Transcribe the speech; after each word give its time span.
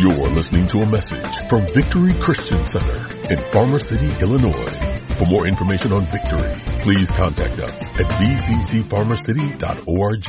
You're 0.00 0.30
listening 0.30 0.64
to 0.66 0.78
a 0.78 0.86
message 0.86 1.26
from 1.50 1.66
Victory 1.74 2.14
Christian 2.22 2.64
Center 2.66 3.08
in 3.30 3.38
Farmer 3.50 3.80
City, 3.80 4.06
Illinois. 4.22 4.70
For 5.18 5.24
more 5.28 5.48
information 5.48 5.90
on 5.90 6.06
Victory, 6.06 6.54
please 6.84 7.08
contact 7.08 7.58
us 7.58 7.82
at 7.82 8.06
vccfarmercity.org. 8.06 10.24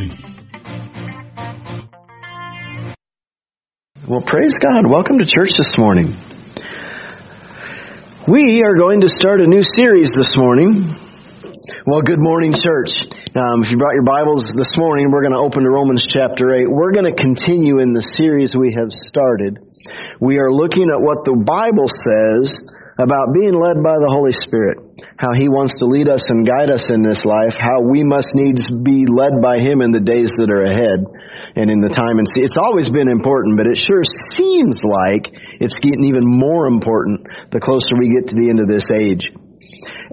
Well, 4.07 4.23
praise 4.25 4.55
God. 4.59 4.87
Welcome 4.89 5.19
to 5.19 5.25
church 5.25 5.51
this 5.55 5.77
morning. 5.77 6.17
We 8.27 8.63
are 8.63 8.75
going 8.75 9.01
to 9.01 9.07
start 9.07 9.39
a 9.39 9.45
new 9.45 9.61
series 9.61 10.09
this 10.17 10.35
morning. 10.35 10.95
Well, 11.85 12.01
good 12.01 12.17
morning, 12.17 12.53
church. 12.53 12.95
Um, 13.29 13.61
if 13.61 13.69
you 13.69 13.77
brought 13.77 13.93
your 13.93 14.09
Bibles 14.09 14.49
this 14.49 14.73
morning, 14.73 15.13
we're 15.13 15.21
going 15.21 15.37
to 15.37 15.45
open 15.45 15.61
to 15.61 15.69
Romans 15.69 16.01
chapter 16.01 16.49
8. 16.49 16.65
We're 16.65 16.97
going 16.97 17.05
to 17.05 17.13
continue 17.13 17.77
in 17.77 17.93
the 17.93 18.01
series 18.01 18.57
we 18.57 18.73
have 18.73 18.89
started. 18.89 19.61
We 20.17 20.41
are 20.41 20.49
looking 20.49 20.89
at 20.89 20.97
what 20.97 21.29
the 21.29 21.37
Bible 21.37 21.85
says 21.85 22.49
about 22.97 23.37
being 23.37 23.53
led 23.53 23.85
by 23.85 24.01
the 24.01 24.09
Holy 24.09 24.33
Spirit, 24.33 24.81
how 25.21 25.37
He 25.37 25.45
wants 25.45 25.77
to 25.77 25.85
lead 25.85 26.09
us 26.09 26.25
and 26.25 26.41
guide 26.41 26.73
us 26.73 26.89
in 26.89 27.05
this 27.05 27.21
life, 27.21 27.53
how 27.53 27.85
we 27.85 28.01
must 28.01 28.33
needs 28.33 28.65
be 28.65 29.05
led 29.05 29.37
by 29.45 29.61
Him 29.61 29.85
in 29.85 29.93
the 29.93 30.01
days 30.01 30.33
that 30.33 30.49
are 30.49 30.65
ahead 30.65 31.05
and 31.53 31.69
in 31.69 31.85
the 31.85 31.93
time 31.93 32.17
and 32.17 32.25
see. 32.25 32.41
It's 32.41 32.57
always 32.57 32.89
been 32.89 33.13
important, 33.13 33.61
but 33.61 33.69
it 33.69 33.77
sure 33.77 34.01
seems 34.33 34.81
like 34.81 35.29
it's 35.61 35.77
getting 35.77 36.09
even 36.09 36.25
more 36.25 36.65
important 36.65 37.29
the 37.53 37.61
closer 37.61 37.93
we 37.93 38.09
get 38.09 38.33
to 38.33 38.35
the 38.41 38.49
end 38.49 38.57
of 38.57 38.65
this 38.65 38.89
age. 38.89 39.29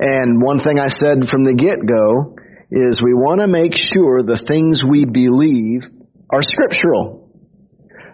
And 0.05 0.37
one 0.37 0.60
thing 0.60 0.77
I 0.77 0.93
said 0.93 1.24
from 1.24 1.48
the 1.48 1.57
get-go 1.57 2.45
is 2.70 2.98
we 3.02 3.15
want 3.15 3.41
to 3.41 3.48
make 3.48 3.77
sure 3.77 4.23
the 4.23 4.37
things 4.37 4.83
we 4.83 5.05
believe 5.05 5.83
are 6.30 6.43
scriptural. 6.43 7.30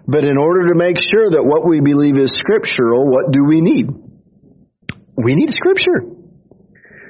But 0.06 0.24
in 0.24 0.36
order 0.36 0.68
to 0.68 0.74
make 0.74 0.98
sure 0.98 1.30
that 1.32 1.44
what 1.44 1.66
we 1.66 1.80
believe 1.80 2.16
is 2.16 2.32
scriptural, 2.32 3.08
what 3.08 3.32
do 3.32 3.44
we 3.44 3.60
need? 3.60 3.88
We 5.16 5.34
need 5.34 5.50
scripture. 5.50 6.04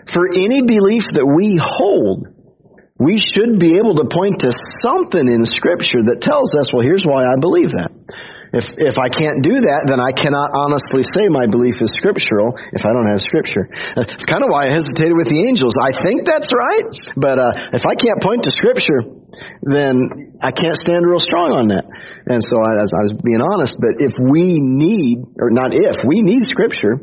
For 0.06 0.28
any 0.28 0.62
belief 0.62 1.04
that 1.14 1.26
we 1.26 1.58
hold, 1.60 2.26
we 2.98 3.18
should 3.18 3.58
be 3.58 3.74
able 3.78 3.94
to 3.96 4.06
point 4.06 4.40
to 4.40 4.52
something 4.80 5.26
in 5.26 5.44
scripture 5.44 6.06
that 6.06 6.20
tells 6.20 6.54
us, 6.54 6.66
well, 6.72 6.82
here's 6.82 7.04
why 7.04 7.24
I 7.24 7.40
believe 7.40 7.70
that. 7.70 7.90
If, 8.52 8.68
if 8.76 9.00
I 9.00 9.08
can't 9.08 9.40
do 9.40 9.64
that, 9.64 9.88
then 9.88 9.96
I 9.96 10.12
cannot 10.12 10.52
honestly 10.52 11.00
say 11.00 11.32
my 11.32 11.48
belief 11.48 11.80
is 11.80 11.88
scriptural 11.96 12.52
if 12.76 12.84
I 12.84 12.92
don't 12.92 13.08
have 13.08 13.20
scripture. 13.24 13.68
It's 14.12 14.28
kind 14.28 14.44
of 14.44 14.52
why 14.52 14.68
I 14.68 14.76
hesitated 14.76 15.16
with 15.16 15.32
the 15.32 15.40
angels. 15.48 15.72
I 15.80 15.96
think 15.96 16.28
that's 16.28 16.52
right, 16.52 16.84
but 17.16 17.40
uh, 17.40 17.72
if 17.72 17.82
I 17.88 17.96
can't 17.96 18.20
point 18.20 18.44
to 18.44 18.52
scripture, 18.52 19.24
then 19.64 20.36
I 20.44 20.52
can't 20.52 20.76
stand 20.76 21.00
real 21.08 21.22
strong 21.22 21.56
on 21.56 21.72
that. 21.72 21.88
And 22.28 22.44
so 22.44 22.60
I, 22.60 22.76
I 22.76 23.02
was 23.08 23.16
being 23.24 23.40
honest, 23.40 23.74
but 23.80 24.04
if 24.04 24.14
we 24.20 24.60
need, 24.60 25.24
or 25.40 25.50
not 25.50 25.72
if, 25.72 26.04
we 26.04 26.20
need 26.20 26.44
scripture 26.44 27.00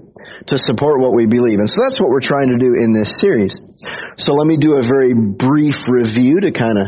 to 0.53 0.55
support 0.55 1.01
what 1.01 1.17
we 1.17 1.25
believe. 1.25 1.59
And 1.59 1.67
so 1.67 1.75
that's 1.81 1.99
what 1.99 2.13
we're 2.13 2.23
trying 2.23 2.53
to 2.53 2.59
do 2.61 2.77
in 2.77 2.93
this 2.93 3.11
series. 3.19 3.57
So 4.21 4.37
let 4.37 4.45
me 4.45 4.57
do 4.61 4.77
a 4.77 4.83
very 4.85 5.17
brief 5.17 5.75
review 5.89 6.39
to 6.45 6.51
kind 6.53 6.77
of 6.77 6.85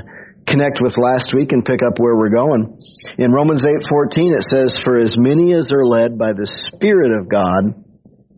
connect 0.51 0.83
with 0.83 0.99
last 0.99 1.33
week 1.33 1.53
and 1.53 1.63
pick 1.63 1.79
up 1.81 1.97
where 1.97 2.15
we're 2.15 2.35
going. 2.35 2.77
In 3.17 3.31
Romans 3.31 3.63
8:14 3.63 4.35
it 4.35 4.43
says 4.43 4.83
for 4.83 4.99
as 4.99 5.15
many 5.17 5.55
as 5.55 5.71
are 5.71 5.85
led 5.85 6.17
by 6.17 6.33
the 6.33 6.45
spirit 6.45 7.17
of 7.17 7.29
God 7.29 7.81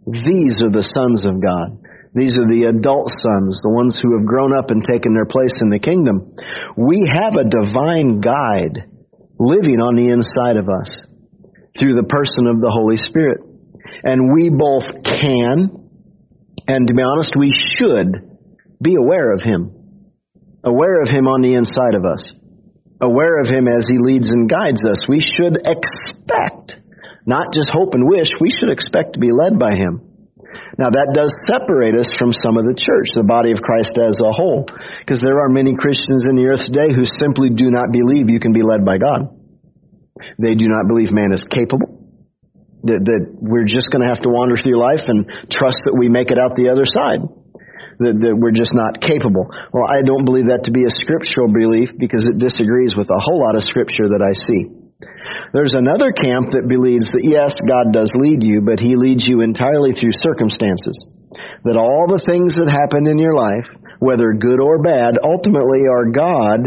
these 0.05 0.59
are 0.61 0.71
the 0.71 0.83
sons 0.83 1.25
of 1.25 1.39
God. 1.39 1.79
These 2.13 2.35
are 2.37 2.45
the 2.45 2.69
adult 2.69 3.09
sons, 3.09 3.61
the 3.63 3.71
ones 3.71 3.97
who 3.97 4.17
have 4.17 4.27
grown 4.27 4.53
up 4.53 4.69
and 4.69 4.83
taken 4.83 5.13
their 5.13 5.25
place 5.25 5.61
in 5.63 5.69
the 5.69 5.79
kingdom. 5.79 6.35
We 6.77 7.07
have 7.09 7.33
a 7.39 7.47
divine 7.47 8.19
guide 8.19 8.91
living 9.39 9.79
on 9.79 9.95
the 9.95 10.11
inside 10.11 10.57
of 10.57 10.69
us 10.69 10.93
through 11.73 11.95
the 11.95 12.05
person 12.05 12.45
of 12.45 12.61
the 12.61 12.69
Holy 12.69 12.97
Spirit. 12.97 13.41
And 14.03 14.35
we 14.35 14.51
both 14.51 14.85
can, 15.01 15.89
and 16.67 16.87
to 16.87 16.93
be 16.93 17.01
honest, 17.01 17.33
we 17.35 17.49
should 17.49 18.37
be 18.81 18.95
aware 18.95 19.31
of 19.33 19.41
Him 19.41 19.72
aware 20.63 21.01
of 21.01 21.11
Him 21.11 21.27
on 21.27 21.43
the 21.43 21.53
inside 21.53 21.93
of 21.93 22.07
us, 22.07 22.23
aware 23.03 23.39
of 23.39 23.51
Him 23.51 23.67
as 23.67 23.85
He 23.87 23.99
leads 23.99 24.31
and 24.31 24.49
guides 24.49 24.83
us. 24.87 25.03
We 25.07 25.19
should 25.19 25.59
expect, 25.59 26.79
not 27.27 27.51
just 27.53 27.69
hope 27.71 27.93
and 27.93 28.07
wish, 28.07 28.31
we 28.39 28.49
should 28.49 28.71
expect 28.71 29.13
to 29.13 29.19
be 29.19 29.29
led 29.31 29.59
by 29.59 29.75
Him. 29.75 30.13
Now 30.79 30.89
that 30.89 31.13
does 31.13 31.29
separate 31.45 31.93
us 31.93 32.09
from 32.17 32.33
some 32.33 32.57
of 32.57 32.65
the 32.65 32.73
church, 32.73 33.13
the 33.13 33.27
body 33.27 33.53
of 33.53 33.61
Christ 33.61 33.93
as 33.93 34.17
a 34.17 34.33
whole, 34.33 34.65
because 34.65 35.21
there 35.21 35.45
are 35.45 35.49
many 35.49 35.77
Christians 35.77 36.25
in 36.25 36.33
the 36.33 36.49
earth 36.49 36.65
today 36.65 36.89
who 36.89 37.05
simply 37.05 37.53
do 37.53 37.69
not 37.69 37.93
believe 37.93 38.33
you 38.33 38.41
can 38.41 38.57
be 38.57 38.65
led 38.65 38.81
by 38.81 38.97
God. 38.97 39.37
They 40.41 40.57
do 40.57 40.65
not 40.65 40.89
believe 40.89 41.13
man 41.13 41.29
is 41.29 41.45
capable. 41.45 42.01
That, 42.89 42.99
that 42.99 43.21
we're 43.39 43.69
just 43.69 43.93
going 43.93 44.01
to 44.01 44.11
have 44.11 44.19
to 44.25 44.33
wander 44.33 44.57
through 44.57 44.75
life 44.75 45.07
and 45.07 45.29
trust 45.47 45.87
that 45.87 45.95
we 45.95 46.09
make 46.09 46.31
it 46.33 46.41
out 46.41 46.57
the 46.57 46.67
other 46.73 46.83
side 46.83 47.23
that, 47.99 48.15
that 48.25 48.33
we're 48.33 48.55
just 48.55 48.73
not 48.73 49.01
capable. 49.01 49.49
Well, 49.73 49.85
I 49.85 50.01
don't 50.01 50.25
believe 50.25 50.49
that 50.49 50.65
to 50.65 50.71
be 50.71 50.85
a 50.85 50.93
scriptural 50.93 51.51
belief 51.51 51.93
because 51.97 52.25
it 52.25 52.39
disagrees 52.39 52.95
with 52.95 53.09
a 53.11 53.19
whole 53.21 53.41
lot 53.41 53.55
of 53.55 53.61
scripture 53.61 54.09
that 54.13 54.23
I 54.23 54.33
see. 54.33 54.83
There's 55.53 55.73
another 55.73 56.11
camp 56.11 56.55
that 56.55 56.65
believes 56.67 57.11
that 57.13 57.27
yes, 57.27 57.53
God 57.67 57.93
does 57.93 58.11
lead 58.15 58.41
you, 58.41 58.61
but 58.63 58.79
He 58.79 58.95
leads 58.95 59.27
you 59.27 59.41
entirely 59.41 59.93
through 59.93 60.15
circumstances. 60.15 60.95
That 61.65 61.79
all 61.79 62.07
the 62.07 62.21
things 62.21 62.55
that 62.59 62.71
happen 62.71 63.07
in 63.07 63.17
your 63.17 63.35
life, 63.35 63.67
whether 63.99 64.35
good 64.35 64.59
or 64.59 64.83
bad, 64.83 65.19
ultimately 65.23 65.87
are 65.87 66.11
God 66.11 66.59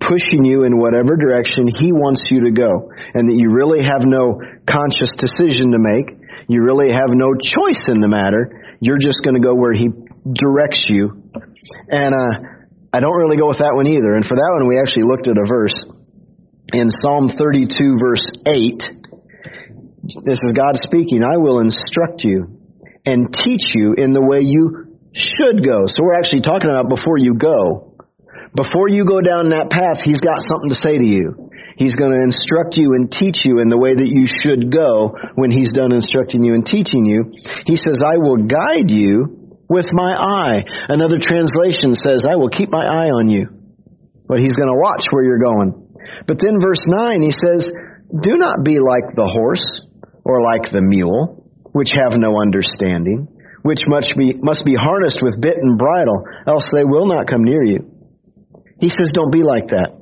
pushing 0.00 0.44
you 0.44 0.64
in 0.64 0.76
whatever 0.76 1.16
direction 1.16 1.64
He 1.68 1.92
wants 1.92 2.28
you 2.28 2.44
to 2.44 2.52
go. 2.52 2.92
And 3.14 3.28
that 3.28 3.38
you 3.38 3.52
really 3.52 3.84
have 3.84 4.04
no 4.04 4.36
conscious 4.68 5.12
decision 5.16 5.72
to 5.72 5.80
make. 5.80 6.12
You 6.48 6.60
really 6.60 6.92
have 6.92 7.14
no 7.16 7.32
choice 7.36 7.88
in 7.88 8.00
the 8.04 8.10
matter. 8.10 8.76
You're 8.80 9.00
just 9.00 9.24
going 9.24 9.40
to 9.40 9.44
go 9.44 9.54
where 9.54 9.72
He 9.72 9.88
directs 10.24 10.84
you. 10.88 11.22
And 11.88 12.14
uh, 12.14 12.54
I 12.92 13.00
don't 13.00 13.16
really 13.16 13.36
go 13.36 13.48
with 13.48 13.58
that 13.58 13.74
one 13.74 13.86
either. 13.86 14.14
And 14.14 14.24
for 14.26 14.36
that 14.36 14.50
one, 14.58 14.68
we 14.68 14.78
actually 14.78 15.04
looked 15.04 15.28
at 15.28 15.36
a 15.36 15.46
verse 15.46 15.76
in 16.72 16.90
Psalm 16.90 17.28
32, 17.28 17.96
verse 18.00 18.26
8. 18.46 19.04
This 20.24 20.38
is 20.40 20.52
God 20.52 20.76
speaking. 20.76 21.22
I 21.22 21.36
will 21.36 21.60
instruct 21.60 22.24
you 22.24 22.60
and 23.06 23.32
teach 23.32 23.74
you 23.74 23.94
in 23.96 24.12
the 24.12 24.22
way 24.22 24.40
you 24.40 24.96
should 25.12 25.64
go. 25.64 25.86
So 25.86 26.02
we're 26.02 26.18
actually 26.18 26.42
talking 26.42 26.70
about 26.70 26.88
before 26.88 27.18
you 27.18 27.34
go. 27.34 27.96
Before 28.54 28.88
you 28.88 29.04
go 29.04 29.20
down 29.20 29.50
that 29.50 29.70
path, 29.70 30.04
He's 30.04 30.22
got 30.22 30.38
something 30.38 30.70
to 30.70 30.78
say 30.78 30.98
to 30.98 31.08
you. 31.08 31.50
He's 31.76 31.96
going 31.96 32.12
to 32.12 32.22
instruct 32.22 32.78
you 32.78 32.94
and 32.94 33.10
teach 33.10 33.42
you 33.44 33.58
in 33.58 33.68
the 33.68 33.78
way 33.78 33.94
that 33.94 34.06
you 34.06 34.26
should 34.30 34.70
go 34.70 35.18
when 35.34 35.50
He's 35.50 35.72
done 35.72 35.90
instructing 35.90 36.44
you 36.44 36.54
and 36.54 36.64
teaching 36.64 37.04
you. 37.04 37.34
He 37.66 37.74
says, 37.74 37.98
I 37.98 38.18
will 38.18 38.46
guide 38.46 38.90
you 38.90 39.43
with 39.74 39.90
my 39.90 40.14
eye. 40.14 40.62
Another 40.86 41.18
translation 41.18 41.98
says, 41.98 42.22
I 42.22 42.38
will 42.38 42.48
keep 42.48 42.70
my 42.70 42.86
eye 42.86 43.10
on 43.10 43.28
you. 43.28 43.50
But 44.30 44.38
he's 44.38 44.54
going 44.54 44.70
to 44.70 44.78
watch 44.78 45.02
where 45.10 45.26
you're 45.26 45.42
going. 45.42 45.98
But 46.26 46.38
then 46.38 46.62
verse 46.62 46.86
9, 46.86 47.20
he 47.20 47.34
says, 47.34 47.66
Do 48.14 48.38
not 48.38 48.62
be 48.62 48.78
like 48.78 49.10
the 49.10 49.26
horse 49.26 49.66
or 50.22 50.40
like 50.40 50.70
the 50.70 50.80
mule, 50.80 51.50
which 51.74 51.90
have 51.92 52.14
no 52.16 52.40
understanding, 52.40 53.26
which 53.66 53.82
must 53.90 54.16
be, 54.16 54.32
must 54.38 54.64
be 54.64 54.78
harnessed 54.78 55.20
with 55.20 55.42
bit 55.42 55.58
and 55.58 55.76
bridle, 55.76 56.22
else 56.46 56.64
they 56.72 56.86
will 56.86 57.10
not 57.10 57.26
come 57.26 57.42
near 57.42 57.66
you. 57.66 57.90
He 58.80 58.88
says, 58.88 59.10
Don't 59.12 59.32
be 59.32 59.42
like 59.42 59.74
that. 59.74 59.98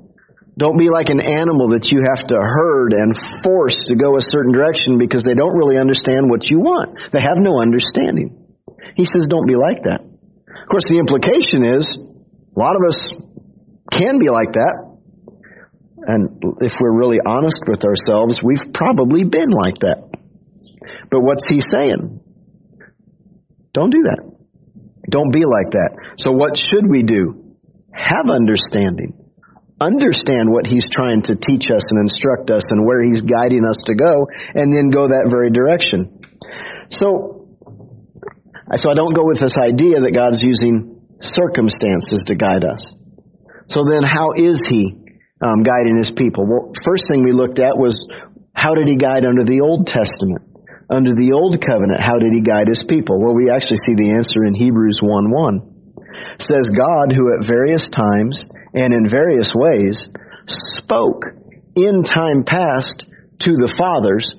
Don't 0.53 0.77
be 0.77 0.93
like 0.93 1.09
an 1.09 1.25
animal 1.25 1.72
that 1.72 1.88
you 1.88 2.05
have 2.05 2.28
to 2.28 2.37
herd 2.37 2.93
and 2.93 3.16
force 3.41 3.88
to 3.88 3.97
go 3.97 4.21
a 4.21 4.21
certain 4.21 4.53
direction 4.53 5.00
because 5.00 5.25
they 5.25 5.32
don't 5.32 5.56
really 5.56 5.81
understand 5.81 6.28
what 6.28 6.44
you 6.50 6.61
want. 6.61 7.09
They 7.11 7.25
have 7.25 7.41
no 7.41 7.56
understanding. 7.56 8.41
He 8.97 9.04
says, 9.04 9.26
don't 9.28 9.47
be 9.47 9.56
like 9.56 9.84
that. 9.84 10.00
Of 10.03 10.69
course, 10.69 10.84
the 10.88 10.98
implication 10.98 11.64
is 11.76 11.88
a 11.98 12.58
lot 12.58 12.76
of 12.76 12.82
us 12.86 13.08
can 13.91 14.19
be 14.19 14.28
like 14.28 14.53
that. 14.53 14.92
And 16.04 16.42
if 16.60 16.72
we're 16.80 16.98
really 16.98 17.19
honest 17.25 17.62
with 17.69 17.84
ourselves, 17.84 18.41
we've 18.42 18.72
probably 18.72 19.25
been 19.25 19.50
like 19.50 19.78
that. 19.81 20.11
But 21.11 21.20
what's 21.20 21.44
he 21.49 21.61
saying? 21.61 22.20
Don't 23.72 23.90
do 23.90 24.02
that. 24.02 24.32
Don't 25.08 25.32
be 25.32 25.44
like 25.44 25.72
that. 25.72 26.14
So 26.17 26.32
what 26.32 26.56
should 26.56 26.88
we 26.88 27.02
do? 27.02 27.56
Have 27.93 28.31
understanding. 28.31 29.14
Understand 29.81 30.50
what 30.50 30.67
he's 30.67 30.88
trying 30.88 31.22
to 31.22 31.34
teach 31.34 31.67
us 31.67 31.82
and 31.90 32.00
instruct 32.00 32.50
us 32.50 32.62
and 32.70 32.87
where 32.87 33.02
he's 33.02 33.20
guiding 33.22 33.67
us 33.67 33.76
to 33.87 33.94
go 33.94 34.26
and 34.55 34.72
then 34.72 34.90
go 34.90 35.08
that 35.08 35.26
very 35.28 35.50
direction. 35.50 36.20
So 36.88 37.42
so 38.80 38.90
I 38.90 38.94
don't 38.94 39.14
go 39.14 39.26
with 39.26 39.38
this 39.38 39.56
idea 39.58 40.00
that 40.00 40.16
God's 40.16 40.42
using 40.42 41.00
circumstances 41.20 42.24
to 42.26 42.34
guide 42.34 42.64
us. 42.64 42.82
So 43.69 43.84
then 43.84 44.02
how 44.02 44.32
is 44.32 44.60
He 44.69 44.96
um, 45.40 45.62
guiding 45.62 45.96
His 45.96 46.10
people? 46.10 46.48
Well, 46.48 46.72
first 46.84 47.04
thing 47.08 47.24
we 47.24 47.32
looked 47.32 47.60
at 47.60 47.76
was 47.76 47.94
how 48.54 48.74
did 48.74 48.88
He 48.88 48.96
guide 48.96 49.24
under 49.24 49.44
the 49.44 49.60
Old 49.60 49.86
Testament? 49.86 50.48
Under 50.90 51.12
the 51.16 51.32
Old 51.32 51.56
Covenant, 51.60 52.00
how 52.00 52.19
did 52.19 52.32
He 52.32 52.40
guide 52.40 52.69
His 52.69 52.80
people? 52.84 53.20
Well, 53.20 53.34
we 53.34 53.50
actually 53.50 53.80
see 53.84 53.96
the 53.96 54.12
answer 54.16 54.44
in 54.44 54.54
Hebrews 54.54 54.98
1 55.00 55.30
1. 55.30 55.72
It 56.36 56.42
says, 56.42 56.69
God, 56.69 57.12
who 57.12 57.32
at 57.32 57.46
various 57.46 57.88
times 57.88 58.44
and 58.74 58.92
in 58.92 59.08
various 59.08 59.52
ways 59.54 60.00
spoke 60.46 61.24
in 61.76 62.02
time 62.02 62.44
past 62.44 63.04
to 63.40 63.52
the 63.52 63.72
fathers 63.76 64.32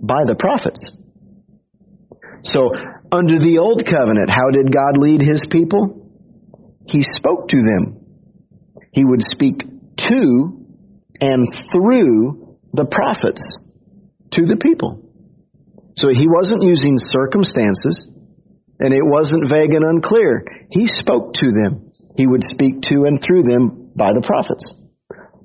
by 0.00 0.24
the 0.26 0.34
prophets. 0.34 0.80
So, 2.46 2.70
under 3.10 3.38
the 3.38 3.58
old 3.58 3.84
covenant, 3.84 4.30
how 4.30 4.50
did 4.54 4.72
God 4.72 4.98
lead 4.98 5.20
his 5.20 5.42
people? 5.50 6.08
He 6.86 7.02
spoke 7.02 7.48
to 7.48 7.56
them. 7.58 8.06
He 8.92 9.04
would 9.04 9.22
speak 9.22 9.66
to 9.96 10.64
and 11.20 11.44
through 11.72 12.58
the 12.72 12.84
prophets 12.84 13.42
to 14.30 14.46
the 14.46 14.56
people. 14.56 15.02
So 15.96 16.08
he 16.12 16.28
wasn't 16.28 16.62
using 16.62 16.98
circumstances, 16.98 18.06
and 18.78 18.94
it 18.94 19.02
wasn't 19.02 19.48
vague 19.48 19.74
and 19.74 19.82
unclear. 19.84 20.44
He 20.70 20.86
spoke 20.86 21.34
to 21.34 21.50
them. 21.50 21.90
He 22.16 22.26
would 22.26 22.44
speak 22.44 22.82
to 22.92 23.04
and 23.08 23.18
through 23.20 23.42
them 23.42 23.90
by 23.96 24.12
the 24.12 24.20
prophets. 24.20 24.70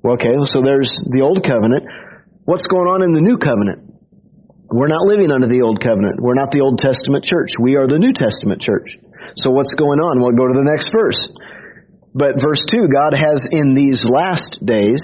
Okay, 0.05 0.35
so 0.45 0.61
there's 0.61 0.91
the 1.09 1.21
old 1.21 1.43
covenant. 1.43 1.83
What's 2.45 2.67
going 2.67 2.87
on 2.87 3.01
in 3.01 3.13
the 3.13 3.21
new 3.21 3.37
covenant? 3.37 3.90
We're 4.71 4.87
not 4.87 5.03
living 5.03 5.35
under 5.35 5.51
the 5.51 5.67
old 5.67 5.83
covenant. 5.83 6.23
We're 6.23 6.39
not 6.39 6.55
the 6.55 6.63
Old 6.63 6.79
Testament 6.79 7.27
church. 7.27 7.59
We 7.59 7.75
are 7.75 7.91
the 7.91 7.99
New 7.99 8.15
Testament 8.15 8.63
church. 8.63 8.95
So 9.35 9.51
what's 9.51 9.75
going 9.75 9.99
on? 9.99 10.23
We'll 10.23 10.31
go 10.31 10.47
to 10.47 10.55
the 10.55 10.63
next 10.63 10.95
verse. 10.95 11.27
But 12.15 12.39
verse 12.39 12.63
2, 12.71 12.87
God 12.87 13.11
has 13.11 13.43
in 13.51 13.75
these 13.75 14.07
last 14.07 14.63
days, 14.63 15.03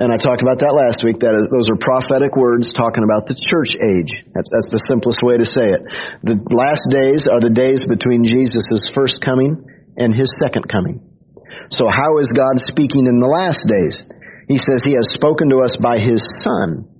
and 0.00 0.08
I 0.08 0.16
talked 0.16 0.40
about 0.40 0.64
that 0.64 0.72
last 0.72 1.04
week, 1.04 1.20
that 1.20 1.36
is, 1.36 1.44
those 1.52 1.68
are 1.68 1.76
prophetic 1.76 2.32
words 2.32 2.72
talking 2.72 3.04
about 3.04 3.28
the 3.28 3.36
church 3.36 3.76
age. 3.76 4.16
That's, 4.32 4.48
that's 4.48 4.72
the 4.72 4.80
simplest 4.88 5.20
way 5.20 5.36
to 5.36 5.44
say 5.44 5.76
it. 5.76 5.84
The 6.24 6.40
last 6.48 6.88
days 6.88 7.28
are 7.28 7.40
the 7.40 7.52
days 7.52 7.84
between 7.84 8.24
Jesus' 8.24 8.88
first 8.96 9.20
coming 9.20 9.60
and 10.00 10.16
his 10.16 10.32
second 10.40 10.72
coming. 10.72 11.04
So 11.68 11.84
how 11.88 12.16
is 12.16 12.32
God 12.32 12.56
speaking 12.64 13.04
in 13.04 13.20
the 13.20 13.28
last 13.28 13.60
days? 13.68 14.00
He 14.48 14.56
says 14.56 14.80
he 14.80 14.96
has 14.96 15.08
spoken 15.12 15.52
to 15.52 15.60
us 15.60 15.76
by 15.76 16.00
his 16.00 16.24
son 16.40 16.91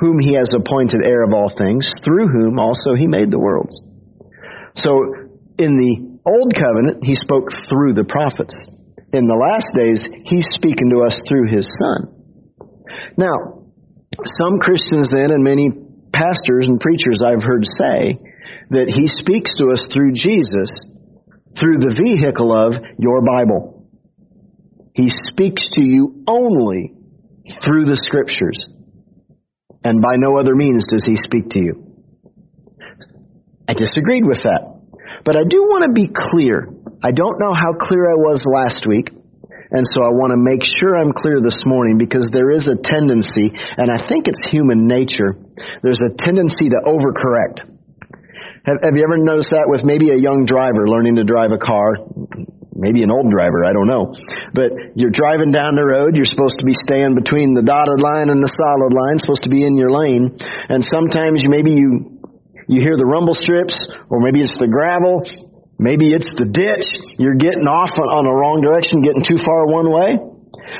whom 0.00 0.18
he 0.18 0.32
has 0.34 0.48
appointed 0.56 1.04
heir 1.04 1.22
of 1.22 1.34
all 1.34 1.48
things, 1.48 1.92
through 2.02 2.28
whom 2.28 2.58
also 2.58 2.94
he 2.96 3.06
made 3.06 3.30
the 3.30 3.38
worlds. 3.38 3.76
So, 4.74 4.96
in 5.58 5.76
the 5.76 6.18
Old 6.24 6.54
Covenant, 6.54 7.04
he 7.04 7.14
spoke 7.14 7.52
through 7.52 7.92
the 7.92 8.08
prophets. 8.08 8.56
In 9.12 9.28
the 9.28 9.36
last 9.36 9.68
days, 9.76 10.00
he's 10.24 10.48
speaking 10.54 10.88
to 10.90 11.04
us 11.04 11.20
through 11.28 11.52
his 11.52 11.68
Son. 11.68 12.16
Now, 13.18 13.68
some 14.40 14.58
Christians 14.58 15.08
then, 15.12 15.32
and 15.32 15.44
many 15.44 15.68
pastors 16.12 16.64
and 16.66 16.80
preachers 16.80 17.20
I've 17.20 17.44
heard 17.44 17.64
say, 17.68 18.16
that 18.70 18.88
he 18.88 19.06
speaks 19.06 19.52
to 19.58 19.68
us 19.68 19.84
through 19.92 20.12
Jesus, 20.12 20.70
through 21.58 21.78
the 21.78 21.92
vehicle 21.92 22.56
of 22.56 22.78
your 22.98 23.20
Bible. 23.20 23.84
He 24.94 25.08
speaks 25.08 25.68
to 25.74 25.82
you 25.82 26.24
only 26.26 26.94
through 27.60 27.84
the 27.84 27.96
Scriptures 27.96 28.70
and 29.84 30.02
by 30.02 30.16
no 30.16 30.38
other 30.38 30.54
means 30.54 30.84
does 30.84 31.04
he 31.06 31.14
speak 31.14 31.50
to 31.50 31.60
you. 31.60 31.90
I 33.68 33.74
disagreed 33.74 34.24
with 34.26 34.42
that. 34.42 34.80
But 35.24 35.36
I 35.36 35.44
do 35.44 35.62
want 35.62 35.84
to 35.86 35.92
be 35.92 36.08
clear. 36.08 36.68
I 37.04 37.12
don't 37.12 37.38
know 37.38 37.52
how 37.52 37.72
clear 37.72 38.10
I 38.10 38.16
was 38.16 38.42
last 38.44 38.86
week, 38.86 39.10
and 39.70 39.86
so 39.86 40.02
I 40.02 40.10
want 40.10 40.32
to 40.32 40.40
make 40.40 40.64
sure 40.64 40.96
I'm 40.96 41.12
clear 41.12 41.40
this 41.40 41.60
morning 41.64 41.96
because 41.96 42.26
there 42.32 42.50
is 42.50 42.68
a 42.68 42.76
tendency, 42.76 43.52
and 43.76 43.90
I 43.90 43.98
think 43.98 44.28
it's 44.28 44.40
human 44.50 44.86
nature, 44.86 45.36
there's 45.82 46.00
a 46.00 46.10
tendency 46.10 46.70
to 46.70 46.80
overcorrect. 46.84 47.68
Have, 48.66 48.76
have 48.84 48.94
you 48.96 49.04
ever 49.04 49.16
noticed 49.16 49.50
that 49.50 49.64
with 49.68 49.84
maybe 49.84 50.10
a 50.10 50.18
young 50.18 50.44
driver 50.44 50.88
learning 50.88 51.16
to 51.16 51.24
drive 51.24 51.52
a 51.52 51.58
car? 51.58 51.96
Maybe 52.80 53.04
an 53.04 53.12
old 53.12 53.28
driver, 53.28 53.62
I 53.68 53.76
don't 53.76 53.86
know. 53.86 54.16
But 54.56 54.96
you're 54.96 55.12
driving 55.12 55.52
down 55.52 55.76
the 55.76 55.84
road, 55.84 56.16
you're 56.16 56.26
supposed 56.26 56.58
to 56.58 56.66
be 56.66 56.72
staying 56.72 57.14
between 57.14 57.52
the 57.52 57.62
dotted 57.62 58.00
line 58.00 58.32
and 58.32 58.40
the 58.40 58.48
solid 58.48 58.96
line, 58.96 59.20
supposed 59.20 59.44
to 59.44 59.52
be 59.52 59.62
in 59.62 59.76
your 59.76 59.92
lane, 59.92 60.40
and 60.72 60.80
sometimes 60.80 61.44
maybe 61.44 61.76
you 61.76 62.20
you 62.70 62.78
hear 62.78 62.94
the 62.94 63.04
rumble 63.04 63.34
strips, 63.34 63.74
or 64.08 64.22
maybe 64.22 64.38
it's 64.38 64.54
the 64.54 64.70
gravel, 64.70 65.26
maybe 65.74 66.14
it's 66.14 66.30
the 66.38 66.46
ditch, 66.46 66.86
you're 67.18 67.34
getting 67.34 67.66
off 67.66 67.90
on, 67.98 68.22
the 68.22 68.30
wrong 68.30 68.62
direction, 68.62 69.02
getting 69.02 69.26
too 69.26 69.42
far 69.42 69.66
one 69.66 69.90
way. 69.90 70.14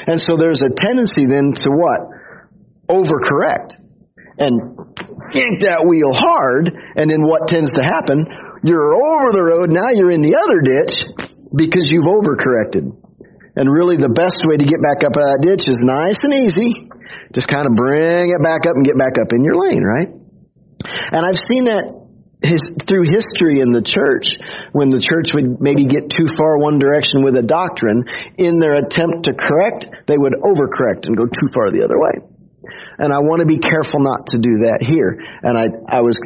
And 0.07 0.15
so 0.23 0.39
there's 0.39 0.63
a 0.63 0.71
tendency 0.71 1.27
then 1.27 1.51
to 1.51 1.69
what? 1.75 2.15
Overcorrect. 2.87 3.75
And 4.39 4.55
yank 5.35 5.67
that 5.67 5.83
wheel 5.83 6.15
hard, 6.15 6.71
and 6.71 7.11
then 7.11 7.27
what 7.27 7.51
tends 7.51 7.75
to 7.75 7.83
happen? 7.83 8.23
You're 8.63 8.95
over 8.95 9.35
the 9.35 9.43
road, 9.43 9.75
now 9.75 9.91
you're 9.91 10.15
in 10.15 10.23
the 10.23 10.39
other 10.39 10.63
ditch, 10.63 10.95
because 11.55 11.87
you've 11.91 12.07
overcorrected. 12.07 12.97
And 13.57 13.67
really 13.67 13.99
the 13.99 14.09
best 14.09 14.47
way 14.47 14.57
to 14.57 14.65
get 14.65 14.79
back 14.81 15.03
up 15.03 15.19
out 15.19 15.27
of 15.27 15.31
that 15.35 15.43
ditch 15.43 15.67
is 15.67 15.83
nice 15.83 16.23
and 16.23 16.33
easy. 16.33 16.87
Just 17.35 17.51
kind 17.51 17.67
of 17.67 17.75
bring 17.75 18.31
it 18.31 18.43
back 18.43 18.67
up 18.67 18.79
and 18.79 18.87
get 18.87 18.97
back 18.97 19.19
up 19.19 19.35
in 19.35 19.43
your 19.43 19.59
lane, 19.59 19.83
right? 19.83 20.11
And 21.13 21.23
I've 21.27 21.39
seen 21.51 21.67
that 21.67 22.01
his, 22.41 22.65
through 22.89 23.05
history 23.05 23.61
in 23.61 23.77
the 23.77 23.85
church, 23.85 24.33
when 24.73 24.89
the 24.89 25.03
church 25.03 25.37
would 25.37 25.61
maybe 25.61 25.85
get 25.85 26.09
too 26.09 26.25
far 26.41 26.57
one 26.57 26.81
direction 26.81 27.21
with 27.21 27.37
a 27.37 27.45
doctrine, 27.45 28.09
in 28.41 28.57
their 28.57 28.81
attempt 28.81 29.29
to 29.29 29.37
correct, 29.37 29.93
they 30.09 30.17
would 30.17 30.33
overcorrect 30.41 31.05
and 31.05 31.19
go 31.21 31.29
too 31.29 31.49
far 31.53 31.69
the 31.69 31.85
other 31.85 32.01
way. 32.01 32.17
And 32.97 33.13
I 33.13 33.21
want 33.21 33.41
to 33.41 33.49
be 33.49 33.61
careful 33.61 34.01
not 34.01 34.33
to 34.33 34.39
do 34.41 34.65
that 34.73 34.81
here. 34.81 35.21
And 35.21 35.53
I, 35.57 36.01
I 36.01 36.01
was 36.01 36.17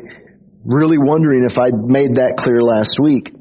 really 0.62 0.98
wondering 0.98 1.44
if 1.46 1.58
I 1.58 1.74
made 1.74 2.22
that 2.22 2.38
clear 2.38 2.62
last 2.62 2.94
week. 3.02 3.33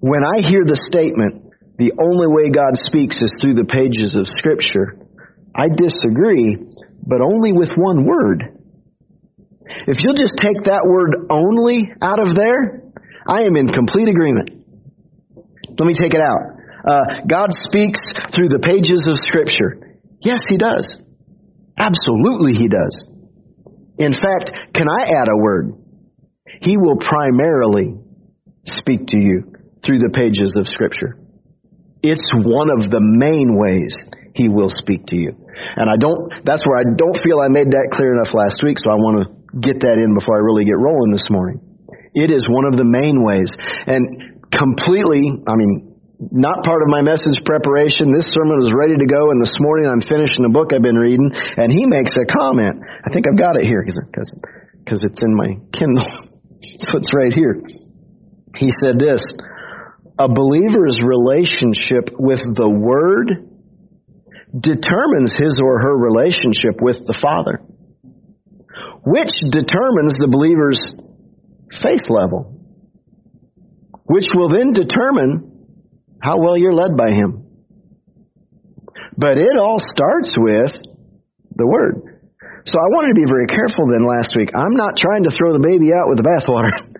When 0.00 0.24
I 0.24 0.40
hear 0.40 0.64
the 0.64 0.80
statement, 0.80 1.52
the 1.76 1.92
only 2.00 2.24
way 2.24 2.48
God 2.48 2.72
speaks 2.72 3.20
is 3.20 3.32
through 3.36 3.52
the 3.52 3.68
pages 3.68 4.16
of 4.16 4.24
Scripture, 4.24 4.96
I 5.52 5.68
disagree, 5.68 6.56
but 7.04 7.20
only 7.20 7.52
with 7.52 7.76
one 7.76 8.08
word. 8.08 8.64
If 9.86 10.00
you'll 10.00 10.16
just 10.16 10.40
take 10.40 10.64
that 10.64 10.88
word 10.88 11.28
only 11.28 11.92
out 12.00 12.16
of 12.18 12.32
there, 12.32 12.88
I 13.28 13.44
am 13.44 13.56
in 13.56 13.68
complete 13.68 14.08
agreement. 14.08 14.64
Let 15.76 15.86
me 15.86 15.92
take 15.92 16.14
it 16.14 16.20
out. 16.20 16.56
Uh, 16.80 17.20
God 17.28 17.52
speaks 17.52 18.00
through 18.32 18.48
the 18.48 18.64
pages 18.64 19.04
of 19.06 19.20
Scripture. 19.28 20.00
Yes, 20.24 20.40
He 20.48 20.56
does. 20.56 20.96
Absolutely, 21.76 22.56
He 22.56 22.68
does. 22.68 23.04
In 23.98 24.16
fact, 24.16 24.48
can 24.72 24.88
I 24.88 25.12
add 25.12 25.28
a 25.28 25.36
word? 25.36 25.72
He 26.62 26.78
will 26.78 26.96
primarily 26.96 28.00
speak 28.64 29.08
to 29.08 29.20
you 29.20 29.59
through 29.84 30.00
the 30.00 30.12
pages 30.12 30.54
of 30.56 30.68
Scripture. 30.68 31.18
It's 32.02 32.24
one 32.32 32.72
of 32.72 32.88
the 32.88 33.00
main 33.00 33.56
ways 33.56 33.96
He 34.34 34.48
will 34.48 34.72
speak 34.72 35.06
to 35.12 35.16
you. 35.16 35.36
And 35.76 35.88
I 35.88 35.96
don't, 36.00 36.44
that's 36.44 36.64
where 36.64 36.80
I 36.80 36.86
don't 36.96 37.16
feel 37.20 37.40
I 37.44 37.52
made 37.52 37.72
that 37.76 37.92
clear 37.92 38.16
enough 38.16 38.32
last 38.32 38.64
week, 38.64 38.80
so 38.80 38.88
I 38.88 38.96
want 38.96 39.16
to 39.20 39.26
get 39.60 39.84
that 39.84 40.00
in 40.00 40.16
before 40.16 40.36
I 40.36 40.40
really 40.40 40.64
get 40.64 40.80
rolling 40.80 41.12
this 41.12 41.28
morning. 41.28 41.60
It 42.14 42.32
is 42.32 42.48
one 42.48 42.64
of 42.64 42.74
the 42.76 42.88
main 42.88 43.20
ways. 43.22 43.52
And 43.86 44.48
completely, 44.48 45.28
I 45.44 45.54
mean, 45.54 45.90
not 46.20 46.64
part 46.64 46.82
of 46.84 46.88
my 46.88 47.00
message 47.00 47.40
preparation. 47.44 48.12
This 48.12 48.28
sermon 48.28 48.60
is 48.60 48.72
ready 48.76 48.96
to 48.96 49.08
go, 49.08 49.32
and 49.32 49.40
this 49.40 49.56
morning 49.60 49.88
I'm 49.88 50.04
finishing 50.04 50.44
a 50.44 50.52
book 50.52 50.72
I've 50.72 50.84
been 50.84 51.00
reading, 51.00 51.32
and 51.32 51.72
he 51.72 51.88
makes 51.88 52.12
a 52.16 52.28
comment. 52.28 52.84
I 53.04 53.08
think 53.08 53.24
I've 53.24 53.40
got 53.40 53.56
it 53.56 53.64
here 53.64 53.80
because 53.80 55.00
it's 55.00 55.22
in 55.24 55.32
my 55.32 55.56
Kindle. 55.72 56.04
so 56.84 56.96
it's 57.00 57.12
right 57.16 57.32
here. 57.32 57.64
He 58.56 58.68
said 58.68 58.98
this 58.98 59.20
a 60.20 60.28
believer's 60.28 61.00
relationship 61.00 62.12
with 62.12 62.44
the 62.44 62.68
Word 62.68 63.48
determines 64.52 65.32
his 65.32 65.56
or 65.56 65.80
her 65.80 65.96
relationship 65.96 66.76
with 66.82 67.00
the 67.08 67.16
Father, 67.16 67.64
which 69.00 69.32
determines 69.48 70.20
the 70.20 70.28
believer's 70.28 70.84
faith 71.72 72.04
level, 72.12 72.52
which 74.04 74.26
will 74.36 74.50
then 74.52 74.76
determine 74.76 75.64
how 76.20 76.36
well 76.36 76.58
you're 76.58 76.76
led 76.76 76.98
by 76.98 77.12
Him. 77.12 77.46
But 79.16 79.38
it 79.38 79.56
all 79.56 79.78
starts 79.80 80.34
with 80.36 80.72
the 81.56 81.66
Word. 81.66 82.20
So 82.68 82.76
I 82.76 82.92
wanted 82.92 83.16
to 83.16 83.20
be 83.24 83.24
very 83.24 83.46
careful 83.46 83.88
then 83.88 84.04
last 84.04 84.36
week. 84.36 84.50
I'm 84.52 84.76
not 84.76 85.00
trying 85.00 85.24
to 85.24 85.30
throw 85.30 85.54
the 85.56 85.64
baby 85.64 85.96
out 85.96 86.12
with 86.12 86.20
the 86.20 86.28
bathwater. 86.28 86.99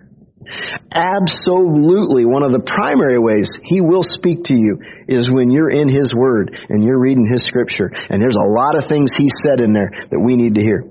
Absolutely. 0.91 2.25
One 2.25 2.43
of 2.43 2.51
the 2.51 2.63
primary 2.65 3.19
ways 3.19 3.49
He 3.63 3.81
will 3.81 4.03
speak 4.03 4.45
to 4.45 4.53
you 4.53 4.79
is 5.07 5.31
when 5.31 5.51
you're 5.51 5.71
in 5.71 5.87
His 5.87 6.13
Word 6.13 6.51
and 6.69 6.83
you're 6.83 6.99
reading 6.99 7.25
His 7.25 7.43
Scripture. 7.43 7.91
And 7.91 8.21
there's 8.21 8.35
a 8.35 8.51
lot 8.51 8.75
of 8.77 8.85
things 8.85 9.11
He 9.15 9.29
said 9.29 9.63
in 9.63 9.73
there 9.73 9.91
that 10.11 10.19
we 10.19 10.35
need 10.35 10.55
to 10.55 10.61
hear. 10.61 10.83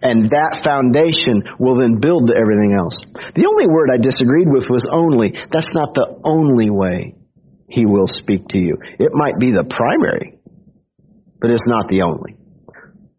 And 0.00 0.30
that 0.30 0.60
foundation 0.64 1.44
will 1.58 1.76
then 1.76 2.00
build 2.00 2.28
to 2.28 2.36
everything 2.36 2.72
else. 2.76 3.00
The 3.34 3.46
only 3.48 3.66
word 3.68 3.90
I 3.92 3.98
disagreed 3.98 4.48
with 4.48 4.68
was 4.70 4.84
only. 4.90 5.32
That's 5.32 5.72
not 5.72 5.94
the 5.94 6.20
only 6.24 6.70
way 6.70 7.16
He 7.68 7.86
will 7.86 8.06
speak 8.06 8.48
to 8.48 8.58
you. 8.58 8.76
It 8.98 9.10
might 9.12 9.36
be 9.40 9.50
the 9.50 9.64
primary, 9.64 10.38
but 11.40 11.50
it's 11.50 11.66
not 11.66 11.88
the 11.88 12.02
only. 12.04 12.36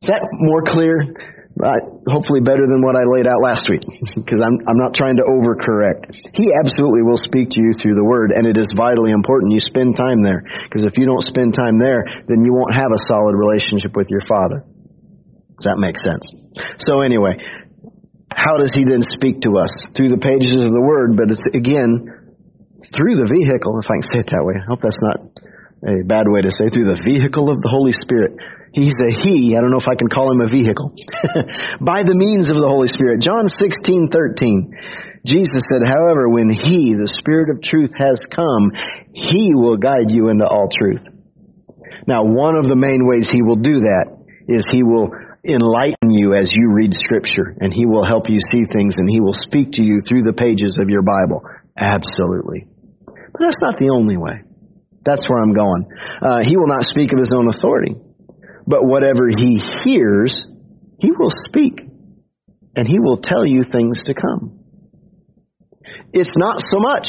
Is 0.02 0.10
that 0.10 0.22
more 0.38 0.62
clear? 0.62 1.35
Uh, 1.56 1.72
hopefully 2.12 2.44
better 2.44 2.68
than 2.68 2.84
what 2.84 3.00
I 3.00 3.08
laid 3.08 3.32
out 3.32 3.40
last 3.40 3.72
week, 3.72 3.80
because 4.20 4.44
I'm, 4.44 4.60
I'm 4.68 4.76
not 4.76 4.92
trying 4.92 5.16
to 5.24 5.24
overcorrect. 5.24 6.12
He 6.36 6.52
absolutely 6.52 7.08
will 7.08 7.16
speak 7.16 7.56
to 7.56 7.64
you 7.64 7.72
through 7.72 7.96
the 7.96 8.04
Word, 8.04 8.36
and 8.36 8.44
it 8.44 8.60
is 8.60 8.68
vitally 8.76 9.16
important 9.16 9.56
you 9.56 9.64
spend 9.64 9.96
time 9.96 10.20
there, 10.20 10.44
because 10.68 10.84
if 10.84 11.00
you 11.00 11.08
don't 11.08 11.24
spend 11.24 11.56
time 11.56 11.80
there, 11.80 12.04
then 12.28 12.44
you 12.44 12.52
won't 12.52 12.76
have 12.76 12.92
a 12.92 13.00
solid 13.00 13.40
relationship 13.40 13.96
with 13.96 14.12
your 14.12 14.20
Father. 14.28 14.68
Does 15.56 15.72
that 15.72 15.80
make 15.80 15.96
sense? 15.96 16.28
So 16.84 17.00
anyway, 17.00 17.40
how 18.28 18.60
does 18.60 18.76
he 18.76 18.84
then 18.84 19.00
speak 19.00 19.40
to 19.48 19.56
us? 19.56 19.72
Through 19.96 20.12
the 20.12 20.20
pages 20.20 20.60
of 20.60 20.76
the 20.76 20.84
Word, 20.84 21.16
but 21.16 21.32
it's 21.32 21.48
again, 21.56 22.36
through 22.92 23.16
the 23.16 23.32
vehicle, 23.32 23.80
if 23.80 23.88
I 23.88 23.96
can 23.96 24.08
say 24.12 24.20
it 24.20 24.30
that 24.36 24.44
way. 24.44 24.60
I 24.60 24.68
hope 24.68 24.84
that's 24.84 25.00
not 25.00 25.24
a 25.86 26.04
bad 26.04 26.26
way 26.28 26.42
to 26.42 26.50
say, 26.50 26.68
through 26.74 26.90
the 26.90 26.98
vehicle 26.98 27.50
of 27.50 27.62
the 27.62 27.70
Holy 27.70 27.94
Spirit. 27.94 28.38
He's 28.74 28.98
a 28.98 29.08
he. 29.08 29.56
I 29.56 29.62
don't 29.62 29.72
know 29.72 29.80
if 29.80 29.88
I 29.88 29.96
can 29.96 30.10
call 30.10 30.34
him 30.34 30.42
a 30.42 30.50
vehicle. 30.50 30.92
By 31.80 32.04
the 32.04 32.18
means 32.18 32.50
of 32.50 32.58
the 32.58 32.68
Holy 32.68 32.90
Spirit. 32.90 33.22
John 33.22 33.48
16, 33.48 34.10
13. 34.12 35.24
Jesus 35.24 35.64
said, 35.72 35.82
however, 35.86 36.28
when 36.28 36.50
he, 36.50 36.94
the 36.94 37.08
Spirit 37.08 37.50
of 37.50 37.62
truth, 37.62 37.94
has 37.98 38.20
come, 38.28 38.74
he 39.14 39.56
will 39.56 39.78
guide 39.78 40.10
you 40.10 40.30
into 40.30 40.46
all 40.46 40.68
truth. 40.68 41.08
Now, 42.06 42.26
one 42.26 42.58
of 42.58 42.66
the 42.66 42.76
main 42.76 43.08
ways 43.08 43.26
he 43.32 43.42
will 43.42 43.58
do 43.58 43.80
that 43.80 44.12
is 44.48 44.66
he 44.70 44.84
will 44.84 45.10
enlighten 45.46 46.10
you 46.10 46.34
as 46.34 46.52
you 46.54 46.74
read 46.74 46.94
scripture 46.94 47.56
and 47.62 47.74
he 47.74 47.86
will 47.86 48.04
help 48.04 48.30
you 48.30 48.40
see 48.40 48.66
things 48.66 48.94
and 48.98 49.10
he 49.10 49.22
will 49.22 49.34
speak 49.34 49.74
to 49.74 49.86
you 49.86 50.00
through 50.02 50.22
the 50.22 50.34
pages 50.34 50.78
of 50.82 50.90
your 50.90 51.02
Bible. 51.02 51.42
Absolutely. 51.78 52.68
But 53.06 53.40
that's 53.40 53.62
not 53.62 53.78
the 53.78 53.90
only 53.90 54.18
way. 54.18 54.42
That's 55.06 55.30
where 55.30 55.40
I'm 55.40 55.54
going. 55.54 55.86
Uh, 56.22 56.44
he 56.44 56.58
will 56.58 56.68
not 56.68 56.84
speak 56.84 57.14
of 57.14 57.20
his 57.20 57.30
own 57.34 57.48
authority, 57.48 57.96
but 58.66 58.84
whatever 58.84 59.30
he 59.30 59.62
hears, 59.84 60.46
he 61.00 61.12
will 61.12 61.30
speak 61.30 61.82
and 62.76 62.88
he 62.88 63.00
will 63.00 63.18
tell 63.18 63.46
you 63.46 63.64
things 63.64 64.06
to 64.06 64.14
come. 64.14 64.60
It's 66.12 66.34
not 66.36 66.60
so 66.60 66.78
much 66.80 67.08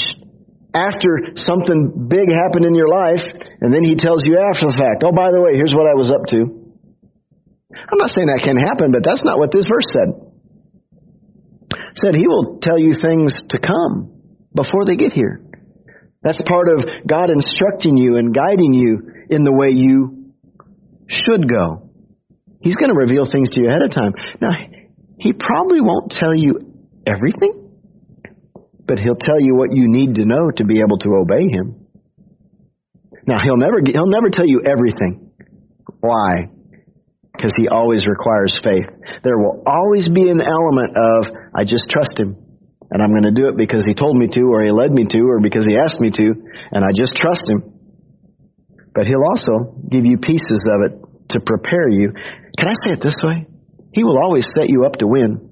after 0.75 1.35
something 1.35 2.07
big 2.09 2.29
happened 2.31 2.67
in 2.67 2.75
your 2.75 2.89
life 2.89 3.23
and 3.61 3.73
then 3.73 3.83
he 3.83 3.95
tells 3.95 4.23
you 4.25 4.39
after 4.39 4.67
the 4.67 4.77
fact, 4.77 5.03
oh, 5.03 5.13
by 5.13 5.31
the 5.33 5.41
way, 5.41 5.55
here's 5.55 5.73
what 5.73 5.89
I 5.89 5.95
was 5.95 6.13
up 6.13 6.27
to. 6.27 6.67
I'm 7.73 7.99
not 7.99 8.11
saying 8.11 8.29
that 8.29 8.43
can 8.43 8.57
happen, 8.57 8.93
but 8.93 9.03
that's 9.03 9.25
not 9.25 9.39
what 9.39 9.51
this 9.51 9.65
verse 9.65 9.89
said. 9.89 10.09
It 11.73 11.99
said 12.05 12.15
he 12.15 12.29
will 12.29 12.59
tell 12.59 12.79
you 12.79 12.93
things 12.93 13.39
to 13.49 13.59
come 13.59 14.21
before 14.55 14.85
they 14.85 14.97
get 14.97 15.13
here. 15.13 15.46
That's 16.27 16.43
part 16.43 16.67
of 16.69 16.83
God 17.07 17.31
instructing 17.31 17.97
you 17.97 18.17
and 18.17 18.35
guiding 18.35 18.75
you 18.75 18.99
in 19.31 19.45
the 19.45 19.53
way 19.53 19.71
you 19.71 20.33
should 21.07 21.49
go. 21.49 21.89
He's 22.61 22.75
going 22.75 22.91
to 22.91 22.99
reveal 22.99 23.27
things 23.27 23.51
to 23.51 23.63
you 23.63 23.69
ahead 23.69 23.83
of 23.83 23.93
time. 23.95 24.13
Now, 24.41 24.51
he 25.21 25.33
probably 25.33 25.81
won't 25.81 26.11
tell 26.11 26.35
you 26.35 26.75
everything, 27.07 27.71
but 28.85 28.99
he'll 28.99 29.15
tell 29.15 29.41
you 29.41 29.55
what 29.55 29.69
you 29.71 29.87
need 29.87 30.17
to 30.17 30.25
know 30.25 30.51
to 30.51 30.65
be 30.65 30.81
able 30.81 30.99
to 30.99 31.11
obey 31.15 31.47
him. 31.47 31.87
Now, 33.25 33.39
he'll 33.39 33.57
never 33.57 33.79
he'll 33.87 34.11
never 34.11 34.29
tell 34.31 34.47
you 34.47 34.63
everything. 34.67 35.31
Why? 36.01 36.51
because 37.37 37.55
he 37.55 37.69
always 37.69 38.01
requires 38.07 38.59
faith. 38.63 38.89
There 39.23 39.39
will 39.39 39.63
always 39.67 40.09
be 40.09 40.31
an 40.31 40.41
element 40.41 40.97
of, 40.97 41.37
I 41.55 41.65
just 41.65 41.91
trust 41.91 42.19
him. 42.19 42.46
And 42.91 43.03
I'm 43.03 43.11
going 43.11 43.27
to 43.27 43.35
do 43.35 43.49
it 43.49 43.57
because 43.57 43.85
he 43.85 43.95
told 43.95 44.17
me 44.17 44.29
to, 44.29 44.43
or 44.43 44.63
he 44.63 44.71
led 44.71 44.93
me 44.93 45.05
to, 45.07 45.19
or 45.19 45.41
because 45.41 45.67
he 45.67 45.77
asked 45.77 46.01
me 46.01 46.11
to, 46.11 46.27
and 46.73 46.85
I 46.85 46.91
just 46.95 47.15
trust 47.15 47.49
him. 47.49 47.73
But 48.95 49.07
he'll 49.07 49.27
also 49.29 49.75
give 49.91 50.07
you 50.07 50.19
pieces 50.19 50.65
of 50.71 50.91
it 50.91 50.93
to 51.31 51.41
prepare 51.41 51.89
you. 51.89 52.13
Can 52.57 52.69
I 52.69 52.75
say 52.85 52.93
it 52.93 53.01
this 53.01 53.19
way? 53.23 53.47
He 53.93 54.05
will 54.05 54.19
always 54.23 54.47
set 54.47 54.69
you 54.69 54.85
up 54.87 54.99
to 54.99 55.07
win. 55.07 55.51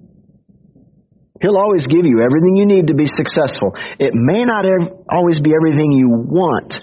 He'll 1.43 1.59
always 1.59 1.87
give 1.87 2.07
you 2.07 2.21
everything 2.23 2.57
you 2.57 2.67
need 2.67 2.87
to 2.87 2.95
be 2.95 3.07
successful. 3.07 3.75
It 3.99 4.12
may 4.14 4.45
not 4.45 4.64
ev- 4.64 4.93
always 5.11 5.41
be 5.41 5.53
everything 5.55 5.93
you 5.93 6.09
want, 6.09 6.81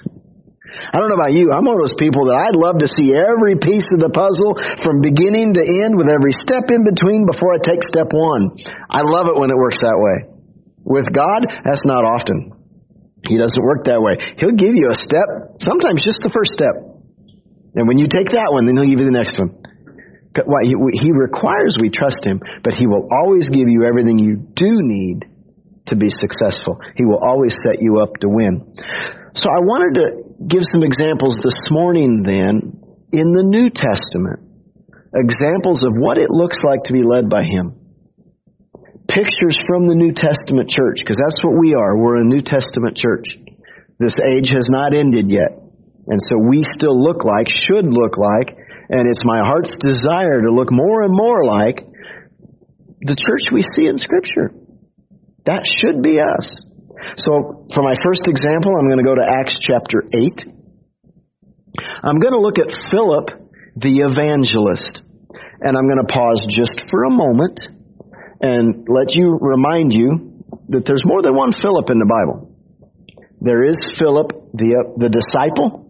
I 0.71 0.97
don't 0.97 1.09
know 1.09 1.19
about 1.19 1.35
you. 1.35 1.51
I'm 1.51 1.67
one 1.67 1.75
of 1.75 1.83
those 1.83 1.99
people 1.99 2.31
that 2.31 2.37
I'd 2.47 2.57
love 2.57 2.79
to 2.79 2.87
see 2.87 3.11
every 3.13 3.59
piece 3.59 3.85
of 3.91 3.99
the 3.99 4.09
puzzle 4.09 4.55
from 4.81 5.03
beginning 5.03 5.53
to 5.59 5.63
end 5.63 5.93
with 5.99 6.07
every 6.07 6.31
step 6.31 6.63
in 6.71 6.87
between 6.87 7.27
before 7.27 7.53
I 7.53 7.59
take 7.59 7.83
step 7.83 8.09
one. 8.15 8.55
I 8.89 9.03
love 9.03 9.27
it 9.27 9.37
when 9.37 9.51
it 9.51 9.59
works 9.59 9.83
that 9.83 9.99
way. 9.99 10.40
With 10.91 11.07
God, 11.07 11.47
that's 11.63 11.87
not 11.87 12.03
often. 12.03 12.51
He 13.23 13.39
doesn't 13.39 13.63
work 13.63 13.87
that 13.87 14.03
way. 14.03 14.19
He'll 14.35 14.59
give 14.59 14.75
you 14.75 14.91
a 14.91 14.97
step, 14.97 15.63
sometimes 15.63 16.03
just 16.03 16.19
the 16.19 16.27
first 16.27 16.51
step. 16.51 16.75
And 17.79 17.87
when 17.87 17.95
you 17.95 18.11
take 18.11 18.35
that 18.35 18.51
one, 18.51 18.67
then 18.67 18.75
he'll 18.75 18.91
give 18.91 18.99
you 18.99 19.07
the 19.07 19.15
next 19.15 19.39
one. 19.39 19.55
He 20.35 21.11
requires 21.15 21.79
we 21.79 21.87
trust 21.95 22.27
him, 22.27 22.43
but 22.63 22.75
he 22.75 22.87
will 22.87 23.07
always 23.07 23.47
give 23.47 23.71
you 23.71 23.87
everything 23.87 24.19
you 24.19 24.35
do 24.35 24.83
need 24.83 25.31
to 25.87 25.95
be 25.95 26.11
successful. 26.11 26.83
He 26.99 27.05
will 27.07 27.23
always 27.23 27.55
set 27.55 27.79
you 27.79 28.03
up 28.03 28.11
to 28.19 28.27
win. 28.27 28.75
So 29.31 29.47
I 29.47 29.63
wanted 29.63 29.95
to 29.95 30.05
give 30.43 30.67
some 30.67 30.83
examples 30.83 31.39
this 31.39 31.71
morning 31.71 32.23
then 32.27 32.83
in 33.15 33.31
the 33.31 33.47
New 33.47 33.71
Testament. 33.71 34.43
Examples 35.15 35.83
of 35.87 35.95
what 35.99 36.17
it 36.17 36.27
looks 36.27 36.59
like 36.63 36.83
to 36.85 36.93
be 36.93 37.03
led 37.03 37.29
by 37.29 37.43
Him. 37.47 37.80
Pictures 39.11 39.59
from 39.67 39.91
the 39.91 39.95
New 39.95 40.15
Testament 40.15 40.71
church, 40.71 41.03
because 41.03 41.19
that's 41.19 41.43
what 41.43 41.59
we 41.59 41.75
are. 41.75 41.99
We're 41.99 42.23
a 42.23 42.23
New 42.23 42.41
Testament 42.41 42.95
church. 42.95 43.27
This 43.99 44.15
age 44.23 44.49
has 44.55 44.71
not 44.71 44.95
ended 44.95 45.29
yet. 45.29 45.51
And 46.07 46.19
so 46.23 46.39
we 46.39 46.63
still 46.63 46.95
look 46.95 47.27
like, 47.27 47.51
should 47.51 47.91
look 47.91 48.15
like, 48.15 48.55
and 48.87 49.07
it's 49.07 49.27
my 49.27 49.43
heart's 49.43 49.75
desire 49.75 50.41
to 50.41 50.51
look 50.55 50.71
more 50.71 51.03
and 51.03 51.11
more 51.11 51.43
like 51.43 51.83
the 53.03 53.19
church 53.19 53.51
we 53.51 53.61
see 53.61 53.85
in 53.85 53.97
Scripture. 53.97 54.55
That 55.43 55.67
should 55.67 56.01
be 56.01 56.21
us. 56.23 56.55
So, 57.17 57.67
for 57.73 57.83
my 57.83 57.93
first 57.99 58.27
example, 58.31 58.71
I'm 58.79 58.87
going 58.87 59.03
to 59.03 59.07
go 59.07 59.15
to 59.15 59.27
Acts 59.27 59.57
chapter 59.59 60.07
8. 60.07 60.45
I'm 62.03 62.19
going 62.19 62.33
to 62.33 62.39
look 62.39 62.59
at 62.59 62.71
Philip 62.95 63.27
the 63.75 64.07
evangelist. 64.07 65.01
And 65.61 65.77
I'm 65.77 65.85
going 65.85 65.99
to 65.99 66.11
pause 66.11 66.41
just 66.47 66.85
for 66.89 67.03
a 67.05 67.11
moment 67.11 67.59
and 68.41 68.87
let 68.89 69.13
you 69.15 69.37
remind 69.39 69.93
you 69.93 70.43
that 70.69 70.85
there's 70.85 71.05
more 71.05 71.21
than 71.21 71.35
one 71.35 71.51
Philip 71.51 71.89
in 71.89 71.99
the 71.99 72.09
Bible. 72.09 72.51
There 73.41 73.65
is 73.65 73.77
Philip, 73.97 74.53
the, 74.53 74.77
uh, 74.77 74.97
the 74.97 75.09
disciple. 75.09 75.89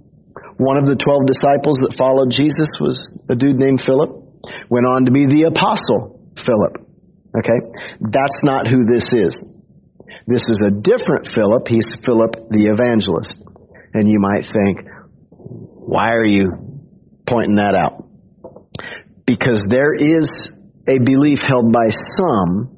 One 0.57 0.77
of 0.77 0.85
the 0.85 0.95
12 0.95 1.27
disciples 1.27 1.79
that 1.83 1.95
followed 1.97 2.31
Jesus 2.31 2.69
was 2.79 3.17
a 3.29 3.35
dude 3.35 3.57
named 3.57 3.81
Philip. 3.83 4.11
Went 4.69 4.85
on 4.85 5.05
to 5.05 5.11
be 5.11 5.25
the 5.25 5.51
apostle 5.51 6.31
Philip. 6.35 6.87
Okay? 7.35 7.59
That's 7.99 8.39
not 8.43 8.67
who 8.67 8.85
this 8.87 9.11
is. 9.11 9.35
This 10.27 10.43
is 10.47 10.59
a 10.63 10.71
different 10.71 11.27
Philip. 11.33 11.67
He's 11.67 11.87
Philip 12.03 12.35
the 12.51 12.71
evangelist. 12.71 13.35
And 13.93 14.07
you 14.07 14.19
might 14.19 14.45
think, 14.45 14.87
why 15.27 16.09
are 16.15 16.25
you 16.25 16.43
pointing 17.25 17.55
that 17.55 17.75
out? 17.75 18.07
Because 19.25 19.65
there 19.67 19.93
is 19.93 20.47
a 20.87 20.99
belief 20.99 21.39
held 21.45 21.71
by 21.71 21.89
some 21.89 22.77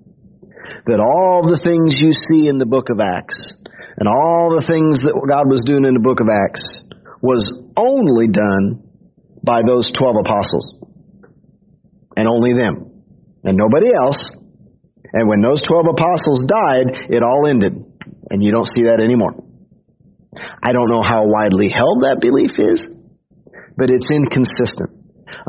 that 0.86 1.00
all 1.00 1.42
the 1.44 1.60
things 1.64 1.96
you 2.00 2.12
see 2.12 2.48
in 2.48 2.58
the 2.58 2.66
book 2.66 2.90
of 2.92 3.00
Acts 3.00 3.56
and 3.98 4.08
all 4.10 4.52
the 4.52 4.66
things 4.68 5.00
that 5.00 5.16
God 5.16 5.48
was 5.48 5.64
doing 5.64 5.86
in 5.86 5.94
the 5.94 6.04
book 6.04 6.20
of 6.20 6.28
Acts 6.28 6.84
was 7.22 7.48
only 7.78 8.28
done 8.28 8.84
by 9.44 9.62
those 9.64 9.92
12 9.92 10.28
apostles. 10.28 10.76
And 12.16 12.28
only 12.28 12.54
them. 12.54 13.04
And 13.44 13.58
nobody 13.58 13.94
else. 13.94 14.30
And 15.14 15.28
when 15.28 15.42
those 15.42 15.62
12 15.62 15.96
apostles 15.96 16.40
died, 16.46 17.10
it 17.10 17.24
all 17.24 17.48
ended. 17.48 17.74
And 18.30 18.44
you 18.44 18.52
don't 18.52 18.68
see 18.68 18.84
that 18.84 19.02
anymore. 19.04 19.34
I 20.62 20.74
don't 20.74 20.90
know 20.90 21.02
how 21.02 21.28
widely 21.28 21.70
held 21.74 22.02
that 22.02 22.20
belief 22.20 22.58
is, 22.58 22.84
but 23.78 23.90
it's 23.90 24.06
inconsistent. 24.12 24.90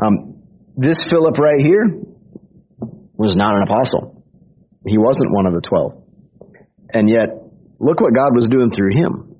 Um, 0.01 0.43
this 0.75 1.03
Philip 1.09 1.37
right 1.39 1.59
here 1.59 2.14
was 3.17 3.35
not 3.35 3.57
an 3.57 3.63
apostle. 3.63 4.23
He 4.85 4.97
wasn't 4.97 5.33
one 5.33 5.47
of 5.47 5.53
the 5.53 5.61
12. 5.61 6.03
And 6.93 7.09
yet, 7.09 7.41
look 7.79 7.99
what 7.99 8.13
God 8.13 8.35
was 8.35 8.47
doing 8.47 8.71
through 8.71 8.95
him. 8.95 9.35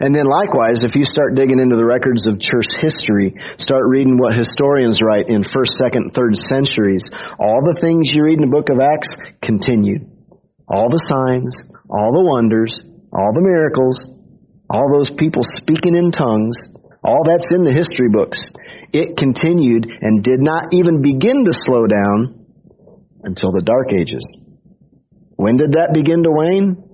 And 0.00 0.16
then 0.16 0.24
likewise, 0.24 0.80
if 0.80 0.96
you 0.96 1.04
start 1.04 1.36
digging 1.36 1.60
into 1.60 1.76
the 1.76 1.84
records 1.84 2.26
of 2.26 2.40
church 2.40 2.72
history, 2.80 3.36
start 3.60 3.84
reading 3.86 4.16
what 4.16 4.32
historians 4.32 5.04
write 5.04 5.28
in 5.28 5.44
first, 5.44 5.76
second, 5.76 6.16
third 6.16 6.32
centuries, 6.48 7.04
all 7.38 7.60
the 7.60 7.76
things 7.76 8.08
you 8.08 8.24
read 8.24 8.40
in 8.40 8.48
the 8.48 8.56
book 8.56 8.72
of 8.72 8.80
Acts 8.80 9.12
continued. 9.44 10.08
All 10.64 10.88
the 10.88 11.04
signs, 11.04 11.52
all 11.92 12.16
the 12.16 12.24
wonders, 12.24 12.80
all 13.12 13.36
the 13.36 13.44
miracles, 13.44 14.00
all 14.72 14.88
those 14.88 15.10
people 15.12 15.42
speaking 15.44 15.94
in 15.94 16.10
tongues, 16.10 16.56
all 17.04 17.20
that's 17.28 17.52
in 17.52 17.68
the 17.68 17.76
history 17.76 18.08
books. 18.08 18.40
It 18.96 19.20
continued 19.20 19.84
and 19.84 20.24
did 20.24 20.40
not 20.40 20.72
even 20.72 21.02
begin 21.04 21.44
to 21.44 21.52
slow 21.52 21.84
down 21.84 22.39
until 23.22 23.52
the 23.52 23.62
Dark 23.62 23.92
Ages. 23.92 24.24
When 25.36 25.56
did 25.56 25.72
that 25.72 25.92
begin 25.92 26.22
to 26.22 26.30
wane? 26.30 26.90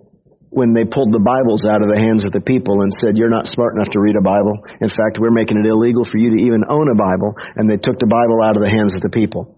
when 0.56 0.73
they 0.73 0.88
pulled 0.88 1.12
the 1.12 1.21
Bibles 1.21 1.68
out 1.68 1.85
of 1.85 1.92
the 1.92 2.00
hands 2.00 2.25
of 2.25 2.33
the 2.33 2.40
people 2.40 2.80
and 2.80 2.88
said, 2.88 3.21
You're 3.21 3.28
not 3.28 3.45
smart 3.45 3.76
enough 3.76 3.92
to 3.92 4.00
read 4.00 4.16
a 4.16 4.25
Bible. 4.25 4.56
In 4.80 4.88
fact, 4.88 5.21
we're 5.21 5.35
making 5.35 5.61
it 5.61 5.68
illegal 5.68 6.00
for 6.00 6.16
you 6.16 6.33
to 6.33 6.40
even 6.49 6.64
own 6.64 6.88
a 6.88 6.97
Bible. 6.97 7.37
And 7.61 7.68
they 7.68 7.76
took 7.76 8.00
the 8.00 8.09
Bible 8.09 8.40
out 8.40 8.56
of 8.56 8.64
the 8.64 8.73
hands 8.73 8.97
of 8.97 9.04
the 9.04 9.12
people. 9.12 9.52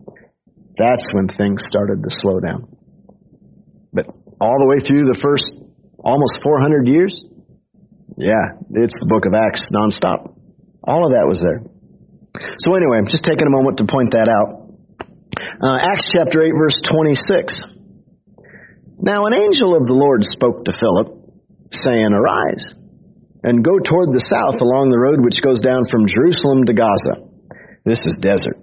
That's 0.75 1.07
when 1.15 1.31
things 1.31 1.63
started 1.63 2.03
to 2.03 2.11
slow 2.11 2.43
down. 2.43 2.67
But 3.95 4.11
all 4.43 4.59
the 4.59 4.67
way 4.67 4.83
through 4.83 5.07
the 5.07 5.15
first 5.23 5.55
almost 6.03 6.43
400 6.43 6.91
years, 6.91 7.23
yeah, 8.19 8.59
it's 8.75 8.99
the 8.99 9.07
book 9.07 9.23
of 9.23 9.39
Acts 9.39 9.71
nonstop. 9.71 10.35
All 10.83 11.07
of 11.07 11.15
that 11.15 11.31
was 11.31 11.39
there. 11.39 11.63
So 12.59 12.75
anyway, 12.75 12.99
I'm 12.99 13.07
just 13.07 13.23
taking 13.23 13.47
a 13.47 13.55
moment 13.55 13.79
to 13.79 13.87
point 13.87 14.19
that 14.19 14.27
out. 14.27 14.67
Uh, 15.61 15.75
Acts 15.75 16.05
chapter 16.15 16.43
8, 16.43 16.53
verse 16.55 16.81
26. 16.87 17.61
Now 19.01 19.27
an 19.27 19.35
angel 19.35 19.75
of 19.75 19.87
the 19.87 19.95
Lord 19.95 20.23
spoke 20.23 20.65
to 20.65 20.73
Philip, 20.79 21.19
saying, 21.73 22.15
Arise, 22.15 22.79
and 23.43 23.65
go 23.65 23.83
toward 23.83 24.15
the 24.15 24.23
south 24.23 24.63
along 24.63 24.91
the 24.91 24.99
road 25.03 25.19
which 25.19 25.43
goes 25.43 25.59
down 25.59 25.83
from 25.91 26.07
Jerusalem 26.07 26.63
to 26.67 26.75
Gaza. 26.75 27.27
This 27.85 27.99
is 28.07 28.19
desert. 28.23 28.55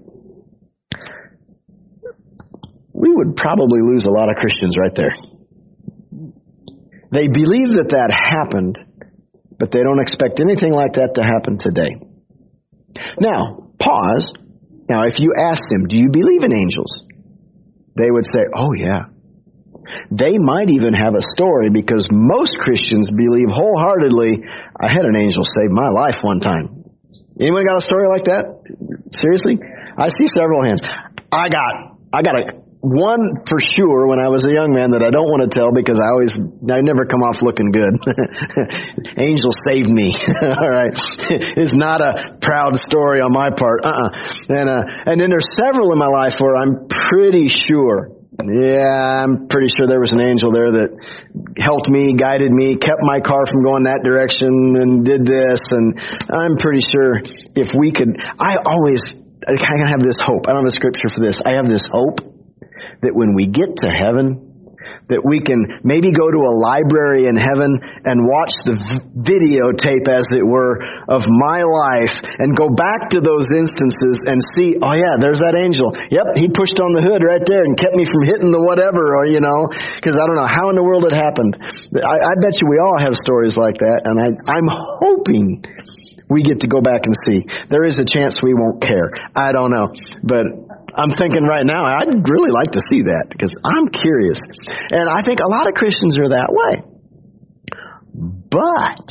We 2.93 3.11
would 3.11 3.35
probably 3.35 3.83
lose 3.83 4.05
a 4.05 4.11
lot 4.11 4.29
of 4.29 4.37
Christians 4.39 4.75
right 4.79 4.95
there. 4.95 5.11
They 7.11 7.27
believe 7.27 7.75
that 7.75 7.91
that 7.91 8.07
happened, 8.15 8.79
but 9.59 9.69
they 9.69 9.83
don't 9.83 9.99
expect 9.99 10.39
anything 10.39 10.71
like 10.71 10.93
that 10.93 11.15
to 11.15 11.23
happen 11.27 11.59
today. 11.59 11.91
Now, 13.19 13.67
pause. 13.79 14.29
Now, 14.89 15.04
if 15.06 15.20
you 15.20 15.34
ask 15.34 15.62
them, 15.70 15.88
do 15.88 15.98
you 15.98 16.10
believe 16.10 16.44
in 16.44 16.51
angels? 16.54 17.06
They 17.98 18.12
would 18.12 18.25
say, 18.25 18.46
oh 18.56 18.72
yeah. 18.75 19.06
They 20.12 20.38
might 20.38 20.70
even 20.70 20.94
have 20.94 21.13
a 21.13 21.22
story 21.22 21.70
because 21.70 22.08
most 22.12 22.58
Christians 22.58 23.10
believe 23.10 23.50
wholeheartedly, 23.50 24.42
I 24.82 24.89
had 24.89 25.06
an 25.06 25.15
angel 25.15 25.44
save 25.44 25.70
my 25.70 25.88
life 25.89 26.18
one 26.22 26.39
time. 26.39 26.84
Anyone 27.39 27.65
got 27.65 27.77
a 27.77 27.82
story 27.82 28.08
like 28.10 28.25
that? 28.25 28.46
Seriously? 29.12 29.60
I 29.98 30.08
see 30.08 30.27
several 30.34 30.63
hands. 30.63 30.82
I 31.32 31.50
got, 31.50 31.98
I 32.12 32.22
got 32.24 32.39
a, 32.39 32.44
one 32.86 33.42
for 33.50 33.58
sure 33.58 34.06
when 34.06 34.22
I 34.22 34.30
was 34.30 34.46
a 34.46 34.54
young 34.54 34.70
man 34.70 34.94
that 34.94 35.01
I 35.01 35.10
don't 35.10 35.25
want 35.25 35.42
to 35.42 35.50
tell 35.50 35.74
because 35.74 35.98
I 35.98 36.13
always 36.13 36.38
I 36.38 36.86
never 36.86 37.10
come 37.10 37.25
off 37.25 37.42
looking 37.42 37.74
good. 37.74 37.98
Angel 39.18 39.50
saved 39.65 39.89
me. 39.89 40.13
All 40.46 40.70
right, 40.70 40.94
it's 41.58 41.74
not 41.74 42.06
a 42.06 42.38
proud 42.38 42.77
story 42.77 43.25
on 43.25 43.34
my 43.34 43.50
part. 43.50 43.82
Uh-uh. 43.82 44.10
And 44.54 44.68
uh, 44.70 45.10
and 45.10 45.18
then 45.18 45.34
there's 45.34 45.50
several 45.58 45.89
in 45.94 45.98
my 45.98 46.12
life 46.12 46.38
where 46.38 46.54
I'm 46.54 46.86
pretty 46.86 47.50
sure. 47.50 48.13
Yeah, 48.36 49.24
I'm 49.24 49.48
pretty 49.48 49.72
sure 49.72 49.88
there 49.88 50.04
was 50.04 50.12
an 50.12 50.20
angel 50.20 50.51
there 50.51 50.68
that 50.68 50.92
helped 51.56 51.88
me, 51.88 52.20
guided 52.20 52.51
me, 52.51 52.75
kept 52.75 53.00
my 53.00 53.24
car 53.24 53.48
from 53.48 53.63
going 53.63 53.88
that 53.88 54.04
direction, 54.04 54.51
and 54.75 55.08
did 55.08 55.24
this. 55.24 55.63
And 55.72 55.96
I'm 56.27 56.60
pretty 56.60 56.84
sure 56.84 57.24
if 57.56 57.72
we 57.80 57.96
could, 57.96 58.20
I 58.20 58.60
always 58.60 59.00
I 59.48 59.56
kind 59.56 59.82
of 59.82 59.88
have 59.88 60.04
this 60.04 60.20
hope. 60.20 60.46
I 60.46 60.51
don't 60.51 60.68
have 60.68 60.74
a 60.74 60.77
scripture 60.77 61.08
for 61.15 61.24
this. 61.24 61.39
I 61.39 61.56
have 61.56 61.72
this 61.72 61.88
hope 61.88 62.35
that 63.05 63.13
when 63.13 63.38
we 63.38 63.45
get 63.45 63.69
to 63.85 63.89
heaven, 63.89 64.55
that 65.05 65.21
we 65.21 65.38
can 65.38 65.85
maybe 65.85 66.09
go 66.09 66.25
to 66.25 66.41
a 66.50 66.53
library 66.65 67.29
in 67.29 67.38
heaven 67.38 67.77
and 67.77 68.25
watch 68.25 68.53
the 68.65 68.74
videotape, 69.13 70.09
as 70.09 70.25
it 70.33 70.41
were, 70.41 70.81
of 71.05 71.21
my 71.29 71.62
life 71.62 72.13
and 72.41 72.57
go 72.57 72.74
back 72.74 73.13
to 73.13 73.21
those 73.21 73.45
instances 73.53 74.25
and 74.25 74.41
see, 74.41 74.81
oh 74.81 74.97
yeah, 74.97 75.21
there's 75.21 75.45
that 75.45 75.53
angel. 75.53 75.93
Yep, 75.93 76.41
he 76.41 76.50
pushed 76.50 76.81
on 76.81 76.97
the 76.97 77.05
hood 77.05 77.21
right 77.21 77.45
there 77.45 77.62
and 77.62 77.77
kept 77.77 77.93
me 77.93 78.05
from 78.05 78.25
hitting 78.25 78.50
the 78.50 78.62
whatever, 78.62 79.13
or 79.21 79.29
you 79.29 79.41
know, 79.41 79.69
because 79.69 80.17
I 80.17 80.25
don't 80.25 80.41
know 80.41 80.50
how 80.50 80.74
in 80.74 80.75
the 80.77 80.85
world 80.85 81.05
it 81.05 81.13
happened. 81.13 81.53
I, 82.01 82.17
I 82.25 82.33
bet 82.41 82.57
you 82.57 82.65
we 82.65 82.81
all 82.81 82.97
have 82.97 83.13
stories 83.13 83.53
like 83.53 83.77
that, 83.77 84.09
and 84.09 84.17
I, 84.17 84.33
I'm 84.50 84.69
hoping 84.69 85.62
we 86.29 86.41
get 86.41 86.62
to 86.62 86.67
go 86.67 86.81
back 86.81 87.05
and 87.05 87.13
see. 87.13 87.45
There 87.69 87.85
is 87.85 88.01
a 88.01 88.05
chance 88.05 88.41
we 88.41 88.53
won't 88.53 88.81
care. 88.81 89.13
I 89.35 89.53
don't 89.53 89.69
know. 89.69 89.93
But 90.25 90.64
I'm 90.95 91.11
thinking 91.11 91.43
right 91.43 91.65
now, 91.65 91.83
I'd 91.83 92.07
really 92.07 92.51
like 92.51 92.71
to 92.71 92.81
see 92.87 93.03
that 93.03 93.27
because 93.29 93.51
I'm 93.63 93.87
curious. 93.87 94.39
And 94.91 95.09
I 95.09 95.21
think 95.21 95.39
a 95.41 95.51
lot 95.51 95.67
of 95.67 95.73
Christians 95.75 96.17
are 96.17 96.29
that 96.29 96.47
way. 96.49 96.83
But 98.49 99.05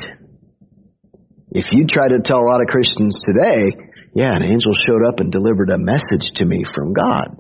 if 1.50 1.64
you 1.72 1.86
try 1.86 2.08
to 2.08 2.20
tell 2.24 2.38
a 2.38 2.48
lot 2.48 2.62
of 2.62 2.68
Christians 2.68 3.16
today, 3.20 3.76
yeah, 4.14 4.32
an 4.32 4.42
angel 4.42 4.72
showed 4.72 5.04
up 5.06 5.20
and 5.20 5.30
delivered 5.30 5.68
a 5.70 5.78
message 5.78 6.30
to 6.36 6.46
me 6.46 6.64
from 6.74 6.94
God, 6.94 7.36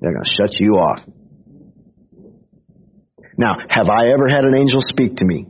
they're 0.00 0.12
going 0.12 0.24
to 0.24 0.30
shut 0.30 0.60
you 0.60 0.74
off. 0.74 1.02
Now, 3.36 3.56
have 3.68 3.88
I 3.88 4.12
ever 4.12 4.28
had 4.28 4.44
an 4.44 4.56
angel 4.56 4.80
speak 4.80 5.16
to 5.16 5.24
me? 5.24 5.46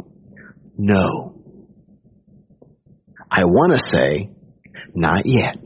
No. 0.78 1.34
I 3.30 3.40
want 3.44 3.74
to 3.74 3.78
say, 3.78 4.30
not 4.94 5.22
yet. 5.26 5.58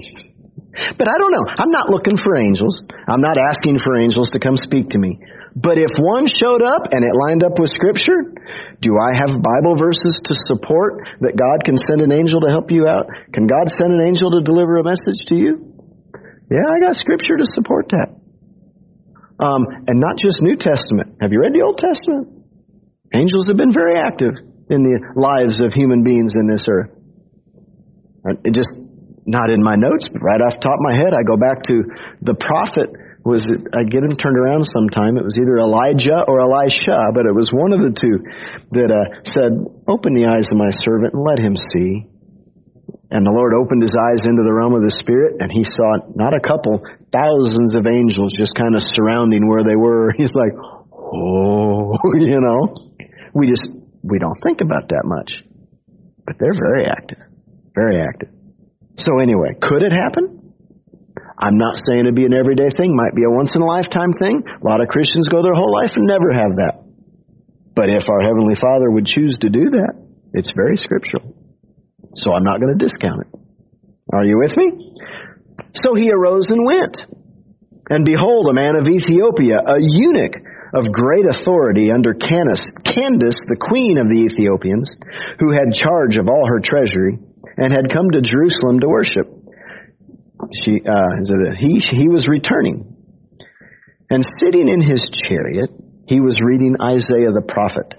But 0.75 1.07
I 1.07 1.17
don't 1.19 1.31
know. 1.31 1.47
I'm 1.47 1.71
not 1.71 1.91
looking 1.91 2.17
for 2.17 2.37
angels. 2.37 2.83
I'm 3.07 3.23
not 3.23 3.39
asking 3.39 3.79
for 3.79 3.97
angels 3.97 4.31
to 4.35 4.39
come 4.39 4.57
speak 4.57 4.91
to 4.91 4.99
me. 4.99 5.21
But 5.55 5.79
if 5.79 5.95
one 6.03 6.27
showed 6.27 6.67
up 6.67 6.91
and 6.91 7.07
it 7.07 7.15
lined 7.15 7.47
up 7.47 7.63
with 7.63 7.71
Scripture, 7.71 8.35
do 8.83 8.99
I 8.99 9.15
have 9.15 9.31
Bible 9.31 9.79
verses 9.79 10.19
to 10.27 10.35
support 10.35 10.99
that 11.23 11.39
God 11.39 11.63
can 11.63 11.79
send 11.79 12.03
an 12.03 12.11
angel 12.11 12.43
to 12.43 12.51
help 12.51 12.75
you 12.75 12.91
out? 12.91 13.07
Can 13.31 13.47
God 13.47 13.71
send 13.71 13.95
an 13.95 14.03
angel 14.03 14.35
to 14.35 14.43
deliver 14.43 14.83
a 14.83 14.85
message 14.85 15.31
to 15.31 15.37
you? 15.39 15.75
Yeah, 16.51 16.67
I 16.67 16.83
got 16.83 16.97
Scripture 16.99 17.39
to 17.39 17.47
support 17.47 17.95
that. 17.95 18.19
Um, 19.39 19.63
and 19.87 20.03
not 20.03 20.19
just 20.19 20.43
New 20.43 20.57
Testament. 20.57 21.23
Have 21.23 21.31
you 21.31 21.39
read 21.41 21.55
the 21.55 21.63
Old 21.63 21.79
Testament? 21.79 22.35
Angels 23.15 23.47
have 23.47 23.57
been 23.57 23.73
very 23.73 23.95
active 23.95 24.35
in 24.71 24.83
the 24.83 24.99
lives 25.15 25.63
of 25.63 25.73
human 25.73 26.03
beings 26.03 26.35
in 26.35 26.49
this 26.51 26.67
earth. 26.69 26.91
It 28.43 28.55
just 28.55 28.75
not 29.27 29.51
in 29.51 29.63
my 29.63 29.75
notes, 29.75 30.09
but 30.13 30.21
right 30.21 30.41
off 30.41 30.61
the 30.61 30.65
top 30.65 30.77
of 30.77 30.85
my 30.85 30.97
head, 30.97 31.13
I 31.17 31.25
go 31.25 31.37
back 31.37 31.65
to 31.69 31.77
the 32.21 32.37
prophet 32.37 32.93
was 33.25 33.41
I 33.49 33.89
get 33.89 34.05
him 34.05 34.13
turned 34.21 34.37
around 34.37 34.69
sometime. 34.69 35.17
It 35.17 35.25
was 35.25 35.41
either 35.41 35.57
Elijah 35.57 36.29
or 36.29 36.45
Elisha, 36.45 37.09
but 37.17 37.25
it 37.25 37.33
was 37.33 37.49
one 37.49 37.73
of 37.73 37.81
the 37.81 37.97
two 37.97 38.21
that 38.77 38.93
uh, 38.93 39.25
said, 39.25 39.49
"Open 39.89 40.13
the 40.13 40.29
eyes 40.29 40.53
of 40.53 40.61
my 40.61 40.69
servant 40.69 41.17
and 41.17 41.25
let 41.25 41.41
him 41.41 41.57
see." 41.57 42.05
And 43.09 43.25
the 43.25 43.33
Lord 43.33 43.57
opened 43.57 43.81
his 43.81 43.97
eyes 43.97 44.29
into 44.29 44.45
the 44.45 44.53
realm 44.53 44.77
of 44.77 44.85
the 44.85 44.93
Spirit, 44.93 45.41
and 45.41 45.49
he 45.49 45.65
saw 45.65 46.05
not 46.21 46.37
a 46.37 46.41
couple, 46.41 46.85
thousands 47.13 47.73
of 47.73 47.89
angels 47.89 48.37
just 48.37 48.53
kind 48.53 48.77
of 48.77 48.85
surrounding 48.85 49.49
where 49.49 49.65
they 49.65 49.77
were. 49.77 50.13
He's 50.21 50.37
like, 50.37 50.53
"Oh, 50.93 51.97
you 52.21 52.45
know." 52.45 52.77
We 53.35 53.49
just 53.49 53.67
we 54.05 54.21
don't 54.21 54.39
think 54.45 54.61
about 54.61 54.93
that 54.95 55.03
much, 55.09 55.33
but 56.25 56.37
they're 56.39 56.55
very 56.55 56.87
active, 56.87 57.19
very 57.75 58.01
active. 58.01 58.29
So 58.97 59.19
anyway, 59.19 59.55
could 59.61 59.83
it 59.83 59.93
happen? 59.93 60.55
I'm 61.39 61.59
not 61.59 61.79
saying 61.79 62.01
it'd 62.01 62.15
be 62.15 62.27
an 62.27 62.35
everyday 62.35 62.71
thing, 62.71 62.95
might 62.95 63.15
be 63.15 63.25
a 63.25 63.31
once 63.31 63.55
in 63.57 63.63
a 63.63 63.67
lifetime 63.67 64.13
thing. 64.13 64.43
A 64.47 64.65
lot 64.65 64.81
of 64.81 64.89
Christians 64.89 65.27
go 65.29 65.43
their 65.43 65.55
whole 65.55 65.73
life 65.73 65.93
and 65.97 66.07
never 66.07 66.31
have 66.33 66.57
that. 66.63 66.85
But 67.75 67.91
if 67.91 68.09
our 68.09 68.23
Heavenly 68.23 68.55
Father 68.55 68.89
would 68.89 69.07
choose 69.07 69.37
to 69.43 69.51
do 69.51 69.71
that, 69.71 69.99
it's 70.33 70.53
very 70.55 70.77
scriptural. 70.77 71.35
So 72.15 72.33
I'm 72.33 72.45
not 72.45 72.61
going 72.61 72.79
to 72.79 72.79
discount 72.79 73.27
it. 73.27 73.41
Are 74.13 74.25
you 74.25 74.39
with 74.39 74.57
me? 74.57 74.95
So 75.75 75.95
he 75.95 76.13
arose 76.13 76.51
and 76.51 76.65
went. 76.65 77.03
And 77.91 78.05
behold, 78.05 78.47
a 78.49 78.55
man 78.55 78.77
of 78.77 78.87
Ethiopia, 78.87 79.59
a 79.59 79.77
eunuch 79.79 80.39
of 80.75 80.91
great 80.91 81.27
authority 81.27 81.91
under 81.91 82.15
Candace, 82.15 82.63
Candace, 82.85 83.39
the 83.47 83.59
queen 83.59 83.99
of 83.99 84.07
the 84.07 84.23
Ethiopians, 84.31 84.91
who 85.39 85.53
had 85.53 85.75
charge 85.75 86.17
of 86.17 86.29
all 86.29 86.47
her 86.47 86.61
treasury, 86.61 87.19
and 87.57 87.71
had 87.71 87.93
come 87.93 88.11
to 88.13 88.21
Jerusalem 88.21 88.81
to 88.81 88.89
worship. 88.89 89.27
She, 90.53 90.81
uh, 90.87 91.57
he, 91.59 91.81
he 91.91 92.09
was 92.09 92.27
returning. 92.29 92.97
And 94.11 94.25
sitting 94.39 94.69
in 94.69 94.81
his 94.81 95.03
chariot, 95.27 95.71
he 96.07 96.21
was 96.21 96.37
reading 96.43 96.77
Isaiah 96.81 97.33
the 97.33 97.45
prophet. 97.47 97.95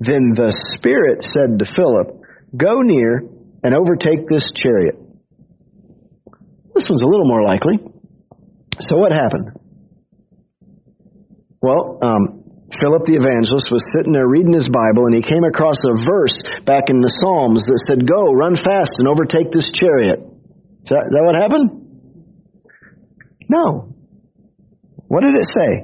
Then 0.00 0.32
the 0.34 0.52
Spirit 0.76 1.22
said 1.24 1.58
to 1.58 1.64
Philip, 1.74 2.22
Go 2.56 2.80
near 2.82 3.22
and 3.64 3.74
overtake 3.74 4.28
this 4.28 4.44
chariot. 4.54 4.94
This 6.74 6.86
one's 6.88 7.02
a 7.02 7.06
little 7.06 7.26
more 7.26 7.42
likely. 7.42 7.78
So 8.80 8.96
what 8.96 9.12
happened? 9.12 9.58
Well, 11.60 11.98
um, 12.00 12.44
Philip 12.76 13.08
the 13.08 13.16
evangelist 13.16 13.72
was 13.72 13.80
sitting 13.96 14.12
there 14.12 14.28
reading 14.28 14.52
his 14.52 14.68
Bible 14.68 15.08
and 15.08 15.14
he 15.14 15.24
came 15.24 15.44
across 15.44 15.80
a 15.88 15.96
verse 15.96 16.36
back 16.68 16.92
in 16.92 17.00
the 17.00 17.08
Psalms 17.08 17.64
that 17.64 17.80
said, 17.88 18.04
Go, 18.04 18.32
run 18.36 18.56
fast 18.56 19.00
and 19.00 19.08
overtake 19.08 19.50
this 19.50 19.72
chariot. 19.72 20.20
Is 20.84 20.92
that, 20.92 21.08
is 21.08 21.12
that 21.16 21.24
what 21.24 21.34
happened? 21.34 21.88
No. 23.48 23.96
What 25.08 25.24
did 25.24 25.34
it 25.34 25.48
say? 25.48 25.80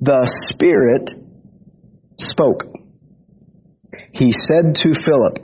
The 0.00 0.24
Spirit 0.48 1.12
spoke. 2.16 2.64
He 4.12 4.32
said 4.32 4.76
to 4.88 4.96
Philip, 4.96 5.36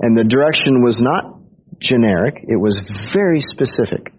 and 0.00 0.16
the 0.16 0.24
direction 0.24 0.82
was 0.82 1.00
not 1.00 1.40
generic, 1.78 2.40
it 2.48 2.56
was 2.56 2.80
very 3.12 3.40
specific. 3.40 4.12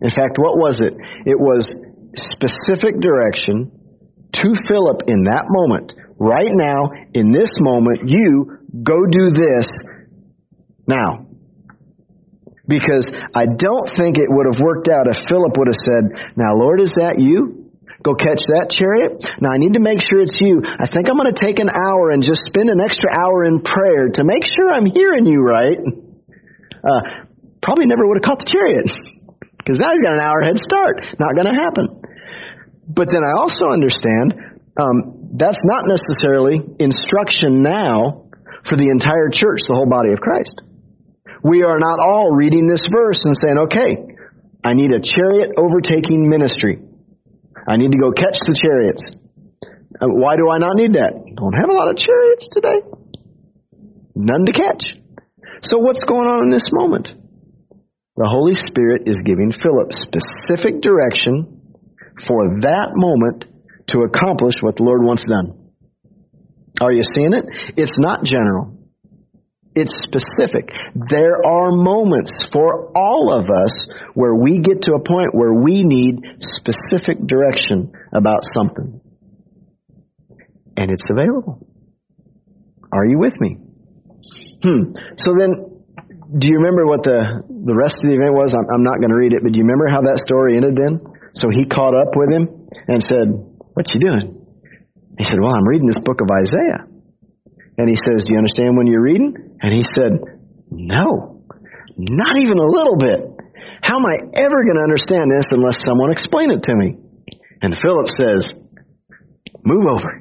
In 0.00 0.10
fact, 0.10 0.36
what 0.36 0.58
was 0.58 0.80
it? 0.80 0.92
It 1.24 1.40
was 1.40 1.72
specific 2.14 3.00
direction 3.00 3.81
to 4.32 4.48
Philip 4.68 5.02
in 5.08 5.24
that 5.24 5.44
moment, 5.48 5.92
right 6.18 6.50
now, 6.50 6.90
in 7.14 7.32
this 7.32 7.50
moment, 7.60 8.08
you 8.08 8.58
go 8.82 9.04
do 9.10 9.30
this 9.30 9.68
now. 10.86 11.26
Because 12.66 13.04
I 13.34 13.44
don't 13.44 13.88
think 13.98 14.16
it 14.16 14.30
would 14.30 14.46
have 14.46 14.62
worked 14.62 14.88
out 14.88 15.10
if 15.10 15.18
Philip 15.28 15.52
would 15.58 15.68
have 15.68 15.82
said, 15.82 16.34
Now, 16.36 16.54
Lord, 16.54 16.80
is 16.80 16.94
that 16.94 17.18
you? 17.18 17.62
Go 18.02 18.14
catch 18.14 18.42
that 18.50 18.66
chariot? 18.70 19.14
Now, 19.38 19.54
I 19.54 19.58
need 19.62 19.74
to 19.74 19.82
make 19.82 20.02
sure 20.02 20.22
it's 20.22 20.34
you. 20.42 20.62
I 20.64 20.90
think 20.90 21.06
I'm 21.06 21.18
going 21.18 21.30
to 21.30 21.38
take 21.38 21.62
an 21.62 21.70
hour 21.70 22.10
and 22.10 22.22
just 22.22 22.42
spend 22.42 22.70
an 22.70 22.82
extra 22.82 23.10
hour 23.14 23.46
in 23.46 23.62
prayer 23.62 24.10
to 24.18 24.22
make 24.26 24.42
sure 24.42 24.74
I'm 24.74 24.86
hearing 24.90 25.26
you 25.26 25.42
right. 25.42 25.78
Uh, 26.82 27.30
probably 27.62 27.86
never 27.86 28.02
would 28.06 28.18
have 28.18 28.26
caught 28.26 28.42
the 28.42 28.50
chariot. 28.50 28.90
Because 29.62 29.78
now 29.78 29.94
he's 29.94 30.02
got 30.02 30.18
an 30.18 30.24
hour 30.26 30.42
head 30.42 30.58
start. 30.58 31.14
Not 31.22 31.38
going 31.38 31.46
to 31.46 31.54
happen. 31.54 32.02
But 32.92 33.08
then 33.08 33.24
I 33.24 33.40
also 33.40 33.72
understand 33.72 34.60
um, 34.76 35.32
that's 35.32 35.60
not 35.64 35.88
necessarily 35.88 36.60
instruction 36.78 37.62
now 37.62 38.28
for 38.64 38.76
the 38.76 38.90
entire 38.90 39.28
church, 39.32 39.64
the 39.66 39.74
whole 39.74 39.88
body 39.88 40.12
of 40.12 40.20
Christ. 40.20 40.60
We 41.42 41.64
are 41.64 41.78
not 41.78 41.98
all 41.98 42.30
reading 42.30 42.68
this 42.68 42.86
verse 42.86 43.24
and 43.24 43.34
saying, 43.34 43.58
okay, 43.66 44.12
I 44.62 44.74
need 44.74 44.92
a 44.92 45.00
chariot 45.00 45.56
overtaking 45.56 46.28
ministry. 46.28 46.78
I 47.66 47.76
need 47.76 47.92
to 47.92 47.98
go 47.98 48.12
catch 48.12 48.38
the 48.44 48.54
chariots. 48.60 49.04
Uh, 50.00 50.06
why 50.12 50.36
do 50.36 50.50
I 50.50 50.58
not 50.58 50.76
need 50.76 50.94
that? 50.94 51.14
Don't 51.16 51.56
have 51.56 51.70
a 51.70 51.74
lot 51.74 51.88
of 51.88 51.96
chariots 51.96 52.48
today. 52.50 52.80
None 54.14 54.44
to 54.46 54.52
catch. 54.52 55.00
So 55.62 55.78
what's 55.78 56.00
going 56.00 56.28
on 56.28 56.42
in 56.44 56.50
this 56.50 56.68
moment? 56.72 57.14
The 58.16 58.28
Holy 58.28 58.54
Spirit 58.54 59.02
is 59.06 59.22
giving 59.24 59.52
Philip 59.52 59.92
specific 59.92 60.82
direction 60.82 61.61
for 62.18 62.60
that 62.60 62.90
moment 62.94 63.44
to 63.88 64.00
accomplish 64.02 64.56
what 64.60 64.76
the 64.76 64.84
Lord 64.84 65.02
wants 65.02 65.24
done. 65.24 65.58
Are 66.80 66.92
you 66.92 67.02
seeing 67.02 67.32
it? 67.32 67.44
It's 67.76 67.98
not 67.98 68.24
general. 68.24 68.78
It's 69.74 69.92
specific. 70.04 70.68
There 70.94 71.40
are 71.46 71.72
moments 71.72 72.32
for 72.52 72.92
all 72.94 73.32
of 73.32 73.48
us 73.48 73.72
where 74.14 74.34
we 74.34 74.60
get 74.60 74.82
to 74.82 74.92
a 74.92 75.00
point 75.00 75.32
where 75.32 75.54
we 75.54 75.82
need 75.84 76.20
specific 76.38 77.24
direction 77.26 77.92
about 78.12 78.40
something. 78.44 79.00
And 80.76 80.90
it's 80.90 81.08
available. 81.10 81.66
Are 82.92 83.06
you 83.06 83.18
with 83.18 83.40
me? 83.40 83.56
Hmm. 84.62 84.92
So 85.16 85.32
then, 85.38 85.52
do 86.36 86.48
you 86.48 86.56
remember 86.58 86.84
what 86.84 87.02
the, 87.02 87.42
the 87.48 87.74
rest 87.74 87.96
of 87.96 88.02
the 88.02 88.16
event 88.16 88.34
was? 88.34 88.52
I'm, 88.52 88.66
I'm 88.72 88.84
not 88.84 89.00
going 89.00 89.10
to 89.10 89.16
read 89.16 89.32
it, 89.32 89.42
but 89.42 89.52
do 89.52 89.58
you 89.58 89.64
remember 89.64 89.88
how 89.88 90.02
that 90.02 90.20
story 90.20 90.56
ended 90.56 90.76
then? 90.76 91.00
So 91.34 91.48
he 91.50 91.64
caught 91.64 91.94
up 91.94 92.14
with 92.14 92.32
him 92.32 92.68
and 92.88 93.02
said, 93.02 93.26
what 93.74 93.92
you 93.94 94.00
doing? 94.00 94.46
He 95.18 95.24
said, 95.24 95.36
well, 95.40 95.54
I'm 95.54 95.66
reading 95.68 95.86
this 95.86 95.98
book 95.98 96.20
of 96.20 96.28
Isaiah. 96.28 96.88
And 97.78 97.88
he 97.88 97.94
says, 97.94 98.24
do 98.24 98.34
you 98.34 98.38
understand 98.38 98.76
when 98.76 98.86
you're 98.86 99.02
reading? 99.02 99.56
And 99.60 99.72
he 99.72 99.82
said, 99.82 100.20
no, 100.70 101.42
not 101.96 102.36
even 102.38 102.58
a 102.58 102.66
little 102.66 102.96
bit. 102.96 103.20
How 103.82 103.98
am 103.98 104.06
I 104.06 104.16
ever 104.40 104.64
going 104.64 104.76
to 104.76 104.84
understand 104.84 105.30
this 105.30 105.52
unless 105.52 105.82
someone 105.84 106.12
explain 106.12 106.50
it 106.50 106.62
to 106.64 106.74
me? 106.76 106.96
And 107.60 107.76
Philip 107.76 108.08
says, 108.08 108.52
move 109.64 109.84
over. 109.90 110.20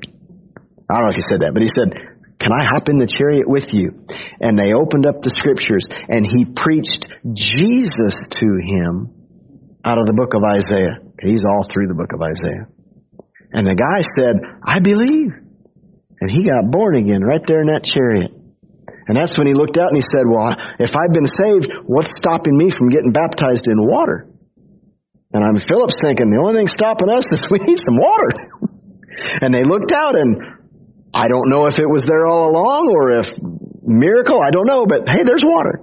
I 0.89 0.93
don't 0.93 1.03
know 1.03 1.09
if 1.09 1.15
he 1.15 1.21
said 1.21 1.41
that, 1.41 1.51
but 1.53 1.61
he 1.61 1.69
said, 1.69 1.93
can 2.39 2.51
I 2.51 2.65
hop 2.65 2.89
in 2.89 2.97
the 2.97 3.07
chariot 3.07 3.47
with 3.47 3.73
you? 3.73 4.05
And 4.39 4.57
they 4.57 4.73
opened 4.73 5.05
up 5.05 5.21
the 5.21 5.29
scriptures 5.29 5.85
and 6.09 6.25
he 6.25 6.45
preached 6.45 7.07
Jesus 7.33 8.27
to 8.39 8.47
him 8.65 9.20
out 9.83 9.97
of 9.97 10.05
the 10.05 10.13
book 10.13 10.33
of 10.33 10.43
Isaiah. 10.43 11.01
He's 11.21 11.45
all 11.45 11.63
through 11.63 11.87
the 11.87 11.97
book 11.97 12.13
of 12.13 12.21
Isaiah. 12.21 12.69
And 13.53 13.67
the 13.67 13.75
guy 13.75 14.01
said, 14.05 14.39
I 14.63 14.79
believe. 14.79 15.33
And 16.21 16.29
he 16.29 16.45
got 16.45 16.69
born 16.69 16.95
again 16.95 17.21
right 17.21 17.41
there 17.45 17.61
in 17.61 17.67
that 17.67 17.83
chariot. 17.83 18.31
And 19.07 19.17
that's 19.17 19.35
when 19.35 19.47
he 19.47 19.57
looked 19.57 19.75
out 19.75 19.89
and 19.89 19.97
he 19.97 20.05
said, 20.05 20.23
Well, 20.29 20.53
if 20.79 20.93
I've 20.93 21.11
been 21.11 21.27
saved, 21.27 21.67
what's 21.83 22.13
stopping 22.15 22.55
me 22.55 22.69
from 22.69 22.93
getting 22.93 23.11
baptized 23.11 23.67
in 23.67 23.81
water? 23.81 24.29
And 25.33 25.43
I'm 25.43 25.57
Philip's 25.57 25.97
thinking, 25.99 26.29
the 26.29 26.39
only 26.39 26.63
thing 26.63 26.69
stopping 26.69 27.09
us 27.09 27.25
is 27.31 27.43
we 27.51 27.59
need 27.65 27.81
some 27.81 27.97
water. 27.97 28.29
and 29.41 29.53
they 29.53 29.63
looked 29.65 29.91
out 29.91 30.15
and 30.15 30.37
I 31.13 31.27
don't 31.27 31.49
know 31.49 31.65
if 31.65 31.75
it 31.75 31.89
was 31.89 32.03
there 32.07 32.27
all 32.27 32.53
along 32.53 32.87
or 32.93 33.19
if 33.19 33.27
miracle, 33.83 34.39
I 34.39 34.51
don't 34.51 34.67
know, 34.67 34.85
but 34.85 35.09
hey, 35.09 35.25
there's 35.25 35.43
water. 35.43 35.81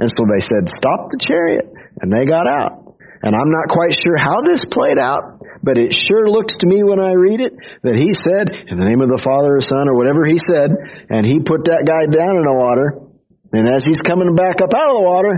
And 0.00 0.08
so 0.08 0.24
they 0.26 0.40
said, 0.40 0.66
Stop 0.66 1.12
the 1.12 1.20
chariot. 1.20 1.68
And 2.00 2.10
they 2.10 2.24
got 2.24 2.48
out. 2.48 2.89
And 3.22 3.36
I'm 3.36 3.50
not 3.52 3.68
quite 3.68 3.92
sure 3.92 4.16
how 4.16 4.40
this 4.40 4.64
played 4.64 4.98
out, 4.98 5.44
but 5.62 5.76
it 5.76 5.92
sure 5.92 6.28
looks 6.28 6.54
to 6.60 6.66
me 6.66 6.82
when 6.82 6.98
I 6.98 7.12
read 7.12 7.40
it 7.40 7.52
that 7.82 7.96
he 7.96 8.16
said, 8.16 8.48
in 8.48 8.78
the 8.80 8.88
name 8.88 9.04
of 9.04 9.12
the 9.12 9.20
Father 9.20 9.56
or 9.56 9.60
Son 9.60 9.88
or 9.88 9.94
whatever 9.94 10.24
he 10.24 10.40
said, 10.40 10.72
and 11.10 11.26
he 11.26 11.40
put 11.40 11.68
that 11.68 11.84
guy 11.84 12.08
down 12.08 12.34
in 12.40 12.44
the 12.48 12.56
water, 12.56 13.04
and 13.52 13.68
as 13.68 13.84
he's 13.84 14.00
coming 14.00 14.34
back 14.34 14.62
up 14.64 14.72
out 14.72 14.88
of 14.88 14.96
the 14.96 15.04
water, 15.04 15.32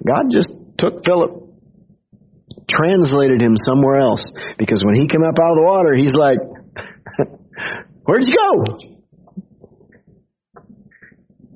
God 0.00 0.32
just 0.32 0.48
took 0.78 1.04
Philip, 1.04 1.44
translated 2.72 3.42
him 3.42 3.56
somewhere 3.60 4.00
else. 4.00 4.24
Because 4.56 4.80
when 4.80 4.96
he 4.96 5.06
came 5.06 5.22
up 5.22 5.36
out 5.36 5.52
of 5.52 5.58
the 5.60 5.66
water, 5.66 5.92
he's 5.94 6.14
like, 6.14 6.38
Where'd 8.04 8.24
you 8.26 8.36
go? 8.36 8.64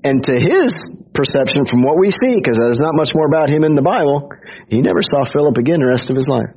And 0.05 0.23
to 0.25 0.33
his 0.33 0.73
perception, 1.19 1.67
from 1.67 1.83
what 1.83 1.99
we 1.99 2.15
see, 2.15 2.39
because 2.39 2.63
there's 2.63 2.79
not 2.79 2.95
much 2.95 3.11
more 3.15 3.27
about 3.27 3.51
him 3.51 3.67
in 3.67 3.75
the 3.75 3.83
Bible, 3.83 4.31
he 4.71 4.79
never 4.79 5.03
saw 5.03 5.27
Philip 5.27 5.59
again 5.59 5.83
the 5.83 5.91
rest 5.91 6.07
of 6.09 6.15
his 6.15 6.31
life. 6.31 6.55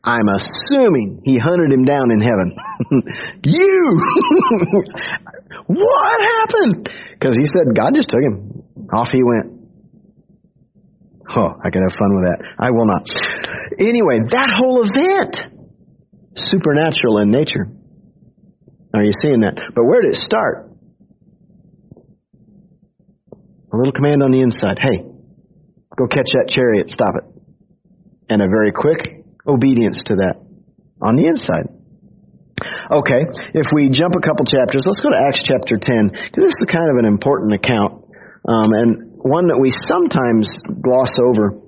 I'm 0.00 0.32
assuming 0.32 1.20
he 1.24 1.36
hunted 1.36 1.70
him 1.70 1.84
down 1.84 2.10
in 2.10 2.24
heaven. 2.24 2.56
you! 3.44 4.00
what 5.66 6.20
happened? 6.40 6.88
Because 7.12 7.36
he 7.36 7.44
said 7.44 7.76
God 7.76 7.92
just 7.94 8.08
took 8.08 8.24
him. 8.24 8.64
Off 8.94 9.10
he 9.12 9.20
went. 9.22 9.60
Oh, 11.36 11.52
I 11.62 11.68
could 11.70 11.82
have 11.84 11.92
fun 11.92 12.16
with 12.16 12.24
that. 12.24 12.42
I 12.58 12.70
will 12.72 12.86
not. 12.86 13.06
Anyway, 13.78 14.16
that 14.32 14.56
whole 14.56 14.80
event, 14.82 15.36
supernatural 16.34 17.18
in 17.20 17.30
nature. 17.30 17.68
Are 18.94 19.04
you 19.04 19.12
seeing 19.22 19.40
that? 19.40 19.54
But 19.74 19.84
where 19.84 20.00
did 20.00 20.12
it 20.12 20.16
start? 20.16 20.69
A 23.72 23.76
little 23.76 23.92
command 23.92 24.22
on 24.22 24.34
the 24.34 24.42
inside. 24.42 24.82
Hey, 24.82 24.98
go 25.94 26.10
catch 26.10 26.34
that 26.34 26.50
chariot, 26.50 26.90
stop 26.90 27.14
it. 27.14 27.24
And 28.28 28.42
a 28.42 28.50
very 28.50 28.72
quick 28.74 29.22
obedience 29.46 30.02
to 30.10 30.18
that 30.26 30.42
on 30.98 31.14
the 31.14 31.26
inside. 31.26 31.70
Okay, 32.90 33.22
if 33.54 33.70
we 33.72 33.88
jump 33.88 34.18
a 34.18 34.22
couple 34.22 34.44
chapters, 34.44 34.82
let's 34.82 34.98
go 34.98 35.14
to 35.14 35.20
Acts 35.22 35.46
chapter 35.46 35.78
10, 35.78 36.10
because 36.10 36.50
this 36.50 36.58
is 36.58 36.66
kind 36.66 36.90
of 36.90 36.98
an 36.98 37.06
important 37.06 37.54
account, 37.54 38.10
um, 38.42 38.74
and 38.74 39.14
one 39.22 39.48
that 39.48 39.58
we 39.62 39.70
sometimes 39.70 40.50
gloss 40.66 41.14
over. 41.22 41.62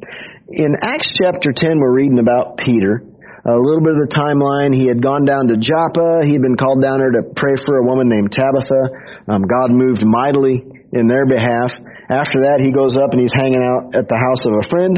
In 0.50 0.74
Acts 0.82 1.08
chapter 1.14 1.54
10, 1.54 1.78
we're 1.78 1.94
reading 1.94 2.18
about 2.18 2.58
Peter. 2.58 3.06
A 3.42 3.58
little 3.58 3.82
bit 3.82 3.94
of 3.94 4.02
the 4.06 4.12
timeline. 4.14 4.74
He 4.74 4.86
had 4.86 5.02
gone 5.02 5.24
down 5.26 5.48
to 5.50 5.56
Joppa. 5.58 6.22
He 6.22 6.34
had 6.34 6.42
been 6.42 6.54
called 6.54 6.82
down 6.82 6.98
there 6.98 7.10
to 7.10 7.34
pray 7.34 7.54
for 7.58 7.78
a 7.78 7.84
woman 7.86 8.06
named 8.06 8.30
Tabitha. 8.30 9.26
Um, 9.26 9.42
God 9.42 9.74
moved 9.74 10.06
mightily 10.06 10.62
in 10.92 11.08
their 11.08 11.24
behalf. 11.24 11.72
After 12.12 12.44
that, 12.46 12.60
he 12.60 12.70
goes 12.70 13.00
up 13.00 13.16
and 13.16 13.20
he's 13.20 13.32
hanging 13.32 13.64
out 13.64 13.96
at 13.96 14.06
the 14.08 14.20
house 14.20 14.44
of 14.44 14.52
a 14.60 14.64
friend, 14.68 14.94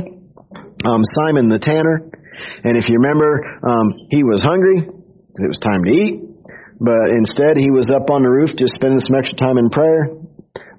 um, 0.82 1.02
Simon 1.14 1.48
the 1.48 1.62
tanner. 1.62 2.10
And 2.66 2.76
if 2.76 2.90
you 2.90 2.98
remember, 2.98 3.62
um, 3.62 4.10
he 4.10 4.26
was 4.26 4.42
hungry. 4.42 4.82
It 4.84 5.48
was 5.48 5.62
time 5.62 5.86
to 5.86 5.92
eat. 5.94 6.18
But 6.82 7.14
instead, 7.14 7.56
he 7.56 7.70
was 7.70 7.86
up 7.94 8.10
on 8.10 8.26
the 8.26 8.30
roof 8.30 8.58
just 8.58 8.74
spending 8.74 8.98
some 8.98 9.14
extra 9.14 9.38
time 9.38 9.56
in 9.56 9.70
prayer. 9.70 10.10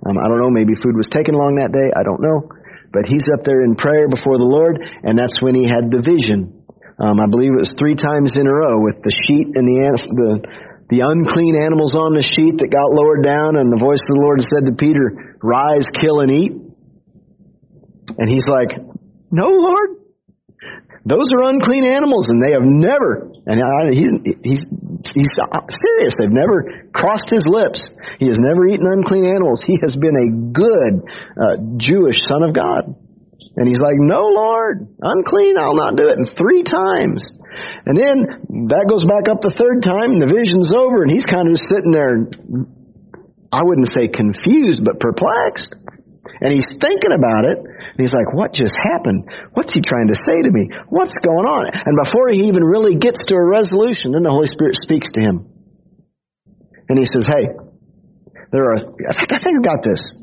Um, 0.06 0.20
I 0.20 0.28
don't 0.28 0.38
know, 0.38 0.52
maybe 0.52 0.76
food 0.76 0.94
was 0.94 1.08
taken 1.08 1.34
along 1.34 1.58
that 1.64 1.72
day. 1.72 1.90
I 1.96 2.04
don't 2.04 2.22
know. 2.22 2.52
But 2.92 3.08
he's 3.08 3.26
up 3.32 3.42
there 3.42 3.64
in 3.64 3.76
prayer 3.76 4.08
before 4.08 4.38
the 4.38 4.48
Lord, 4.48 4.78
and 4.80 5.18
that's 5.18 5.42
when 5.42 5.56
he 5.56 5.66
had 5.66 5.90
the 5.90 6.04
vision. 6.04 6.64
Um, 6.96 7.20
I 7.20 7.28
believe 7.28 7.52
it 7.52 7.60
was 7.60 7.76
three 7.76 7.96
times 7.96 8.40
in 8.40 8.48
a 8.48 8.56
row 8.56 8.80
with 8.80 9.04
the 9.04 9.12
sheet 9.12 9.52
and 9.60 9.68
the, 9.68 9.84
the 10.16 10.32
the 10.90 11.02
unclean 11.02 11.58
animals 11.58 11.96
on 11.96 12.14
the 12.14 12.22
sheet 12.22 12.60
that 12.60 12.70
got 12.70 12.94
lowered 12.94 13.26
down, 13.26 13.58
and 13.58 13.74
the 13.74 13.82
voice 13.82 14.02
of 14.02 14.12
the 14.14 14.22
Lord 14.22 14.42
said 14.42 14.66
to 14.66 14.74
Peter, 14.74 15.38
"Rise, 15.42 15.88
kill, 15.90 16.22
and 16.22 16.32
eat." 16.32 16.54
And 18.18 18.30
he's 18.30 18.46
like, 18.48 18.78
"No, 19.32 19.50
Lord, 19.50 20.06
those 21.06 21.30
are 21.38 21.50
unclean 21.50 21.86
animals, 21.86 22.30
and 22.30 22.42
they 22.42 22.58
have 22.58 22.66
never, 22.66 23.30
and 23.46 23.62
I, 23.62 23.94
he's, 23.94 24.10
he's, 24.42 24.66
he's 25.14 25.30
serious, 25.70 26.18
they've 26.18 26.34
never 26.34 26.90
crossed 26.94 27.30
his 27.30 27.46
lips. 27.46 27.90
He 28.18 28.26
has 28.26 28.40
never 28.42 28.66
eaten 28.68 28.90
unclean 28.90 29.26
animals. 29.26 29.62
He 29.66 29.78
has 29.86 29.96
been 29.96 30.18
a 30.18 30.30
good 30.50 30.94
uh, 31.38 31.78
Jewish 31.78 32.26
son 32.26 32.42
of 32.42 32.56
God. 32.56 32.98
And 33.56 33.68
he's 33.68 33.80
like, 33.80 33.98
No, 33.98 34.34
Lord, 34.34 34.98
unclean, 35.00 35.58
I'll 35.60 35.76
not 35.76 35.96
do 35.96 36.10
it. 36.10 36.18
And 36.18 36.28
three 36.28 36.64
times. 36.64 37.32
And 37.86 37.96
then 37.96 38.68
that 38.74 38.86
goes 38.90 39.04
back 39.04 39.32
up 39.32 39.42
the 39.42 39.54
third 39.54 39.82
time, 39.82 40.16
and 40.16 40.22
the 40.22 40.32
vision's 40.32 40.74
over, 40.74 41.04
and 41.04 41.12
he's 41.12 41.26
kind 41.26 41.48
of 41.48 41.56
just 41.56 41.68
sitting 41.70 41.92
there, 41.92 42.28
I 43.52 43.64
wouldn't 43.64 43.88
say 43.88 44.12
confused, 44.12 44.84
but 44.84 45.00
perplexed. 45.00 45.72
And 46.42 46.52
he's 46.52 46.68
thinking 46.68 47.16
about 47.16 47.48
it. 47.48 47.58
And 47.60 48.04
he's 48.04 48.12
like, 48.12 48.36
what 48.36 48.52
just 48.52 48.76
happened? 48.76 49.24
What's 49.56 49.72
he 49.72 49.80
trying 49.80 50.12
to 50.12 50.18
say 50.20 50.44
to 50.44 50.52
me? 50.52 50.68
What's 50.92 51.16
going 51.24 51.48
on? 51.48 51.64
And 51.72 51.96
before 51.96 52.28
he 52.36 52.52
even 52.52 52.64
really 52.64 53.00
gets 53.00 53.24
to 53.32 53.36
a 53.40 53.46
resolution, 53.46 54.12
then 54.12 54.28
the 54.28 54.36
Holy 54.36 54.52
Spirit 54.52 54.76
speaks 54.76 55.08
to 55.16 55.22
him. 55.24 55.48
And 56.90 57.00
he 57.00 57.06
says, 57.06 57.24
hey, 57.24 57.48
there 58.52 58.68
are, 58.68 58.78
I 58.78 59.14
think, 59.16 59.32
I 59.32 59.40
think 59.40 59.56
I 59.58 59.62
got 59.64 59.82
this. 59.82 60.14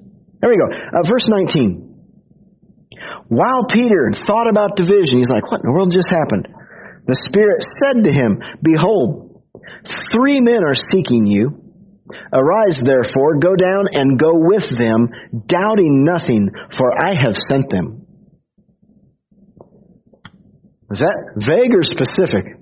There 0.40 0.50
we 0.50 0.60
go. 0.60 0.68
Uh, 0.68 1.02
verse 1.08 1.24
19. 1.26 1.88
While 3.28 3.64
Peter 3.72 4.12
thought 4.26 4.50
about 4.50 4.76
division, 4.76 5.16
he's 5.16 5.30
like, 5.30 5.48
what 5.50 5.64
in 5.64 5.66
the 5.66 5.72
world 5.72 5.90
just 5.90 6.10
happened? 6.10 6.48
The 7.06 7.16
Spirit 7.16 7.64
said 7.82 8.04
to 8.04 8.12
him, 8.12 8.38
Behold, 8.62 9.42
three 10.12 10.40
men 10.40 10.62
are 10.64 10.74
seeking 10.74 11.26
you. 11.26 11.58
Arise 12.32 12.80
therefore, 12.82 13.38
go 13.38 13.56
down 13.56 13.84
and 13.92 14.18
go 14.18 14.32
with 14.34 14.66
them, 14.70 15.08
doubting 15.46 16.04
nothing, 16.04 16.50
for 16.76 16.92
I 16.96 17.14
have 17.14 17.36
sent 17.36 17.70
them. 17.70 18.06
Is 20.90 21.00
that 21.00 21.16
vague 21.36 21.74
or 21.74 21.82
specific? 21.82 22.60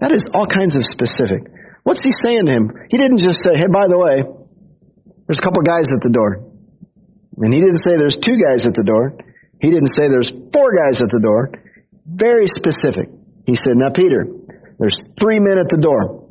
That 0.00 0.12
is 0.12 0.24
all 0.34 0.44
kinds 0.44 0.74
of 0.74 0.82
specific. 0.82 1.48
What's 1.84 2.02
he 2.02 2.12
saying 2.24 2.46
to 2.46 2.52
him? 2.52 2.70
He 2.90 2.98
didn't 2.98 3.18
just 3.18 3.40
say, 3.42 3.54
hey, 3.54 3.70
by 3.72 3.88
the 3.88 3.98
way, 3.98 4.22
there's 5.26 5.38
a 5.38 5.42
couple 5.42 5.62
guys 5.62 5.88
at 5.88 6.02
the 6.02 6.10
door. 6.12 6.52
And 7.38 7.52
he 7.52 7.60
didn't 7.60 7.80
say 7.80 7.96
there's 7.96 8.16
two 8.16 8.36
guys 8.36 8.66
at 8.66 8.74
the 8.74 8.84
door. 8.84 9.16
He 9.60 9.70
didn't 9.70 9.90
say 9.96 10.08
there's 10.08 10.30
four 10.30 10.68
guys 10.76 11.00
at 11.00 11.08
the 11.08 11.20
door. 11.20 11.50
Very 12.14 12.46
specific. 12.46 13.08
He 13.46 13.54
said, 13.54 13.72
now 13.74 13.90
Peter, 13.94 14.26
there's 14.78 14.96
three 15.18 15.40
men 15.40 15.58
at 15.58 15.68
the 15.68 15.80
door. 15.80 16.28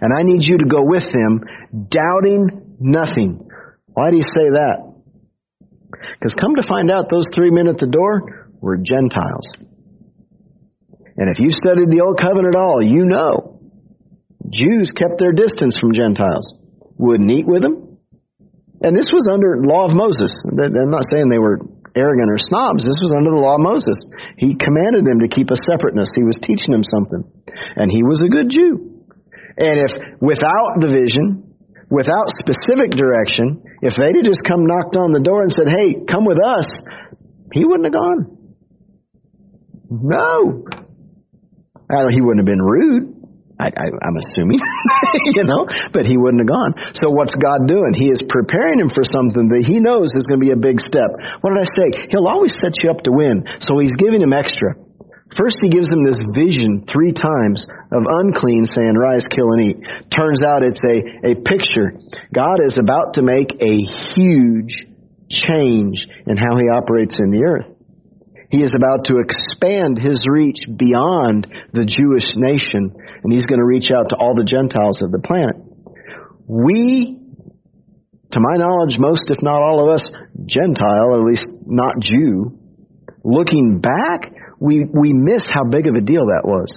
And 0.00 0.14
I 0.14 0.22
need 0.22 0.46
you 0.46 0.58
to 0.58 0.66
go 0.66 0.80
with 0.82 1.06
them, 1.06 1.44
doubting 1.88 2.76
nothing. 2.78 3.40
Why 3.92 4.10
do 4.10 4.16
you 4.16 4.22
say 4.22 4.48
that? 4.54 4.94
Because 6.18 6.34
come 6.34 6.54
to 6.54 6.66
find 6.66 6.90
out, 6.90 7.08
those 7.10 7.28
three 7.34 7.50
men 7.50 7.66
at 7.66 7.78
the 7.78 7.86
door 7.86 8.48
were 8.60 8.76
Gentiles. 8.76 9.46
And 11.16 11.28
if 11.28 11.40
you 11.40 11.50
studied 11.50 11.90
the 11.90 12.02
Old 12.06 12.18
Covenant 12.18 12.54
at 12.54 12.58
all, 12.58 12.80
you 12.80 13.04
know 13.04 13.60
Jews 14.48 14.90
kept 14.90 15.18
their 15.18 15.32
distance 15.32 15.76
from 15.78 15.92
Gentiles, 15.92 16.54
wouldn't 16.96 17.30
eat 17.30 17.46
with 17.46 17.62
them. 17.62 17.98
And 18.82 18.96
this 18.96 19.06
was 19.12 19.26
under 19.30 19.60
law 19.60 19.84
of 19.84 19.94
Moses. 19.94 20.32
I'm 20.48 20.90
not 20.90 21.04
saying 21.10 21.28
they 21.28 21.38
were 21.38 21.60
arrogant 21.94 22.30
or 22.30 22.38
snobs. 22.38 22.84
This 22.84 23.00
was 23.02 23.12
under 23.12 23.30
the 23.30 23.42
law 23.42 23.56
of 23.56 23.64
Moses. 23.64 23.98
He 24.38 24.54
commanded 24.54 25.04
them 25.04 25.20
to 25.20 25.28
keep 25.28 25.50
a 25.50 25.58
separateness. 25.58 26.14
He 26.14 26.22
was 26.22 26.38
teaching 26.38 26.72
them 26.72 26.84
something. 26.84 27.26
And 27.76 27.90
he 27.90 28.02
was 28.02 28.20
a 28.22 28.30
good 28.30 28.50
Jew. 28.50 29.04
And 29.58 29.76
if 29.80 29.92
without 30.20 30.80
the 30.80 30.88
vision, 30.88 31.56
without 31.90 32.30
specific 32.32 32.94
direction, 32.94 33.62
if 33.82 33.94
they'd 33.98 34.16
have 34.16 34.24
just 34.24 34.46
come 34.46 34.64
knocked 34.64 34.96
on 34.96 35.12
the 35.12 35.20
door 35.20 35.42
and 35.42 35.52
said, 35.52 35.68
hey, 35.68 36.06
come 36.06 36.24
with 36.24 36.38
us, 36.40 36.70
he 37.52 37.64
wouldn't 37.64 37.84
have 37.84 37.98
gone. 37.98 38.38
No. 39.90 40.64
I 41.90 42.02
don't, 42.02 42.14
he 42.14 42.22
wouldn't 42.22 42.46
have 42.46 42.50
been 42.50 42.62
rude. 42.62 43.19
I, 43.60 43.92
am 44.08 44.16
assuming, 44.16 44.58
you 45.36 45.44
know, 45.44 45.68
but 45.92 46.08
he 46.08 46.16
wouldn't 46.16 46.40
have 46.40 46.48
gone. 46.48 46.72
So 46.96 47.12
what's 47.12 47.36
God 47.36 47.68
doing? 47.68 47.92
He 47.92 48.08
is 48.08 48.24
preparing 48.24 48.80
him 48.80 48.88
for 48.88 49.04
something 49.04 49.52
that 49.52 49.68
he 49.68 49.78
knows 49.78 50.16
is 50.16 50.24
going 50.24 50.40
to 50.40 50.46
be 50.48 50.56
a 50.56 50.60
big 50.60 50.80
step. 50.80 51.12
What 51.44 51.52
did 51.52 51.60
I 51.60 51.68
say? 51.68 51.88
He'll 52.08 52.28
always 52.28 52.56
set 52.56 52.80
you 52.80 52.88
up 52.88 53.04
to 53.04 53.12
win. 53.12 53.44
So 53.60 53.76
he's 53.76 53.92
giving 53.92 54.24
him 54.24 54.32
extra. 54.32 54.80
First, 55.36 55.58
he 55.62 55.68
gives 55.68 55.88
him 55.88 56.02
this 56.02 56.18
vision 56.34 56.82
three 56.90 57.12
times 57.12 57.68
of 57.92 58.02
unclean 58.02 58.66
saying, 58.66 58.96
rise, 58.98 59.28
kill, 59.28 59.52
and 59.52 59.62
eat. 59.62 59.78
Turns 60.10 60.42
out 60.42 60.64
it's 60.64 60.82
a, 60.82 61.30
a 61.30 61.34
picture. 61.38 61.94
God 62.34 62.58
is 62.64 62.78
about 62.78 63.14
to 63.14 63.22
make 63.22 63.62
a 63.62 63.76
huge 64.16 64.90
change 65.30 66.08
in 66.26 66.36
how 66.36 66.56
he 66.56 66.66
operates 66.66 67.20
in 67.20 67.30
the 67.30 67.44
earth. 67.46 67.79
He 68.50 68.62
is 68.62 68.74
about 68.74 69.04
to 69.04 69.18
expand 69.18 69.96
his 69.96 70.24
reach 70.28 70.66
beyond 70.66 71.46
the 71.72 71.84
Jewish 71.84 72.34
nation, 72.34 72.92
and 73.22 73.32
he's 73.32 73.46
going 73.46 73.60
to 73.60 73.64
reach 73.64 73.90
out 73.94 74.08
to 74.10 74.16
all 74.16 74.34
the 74.34 74.44
Gentiles 74.44 75.02
of 75.02 75.12
the 75.12 75.20
planet. 75.22 75.54
We, 76.46 77.16
to 78.32 78.40
my 78.40 78.56
knowledge, 78.58 78.98
most, 78.98 79.30
if 79.30 79.40
not 79.40 79.62
all 79.62 79.86
of 79.86 79.94
us, 79.94 80.10
Gentile, 80.44 81.14
at 81.14 81.22
least 81.22 81.46
not 81.64 82.00
Jew, 82.00 82.58
looking 83.22 83.78
back, 83.78 84.32
we, 84.58 84.84
we 84.84 85.12
miss 85.12 85.44
how 85.46 85.64
big 85.64 85.86
of 85.86 85.94
a 85.94 86.00
deal 86.00 86.26
that 86.26 86.42
was. 86.42 86.72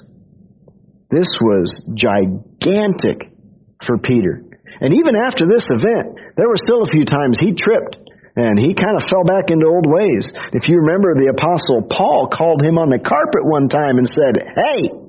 This 1.10 1.30
was 1.42 1.86
gigantic 1.96 3.34
for 3.82 3.98
Peter. 3.98 4.46
And 4.80 4.94
even 4.94 5.16
after 5.16 5.46
this 5.50 5.64
event, 5.70 6.20
there 6.38 6.48
were 6.48 6.58
still 6.58 6.82
a 6.82 6.92
few 6.92 7.06
times 7.06 7.38
he 7.40 7.54
tripped 7.54 7.98
and 8.36 8.58
he 8.58 8.74
kind 8.74 8.98
of 8.98 9.06
fell 9.06 9.24
back 9.24 9.54
into 9.54 9.70
old 9.70 9.86
ways. 9.86 10.34
If 10.54 10.66
you 10.68 10.82
remember, 10.82 11.14
the 11.14 11.30
apostle 11.30 11.86
Paul 11.86 12.30
called 12.34 12.66
him 12.66 12.82
on 12.82 12.90
the 12.90 12.98
carpet 12.98 13.46
one 13.46 13.70
time 13.70 14.02
and 14.02 14.10
said, 14.10 14.34
Hey, 14.58 15.04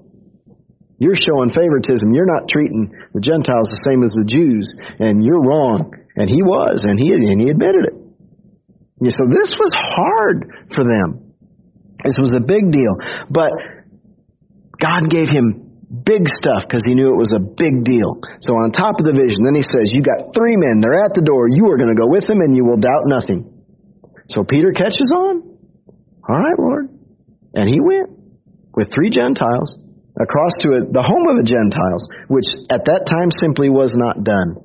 you're 1.01 1.17
showing 1.17 1.49
favoritism. 1.49 2.13
You're 2.13 2.29
not 2.29 2.49
treating 2.49 2.93
the 3.13 3.21
Gentiles 3.21 3.73
the 3.73 3.81
same 3.85 4.05
as 4.05 4.13
the 4.13 4.29
Jews, 4.29 4.77
and 5.01 5.25
you're 5.25 5.41
wrong. 5.41 5.93
And 6.17 6.29
he 6.29 6.43
was, 6.43 6.85
and 6.85 7.01
he, 7.01 7.13
and 7.13 7.41
he 7.41 7.51
admitted 7.51 7.89
it. 7.89 7.97
So 9.11 9.25
this 9.27 9.51
was 9.59 9.73
hard 9.75 10.69
for 10.73 10.85
them. 10.85 11.35
This 12.05 12.15
was 12.21 12.33
a 12.33 12.41
big 12.41 12.71
deal. 12.71 12.95
But 13.29 13.53
God 14.79 15.09
gave 15.09 15.29
him 15.29 15.64
big 16.03 16.27
stuff 16.27 16.67
because 16.67 16.83
he 16.83 16.99
knew 16.99 17.15
it 17.15 17.19
was 17.19 17.31
a 17.31 17.43
big 17.43 17.87
deal. 17.87 18.19
So 18.43 18.59
on 18.59 18.75
top 18.75 18.99
of 18.99 19.07
the 19.07 19.15
vision, 19.15 19.47
then 19.47 19.55
he 19.55 19.63
says, 19.63 19.95
You 19.95 20.03
got 20.03 20.35
three 20.35 20.59
men, 20.59 20.83
they're 20.83 20.99
at 20.99 21.15
the 21.15 21.23
door, 21.23 21.47
you 21.47 21.71
are 21.71 21.79
going 21.79 21.95
to 21.95 21.99
go 21.99 22.11
with 22.11 22.27
them 22.27 22.43
and 22.43 22.51
you 22.51 22.67
will 22.67 22.83
doubt 22.83 23.07
nothing. 23.07 23.55
So 24.27 24.43
Peter 24.43 24.73
catches 24.73 25.13
on. 25.15 25.55
All 26.27 26.41
right, 26.41 26.59
Lord. 26.59 26.91
And 27.55 27.69
he 27.69 27.79
went 27.79 28.11
with 28.75 28.91
three 28.91 29.11
Gentiles 29.11 29.79
across 30.19 30.55
to 30.67 30.69
a, 30.75 30.81
the 30.91 31.05
home 31.05 31.27
of 31.31 31.37
the 31.39 31.47
Gentiles, 31.47 32.09
which 32.27 32.49
at 32.71 32.87
that 32.87 33.07
time 33.07 33.31
simply 33.31 33.71
was 33.71 33.93
not 33.95 34.25
done. 34.25 34.59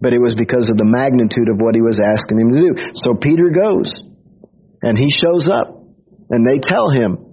But 0.00 0.14
it 0.14 0.20
was 0.20 0.34
because 0.34 0.68
of 0.68 0.76
the 0.76 0.86
magnitude 0.86 1.48
of 1.48 1.56
what 1.58 1.74
he 1.74 1.82
was 1.82 2.00
asking 2.00 2.40
him 2.40 2.50
to 2.52 2.60
do. 2.60 2.72
So 2.94 3.14
Peter 3.14 3.50
goes 3.50 3.92
and 4.82 4.98
he 4.98 5.08
shows 5.08 5.48
up 5.48 5.76
and 6.30 6.46
they 6.46 6.58
tell 6.58 6.90
him, 6.90 7.25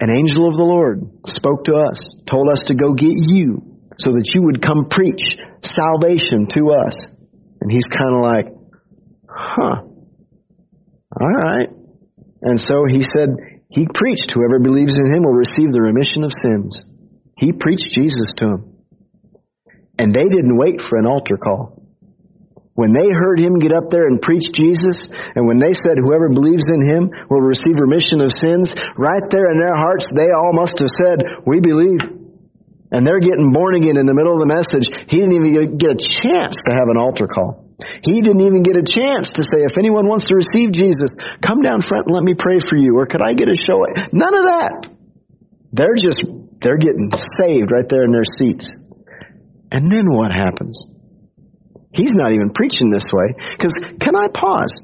an 0.00 0.10
angel 0.10 0.46
of 0.46 0.54
the 0.54 0.62
Lord 0.62 1.26
spoke 1.26 1.64
to 1.64 1.74
us, 1.74 2.14
told 2.26 2.48
us 2.50 2.60
to 2.66 2.74
go 2.74 2.94
get 2.94 3.14
you 3.14 3.62
so 3.98 4.12
that 4.12 4.30
you 4.34 4.42
would 4.44 4.62
come 4.62 4.86
preach 4.88 5.22
salvation 5.60 6.46
to 6.54 6.70
us. 6.70 6.94
And 7.60 7.70
he's 7.70 7.86
kind 7.86 8.14
of 8.14 8.22
like, 8.22 8.46
huh, 9.28 9.82
all 11.20 11.28
right. 11.28 11.68
And 12.42 12.60
so 12.60 12.84
he 12.88 13.00
said, 13.00 13.58
he 13.70 13.86
preached, 13.92 14.30
whoever 14.32 14.60
believes 14.60 14.96
in 14.96 15.06
him 15.06 15.24
will 15.24 15.32
receive 15.32 15.72
the 15.72 15.82
remission 15.82 16.22
of 16.22 16.32
sins. 16.32 16.86
He 17.36 17.52
preached 17.52 17.90
Jesus 17.90 18.34
to 18.36 18.44
him. 18.46 18.76
And 19.98 20.14
they 20.14 20.28
didn't 20.28 20.56
wait 20.56 20.80
for 20.80 20.96
an 20.96 21.06
altar 21.06 21.36
call. 21.36 21.77
When 22.78 22.94
they 22.94 23.10
heard 23.10 23.42
him 23.42 23.58
get 23.58 23.74
up 23.74 23.90
there 23.90 24.06
and 24.06 24.22
preach 24.22 24.54
Jesus, 24.54 25.10
and 25.10 25.50
when 25.50 25.58
they 25.58 25.74
said 25.74 25.98
whoever 25.98 26.30
believes 26.30 26.70
in 26.70 26.86
him 26.86 27.10
will 27.26 27.42
receive 27.42 27.74
remission 27.74 28.22
of 28.22 28.30
sins, 28.30 28.70
right 28.94 29.26
there 29.34 29.50
in 29.50 29.58
their 29.58 29.74
hearts, 29.74 30.06
they 30.14 30.30
all 30.30 30.54
must 30.54 30.78
have 30.78 30.94
said, 30.94 31.42
we 31.42 31.58
believe. 31.58 31.98
And 32.94 33.02
they're 33.02 33.18
getting 33.18 33.50
born 33.50 33.74
again 33.74 33.98
in 33.98 34.06
the 34.06 34.14
middle 34.14 34.30
of 34.30 34.38
the 34.38 34.46
message. 34.46 34.86
He 35.10 35.18
didn't 35.18 35.34
even 35.34 35.74
get 35.74 35.98
a 35.98 35.98
chance 35.98 36.54
to 36.54 36.70
have 36.78 36.86
an 36.86 36.94
altar 36.94 37.26
call. 37.26 37.66
He 38.06 38.22
didn't 38.22 38.46
even 38.46 38.62
get 38.62 38.78
a 38.78 38.86
chance 38.86 39.34
to 39.34 39.42
say, 39.42 39.66
if 39.66 39.74
anyone 39.74 40.06
wants 40.06 40.30
to 40.30 40.38
receive 40.38 40.70
Jesus, 40.70 41.10
come 41.42 41.66
down 41.66 41.82
front 41.82 42.06
and 42.06 42.14
let 42.14 42.22
me 42.22 42.38
pray 42.38 42.62
for 42.62 42.78
you. 42.78 42.94
Or 42.94 43.10
could 43.10 43.26
I 43.26 43.34
get 43.34 43.50
a 43.50 43.58
show? 43.58 43.82
None 44.14 44.34
of 44.38 44.44
that. 44.54 44.86
They're 45.74 45.98
just, 45.98 46.22
they're 46.62 46.78
getting 46.78 47.10
saved 47.10 47.74
right 47.74 47.90
there 47.90 48.06
in 48.06 48.14
their 48.14 48.22
seats. 48.38 48.70
And 49.74 49.90
then 49.90 50.06
what 50.14 50.30
happens? 50.30 50.78
He's 51.92 52.12
not 52.12 52.32
even 52.32 52.50
preaching 52.50 52.90
this 52.90 53.06
way. 53.12 53.34
Because, 53.56 53.72
can 54.00 54.14
I 54.14 54.28
pause? 54.28 54.74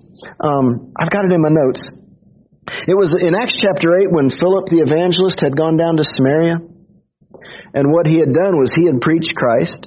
Um, 0.41 0.93
I've 0.99 1.11
got 1.11 1.25
it 1.25 1.33
in 1.33 1.43
my 1.43 1.53
notes. 1.53 1.91
It 2.89 2.97
was 2.97 3.13
in 3.21 3.35
Acts 3.35 3.57
chapter 3.57 3.93
8 4.01 4.09
when 4.11 4.31
Philip 4.31 4.73
the 4.73 4.81
evangelist 4.81 5.41
had 5.41 5.57
gone 5.57 5.77
down 5.77 5.97
to 6.01 6.05
Samaria. 6.05 6.57
And 7.75 7.93
what 7.93 8.07
he 8.07 8.17
had 8.17 8.33
done 8.33 8.57
was 8.57 8.73
he 8.73 8.87
had 8.87 9.01
preached 9.01 9.37
Christ. 9.37 9.87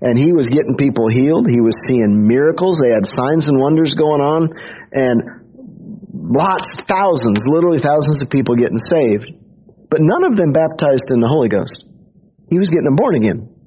And 0.00 0.18
he 0.18 0.32
was 0.32 0.48
getting 0.48 0.74
people 0.80 1.06
healed. 1.06 1.46
He 1.46 1.60
was 1.60 1.76
seeing 1.86 2.26
miracles. 2.26 2.80
They 2.80 2.90
had 2.90 3.04
signs 3.06 3.46
and 3.46 3.60
wonders 3.60 3.94
going 3.94 4.24
on. 4.24 4.48
And 4.90 5.18
lots, 6.10 6.64
thousands, 6.88 7.44
literally 7.46 7.78
thousands 7.78 8.24
of 8.24 8.30
people 8.32 8.56
getting 8.56 8.80
saved. 8.80 9.28
But 9.90 10.00
none 10.00 10.24
of 10.24 10.34
them 10.34 10.50
baptized 10.50 11.12
in 11.12 11.20
the 11.20 11.28
Holy 11.28 11.52
Ghost. 11.52 11.84
He 12.48 12.58
was 12.58 12.72
getting 12.72 12.88
them 12.88 12.96
born 12.96 13.14
again. 13.14 13.59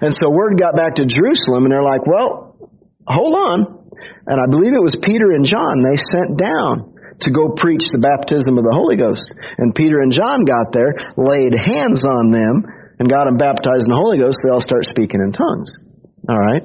And 0.00 0.12
so 0.12 0.30
word 0.30 0.58
got 0.58 0.76
back 0.76 0.96
to 0.96 1.06
Jerusalem, 1.06 1.64
and 1.64 1.72
they're 1.72 1.86
like, 1.86 2.06
well, 2.06 2.56
hold 3.06 3.34
on. 3.34 3.82
And 4.26 4.38
I 4.38 4.46
believe 4.50 4.74
it 4.74 4.82
was 4.82 4.94
Peter 4.98 5.32
and 5.34 5.44
John 5.44 5.82
they 5.82 5.98
sent 5.98 6.38
down 6.38 6.94
to 7.22 7.30
go 7.30 7.54
preach 7.54 7.90
the 7.90 8.02
baptism 8.02 8.58
of 8.58 8.64
the 8.66 8.74
Holy 8.74 8.98
Ghost. 8.98 9.30
And 9.58 9.74
Peter 9.74 10.02
and 10.02 10.10
John 10.10 10.42
got 10.42 10.74
there, 10.74 10.94
laid 11.14 11.54
hands 11.54 12.02
on 12.02 12.30
them, 12.30 12.66
and 12.98 13.06
got 13.10 13.26
them 13.26 13.38
baptized 13.38 13.86
in 13.86 13.90
the 13.94 13.98
Holy 13.98 14.18
Ghost. 14.18 14.42
They 14.42 14.50
all 14.50 14.62
start 14.62 14.86
speaking 14.86 15.22
in 15.22 15.30
tongues. 15.30 15.74
All 16.26 16.38
right? 16.38 16.62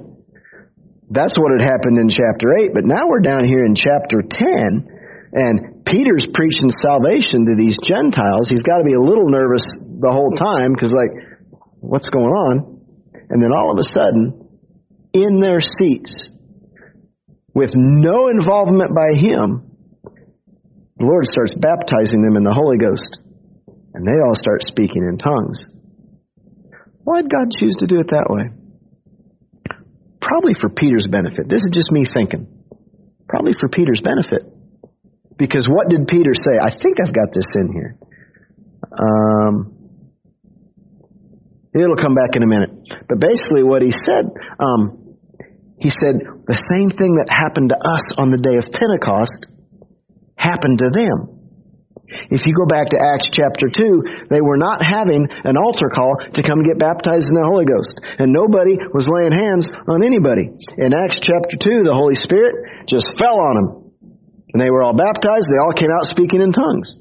That's 1.10 1.34
what 1.38 1.54
had 1.56 1.66
happened 1.66 1.98
in 2.02 2.10
chapter 2.10 2.58
8. 2.58 2.74
But 2.74 2.86
now 2.86 3.10
we're 3.10 3.26
down 3.26 3.46
here 3.46 3.66
in 3.66 3.74
chapter 3.74 4.22
10, 4.22 5.34
and 5.34 5.86
Peter's 5.86 6.26
preaching 6.30 6.70
salvation 6.70 7.48
to 7.48 7.54
these 7.58 7.78
Gentiles. 7.82 8.50
He's 8.50 8.66
got 8.66 8.82
to 8.82 8.86
be 8.86 8.94
a 8.94 9.02
little 9.02 9.30
nervous 9.30 9.66
the 9.82 10.12
whole 10.12 10.34
time 10.34 10.74
because, 10.74 10.94
like, 10.94 11.14
what's 11.80 12.10
going 12.10 12.34
on? 12.34 12.77
And 13.30 13.42
then 13.42 13.52
all 13.52 13.72
of 13.72 13.78
a 13.78 13.84
sudden, 13.84 14.48
in 15.14 15.40
their 15.40 15.60
seats, 15.60 16.30
with 17.54 17.72
no 17.74 18.30
involvement 18.30 18.94
by 18.94 19.18
him, 19.18 19.72
the 20.98 21.06
Lord 21.06 21.26
starts 21.26 21.54
baptizing 21.56 22.22
them 22.22 22.38
in 22.38 22.44
the 22.44 22.54
Holy 22.54 22.78
Ghost. 22.78 23.18
And 23.94 24.06
they 24.06 24.22
all 24.22 24.36
start 24.36 24.62
speaking 24.64 25.04
in 25.04 25.18
tongues. 25.18 25.66
Why 27.04 27.22
did 27.22 27.32
God 27.32 27.52
choose 27.58 27.76
to 27.80 27.88
do 27.88 28.00
it 28.00 28.08
that 28.10 28.28
way? 28.30 28.52
Probably 30.22 30.54
for 30.54 30.70
Peter's 30.70 31.08
benefit. 31.10 31.48
This 31.50 31.64
is 31.64 31.72
just 31.72 31.92
me 31.92 32.06
thinking. 32.06 32.48
Probably 33.28 33.54
for 33.54 33.70
Peter's 33.70 34.02
benefit. 34.02 34.44
Because 35.38 35.66
what 35.70 35.90
did 35.90 36.08
Peter 36.08 36.34
say? 36.34 36.58
I 36.62 36.70
think 36.70 37.00
I've 37.00 37.14
got 37.14 37.32
this 37.32 37.46
in 37.56 37.72
here. 37.72 37.98
Um, 38.92 39.77
it'll 41.82 42.00
come 42.00 42.16
back 42.16 42.36
in 42.36 42.44
a 42.44 42.48
minute. 42.48 42.72
But 43.08 43.20
basically, 43.20 43.64
what 43.64 43.82
he 43.82 43.92
said, 43.92 44.30
um, 44.60 45.18
he 45.80 45.90
said 45.90 46.18
the 46.48 46.58
same 46.74 46.90
thing 46.90 47.22
that 47.22 47.30
happened 47.30 47.70
to 47.70 47.80
us 47.80 48.18
on 48.18 48.30
the 48.30 48.42
day 48.42 48.58
of 48.58 48.66
Pentecost 48.72 49.46
happened 50.36 50.80
to 50.80 50.90
them. 50.90 51.38
If 52.08 52.48
you 52.48 52.56
go 52.56 52.66
back 52.66 52.96
to 52.96 52.98
Acts 52.98 53.28
chapter 53.28 53.68
2, 53.68 54.32
they 54.32 54.40
were 54.40 54.56
not 54.56 54.80
having 54.80 55.28
an 55.28 55.60
altar 55.60 55.92
call 55.92 56.16
to 56.24 56.42
come 56.42 56.64
get 56.64 56.80
baptized 56.80 57.28
in 57.28 57.36
the 57.36 57.44
Holy 57.44 57.68
Ghost. 57.68 58.00
And 58.18 58.32
nobody 58.32 58.80
was 58.96 59.12
laying 59.12 59.36
hands 59.36 59.68
on 59.92 60.08
anybody. 60.08 60.56
In 60.80 60.96
Acts 60.96 61.20
chapter 61.20 61.60
2, 61.60 61.84
the 61.84 61.92
Holy 61.92 62.16
Spirit 62.16 62.88
just 62.88 63.12
fell 63.20 63.44
on 63.44 63.54
them. 63.60 63.68
And 64.56 64.60
they 64.64 64.72
were 64.72 64.88
all 64.88 64.96
baptized. 64.96 65.52
They 65.52 65.60
all 65.60 65.76
came 65.76 65.92
out 65.92 66.08
speaking 66.08 66.40
in 66.40 66.56
tongues. 66.56 66.96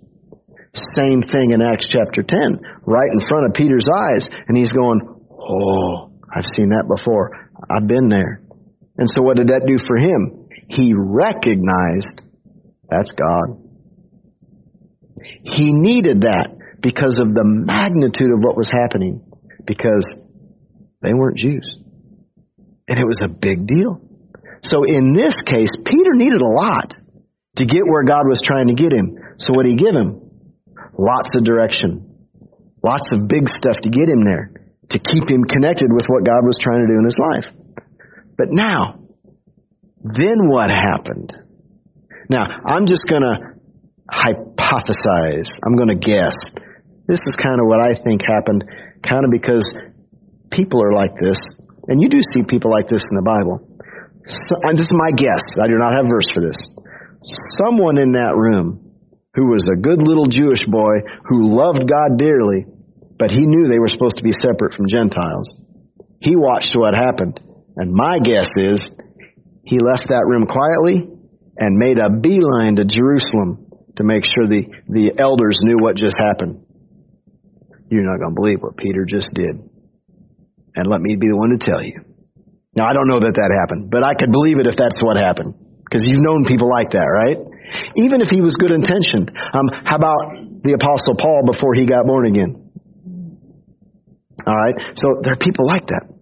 Same 0.77 1.23
thing 1.23 1.53
in 1.53 1.63
Acts 1.63 1.87
chapter 1.87 2.23
10, 2.23 2.61
right 2.85 3.11
in 3.13 3.21
front 3.29 3.47
of 3.47 3.55
Peter's 3.55 3.89
eyes. 3.89 4.29
And 4.49 4.57
he's 4.57 4.73
going, 4.73 5.01
Oh, 5.31 6.13
I've 6.35 6.45
seen 6.57 6.71
that 6.71 6.85
before. 6.89 7.31
I've 7.71 7.87
been 7.87 8.09
there. 8.09 8.43
And 8.99 9.09
so 9.09 9.23
what 9.23 9.37
did 9.37 9.49
that 9.49 9.65
do 9.67 9.77
for 9.87 9.97
him? 9.97 10.49
He 10.69 10.93
recognized 10.97 12.21
that's 12.89 13.11
God. 13.11 13.63
He 15.43 15.73
needed 15.73 16.23
that 16.23 16.51
because 16.81 17.19
of 17.21 17.35
the 17.35 17.45
magnitude 17.45 18.31
of 18.31 18.41
what 18.43 18.57
was 18.57 18.71
happening 18.71 19.25
because 19.65 20.07
they 21.03 21.15
weren't 21.15 21.37
Jews. 21.37 21.77
And 22.89 22.99
it 22.99 23.07
was 23.07 23.21
a 23.25 23.29
big 23.29 23.67
deal. 23.67 24.01
So 24.63 24.85
in 24.85 25.15
this 25.15 25.35
case, 25.43 25.71
Peter 25.89 26.13
needed 26.13 26.41
a 26.41 26.49
lot 26.49 26.95
to 27.57 27.65
get 27.65 27.83
where 27.85 28.05
God 28.05 28.27
was 28.27 28.41
trying 28.43 28.69
to 28.69 28.75
get 28.75 28.93
him. 28.93 29.17
So 29.39 29.53
what 29.53 29.67
did 29.67 29.71
he 29.71 29.77
give 29.77 29.95
him? 29.95 30.26
Lots 30.99 31.37
of 31.37 31.45
direction. 31.45 32.29
Lots 32.83 33.13
of 33.13 33.29
big 33.29 33.49
stuff 33.49 33.77
to 33.83 33.91
get 33.91 34.09
him 34.09 34.25
there. 34.25 34.53
To 34.91 34.99
keep 34.99 35.29
him 35.29 35.45
connected 35.45 35.93
with 35.93 36.07
what 36.07 36.25
God 36.25 36.45
was 36.45 36.57
trying 36.61 36.81
to 36.81 36.87
do 36.87 36.99
in 36.99 37.05
his 37.05 37.19
life. 37.19 37.53
But 38.39 38.49
now, 38.51 39.01
then 40.03 40.49
what 40.49 40.71
happened? 40.71 41.35
Now, 42.29 42.45
I'm 42.65 42.87
just 42.87 43.05
going 43.09 43.23
to 43.23 43.57
hypothesize. 44.11 45.51
I'm 45.67 45.77
going 45.77 45.89
to 45.89 46.01
guess. 46.01 46.39
This 47.07 47.21
is 47.21 47.33
kind 47.43 47.61
of 47.61 47.67
what 47.67 47.83
I 47.87 47.95
think 47.95 48.23
happened, 48.23 48.65
kind 49.03 49.25
of 49.25 49.31
because 49.31 49.75
people 50.51 50.83
are 50.83 50.93
like 50.93 51.15
this, 51.21 51.39
and 51.89 52.03
you 52.03 52.09
do 52.09 52.19
see 52.21 52.43
people 52.47 52.71
like 52.71 52.87
this 52.87 53.03
in 53.11 53.17
the 53.17 53.23
Bible. 53.23 53.67
So, 54.25 54.57
and 54.63 54.77
this 54.77 54.87
is 54.87 54.93
my 54.93 55.11
guess. 55.13 55.43
I 55.63 55.69
do 55.69 55.79
not 55.79 55.95
have 55.95 56.07
verse 56.11 56.27
for 56.35 56.43
this. 56.43 56.59
Someone 57.59 57.99
in 57.99 58.13
that 58.13 58.35
room 58.35 58.86
who 59.37 59.53
was 59.53 59.69
a 59.69 59.77
good 59.77 60.01
little 60.01 60.27
Jewish 60.27 60.65
boy 60.67 61.05
who 61.29 61.55
loved 61.55 61.85
God 61.85 62.17
dearly, 62.17 62.65
but 63.19 63.31
he 63.31 63.45
knew 63.45 63.69
they 63.69 63.79
were 63.79 63.93
supposed 63.93 64.17
to 64.17 64.25
be 64.25 64.33
separate 64.33 64.73
from 64.75 64.89
Gentiles. 64.89 65.55
He 66.21 66.35
watched 66.35 66.75
what 66.75 66.97
happened. 66.97 67.39
And 67.77 67.93
my 67.93 68.19
guess 68.19 68.49
is 68.57 68.83
he 69.63 69.79
left 69.79 70.09
that 70.09 70.25
room 70.25 70.49
quietly 70.49 71.13
and 71.59 71.77
made 71.77 71.99
a 71.99 72.09
beeline 72.09 72.77
to 72.77 72.85
Jerusalem 72.85 73.69
to 73.97 74.05
make 74.05 74.25
sure 74.25 74.49
the, 74.49 74.65
the 74.89 75.13
elders 75.21 75.59
knew 75.61 75.77
what 75.79 75.97
just 75.97 76.17
happened. 76.17 76.65
You're 77.91 78.09
not 78.09 78.19
going 78.19 78.35
to 78.35 78.41
believe 78.41 78.61
what 78.61 78.77
Peter 78.77 79.05
just 79.05 79.29
did. 79.35 79.69
And 80.75 80.87
let 80.87 81.01
me 81.01 81.17
be 81.17 81.29
the 81.29 81.37
one 81.37 81.51
to 81.51 81.61
tell 81.61 81.83
you. 81.85 82.01
Now, 82.75 82.85
I 82.85 82.93
don't 82.93 83.09
know 83.09 83.21
that 83.21 83.37
that 83.37 83.53
happened, 83.53 83.91
but 83.91 84.05
I 84.05 84.13
could 84.15 84.33
believe 84.33 84.59
it 84.59 84.67
if 84.67 84.77
that's 84.77 84.97
what 85.01 85.17
happened. 85.17 85.55
Because 85.85 86.05
you've 86.05 86.21
known 86.21 86.45
people 86.45 86.69
like 86.69 86.91
that, 86.93 87.09
right? 87.09 87.39
Even 87.97 88.21
if 88.21 88.29
he 88.29 88.41
was 88.41 88.55
good 88.59 88.71
intentioned. 88.71 89.31
Um, 89.37 89.69
how 89.85 89.97
about 89.97 90.63
the 90.63 90.75
Apostle 90.75 91.15
Paul 91.17 91.43
before 91.47 91.75
he 91.75 91.87
got 91.87 92.07
born 92.07 92.27
again? 92.27 92.71
All 94.47 94.57
right? 94.57 94.75
So 94.95 95.21
there 95.23 95.35
are 95.35 95.43
people 95.43 95.67
like 95.67 95.87
that. 95.89 96.17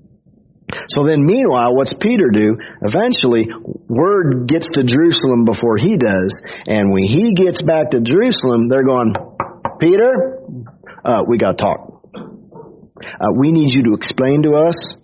So 0.88 1.04
then, 1.04 1.24
meanwhile, 1.24 1.74
what's 1.74 1.92
Peter 1.92 2.30
do? 2.32 2.56
Eventually, 2.82 3.46
word 3.88 4.48
gets 4.48 4.66
to 4.72 4.82
Jerusalem 4.82 5.44
before 5.44 5.76
he 5.76 5.96
does, 5.96 6.40
and 6.66 6.92
when 6.92 7.04
he 7.04 7.34
gets 7.34 7.62
back 7.62 7.90
to 7.90 8.00
Jerusalem, 8.00 8.68
they're 8.68 8.84
going, 8.84 9.14
Peter, 9.78 10.40
uh, 11.04 11.22
we 11.28 11.38
got 11.38 11.58
to 11.58 11.62
talk. 11.62 12.04
Uh, 12.96 13.32
we 13.36 13.52
need 13.52 13.70
you 13.72 13.84
to 13.84 13.94
explain 13.94 14.42
to 14.42 14.54
us 14.66 14.94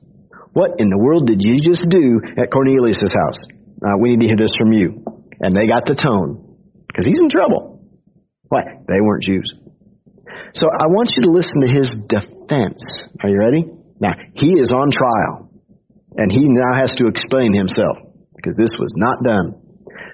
what 0.53 0.81
in 0.81 0.89
the 0.91 0.99
world 0.99 1.27
did 1.27 1.43
you 1.45 1.61
just 1.61 1.87
do 1.89 2.21
at 2.37 2.51
Cornelius' 2.51 3.13
house? 3.13 3.45
Uh, 3.85 3.95
we 4.01 4.17
need 4.17 4.21
to 4.23 4.27
hear 4.27 4.37
this 4.37 4.53
from 4.59 4.73
you. 4.73 5.05
And 5.41 5.57
they 5.57 5.67
got 5.67 5.87
the 5.87 5.95
tone 5.95 6.59
because 6.87 7.07
he's 7.07 7.19
in 7.19 7.31
trouble. 7.31 7.81
What? 8.49 8.67
They 8.89 9.01
weren't 9.01 9.23
Jews. 9.23 9.55
So 10.53 10.67
I 10.67 10.89
want 10.89 11.15
you 11.17 11.23
to 11.25 11.31
listen 11.31 11.63
to 11.63 11.71
his 11.73 11.89
defense. 11.89 12.83
Are 13.23 13.29
you 13.31 13.39
ready? 13.39 13.65
Now, 14.01 14.15
he 14.35 14.59
is 14.59 14.71
on 14.71 14.91
trial. 14.91 15.51
And 16.17 16.31
he 16.31 16.43
now 16.43 16.75
has 16.75 16.93
to 16.99 17.07
explain 17.07 17.55
himself 17.55 17.97
because 18.35 18.57
this 18.59 18.75
was 18.79 18.93
not 18.97 19.23
done. 19.23 19.63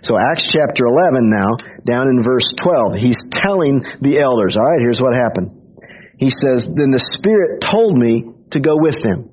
So 0.02 0.14
Acts 0.20 0.46
chapter 0.46 0.84
11 0.84 1.30
now, 1.30 1.56
down 1.84 2.08
in 2.08 2.22
verse 2.22 2.44
12, 2.60 3.00
he's 3.00 3.18
telling 3.32 3.80
the 4.02 4.20
elders, 4.20 4.56
all 4.56 4.68
right, 4.68 4.80
here's 4.80 5.00
what 5.00 5.14
happened. 5.14 5.64
He 6.18 6.28
says, 6.28 6.64
then 6.68 6.92
the 6.92 7.00
Spirit 7.18 7.60
told 7.60 7.96
me 7.96 8.28
to 8.50 8.60
go 8.60 8.76
with 8.76 8.96
them. 9.02 9.30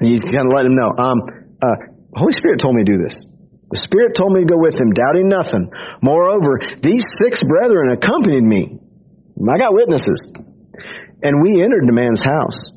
And 0.00 0.08
he's 0.08 0.20
kind 0.20 0.48
of 0.48 0.52
letting 0.54 0.74
them 0.74 0.80
know, 0.80 0.92
um, 0.96 1.18
uh, 1.60 1.76
Holy 2.14 2.32
Spirit 2.32 2.58
told 2.58 2.74
me 2.74 2.84
to 2.84 2.92
do 2.96 3.02
this. 3.04 3.27
The 3.70 3.76
Spirit 3.76 4.16
told 4.16 4.32
me 4.32 4.40
to 4.40 4.48
go 4.48 4.56
with 4.56 4.74
him, 4.74 4.96
doubting 4.96 5.28
nothing. 5.28 5.68
Moreover, 6.00 6.60
these 6.80 7.04
six 7.20 7.40
brethren 7.44 7.92
accompanied 7.92 8.44
me. 8.44 8.80
I 9.36 9.58
got 9.58 9.74
witnesses. 9.74 10.24
And 11.22 11.42
we 11.42 11.60
entered 11.60 11.84
the 11.84 11.92
man's 11.92 12.24
house. 12.24 12.72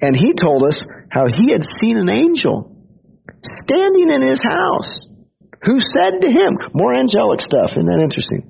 And 0.00 0.16
he 0.16 0.32
told 0.32 0.64
us 0.64 0.82
how 1.10 1.28
he 1.28 1.52
had 1.52 1.62
seen 1.80 1.98
an 1.98 2.10
angel 2.10 2.72
standing 3.64 4.08
in 4.10 4.22
his 4.22 4.40
house 4.40 5.00
who 5.64 5.76
said 5.80 6.24
to 6.24 6.30
him, 6.32 6.56
more 6.72 6.94
angelic 6.94 7.40
stuff, 7.40 7.72
isn't 7.72 7.84
that 7.84 8.00
interesting? 8.00 8.48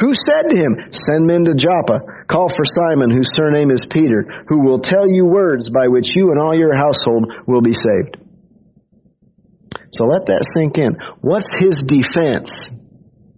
Who 0.00 0.14
said 0.14 0.48
to 0.50 0.56
him, 0.56 0.90
Send 0.90 1.26
men 1.26 1.44
to 1.44 1.54
Joppa, 1.54 2.24
call 2.26 2.48
for 2.48 2.64
Simon, 2.64 3.10
whose 3.12 3.28
surname 3.36 3.70
is 3.70 3.84
Peter, 3.92 4.24
who 4.48 4.64
will 4.64 4.80
tell 4.80 5.06
you 5.06 5.26
words 5.26 5.68
by 5.68 5.88
which 5.88 6.16
you 6.16 6.30
and 6.30 6.40
all 6.40 6.56
your 6.56 6.74
household 6.74 7.30
will 7.46 7.60
be 7.60 7.74
saved. 7.74 8.16
So 9.92 10.04
let 10.04 10.26
that 10.26 10.46
sink 10.54 10.78
in. 10.78 10.96
What's 11.20 11.50
his 11.58 11.82
defense? 11.82 12.50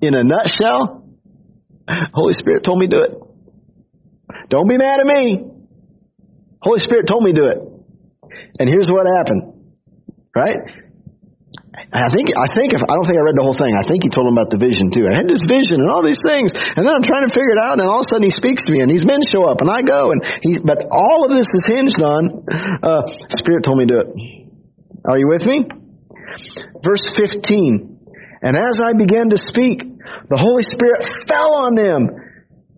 In 0.00 0.14
a 0.14 0.24
nutshell, 0.24 1.08
Holy 2.14 2.34
Spirit 2.34 2.64
told 2.64 2.78
me 2.78 2.88
to 2.88 2.96
do 2.96 3.02
it. 3.02 3.12
Don't 4.48 4.68
be 4.68 4.76
mad 4.76 5.00
at 5.00 5.06
me. 5.06 5.44
Holy 6.60 6.78
Spirit 6.78 7.06
told 7.06 7.24
me 7.24 7.32
to 7.32 7.40
do 7.40 7.46
it. 7.46 7.58
And 8.60 8.68
here's 8.68 8.88
what 8.88 9.06
happened. 9.08 9.74
Right? 10.36 10.56
I 11.72 12.12
think 12.12 12.28
I 12.36 12.48
think 12.52 12.76
if 12.76 12.84
I 12.84 12.92
don't 12.92 13.04
think 13.08 13.16
I 13.16 13.24
read 13.24 13.36
the 13.36 13.44
whole 13.44 13.56
thing. 13.56 13.72
I 13.72 13.80
think 13.80 14.04
he 14.04 14.12
told 14.12 14.28
him 14.28 14.36
about 14.36 14.52
the 14.52 14.60
vision 14.60 14.92
too. 14.92 15.08
I 15.08 15.16
had 15.16 15.24
this 15.24 15.40
vision 15.40 15.80
and 15.80 15.88
all 15.88 16.04
these 16.04 16.20
things, 16.20 16.52
and 16.52 16.84
then 16.84 16.92
I'm 16.92 17.04
trying 17.04 17.24
to 17.24 17.32
figure 17.32 17.56
it 17.56 17.60
out, 17.60 17.80
and 17.80 17.88
all 17.88 18.04
of 18.04 18.08
a 18.08 18.10
sudden 18.12 18.28
he 18.28 18.32
speaks 18.32 18.60
to 18.68 18.70
me, 18.72 18.84
and 18.84 18.92
these 18.92 19.08
men 19.08 19.24
show 19.24 19.48
up, 19.48 19.64
and 19.64 19.72
I 19.72 19.80
go, 19.80 20.12
and 20.12 20.20
he. 20.44 20.60
But 20.60 20.84
all 20.92 21.24
of 21.24 21.32
this 21.32 21.48
is 21.48 21.64
hinged 21.64 21.96
on 21.96 22.44
uh, 22.84 23.08
Spirit 23.40 23.64
told 23.64 23.80
me 23.80 23.88
to 23.88 23.92
do 23.92 23.98
it. 24.04 24.08
Are 25.08 25.16
you 25.16 25.32
with 25.32 25.48
me? 25.48 25.64
Verse 26.82 27.04
15. 27.16 27.98
And 28.42 28.56
as 28.56 28.78
I 28.82 28.92
began 28.94 29.30
to 29.30 29.38
speak, 29.38 29.82
the 29.82 30.38
Holy 30.38 30.66
Spirit 30.66 31.04
fell 31.28 31.62
on 31.62 31.74
them 31.78 32.00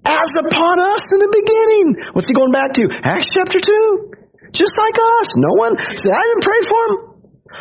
as 0.05 0.29
upon 0.37 0.77
us 0.81 1.01
in 1.13 1.21
the 1.25 1.33
beginning. 1.33 1.87
What's 2.13 2.29
he 2.29 2.35
going 2.37 2.53
back 2.53 2.77
to? 2.77 2.85
Acts 3.03 3.33
chapter 3.33 3.59
2. 3.61 4.53
Just 4.53 4.77
like 4.77 4.95
us. 4.95 5.29
No 5.37 5.57
one 5.57 5.75
said, 5.79 6.13
I 6.13 6.23
didn't 6.29 6.45
pray 6.45 6.63
for 6.69 6.81
him. 6.87 6.97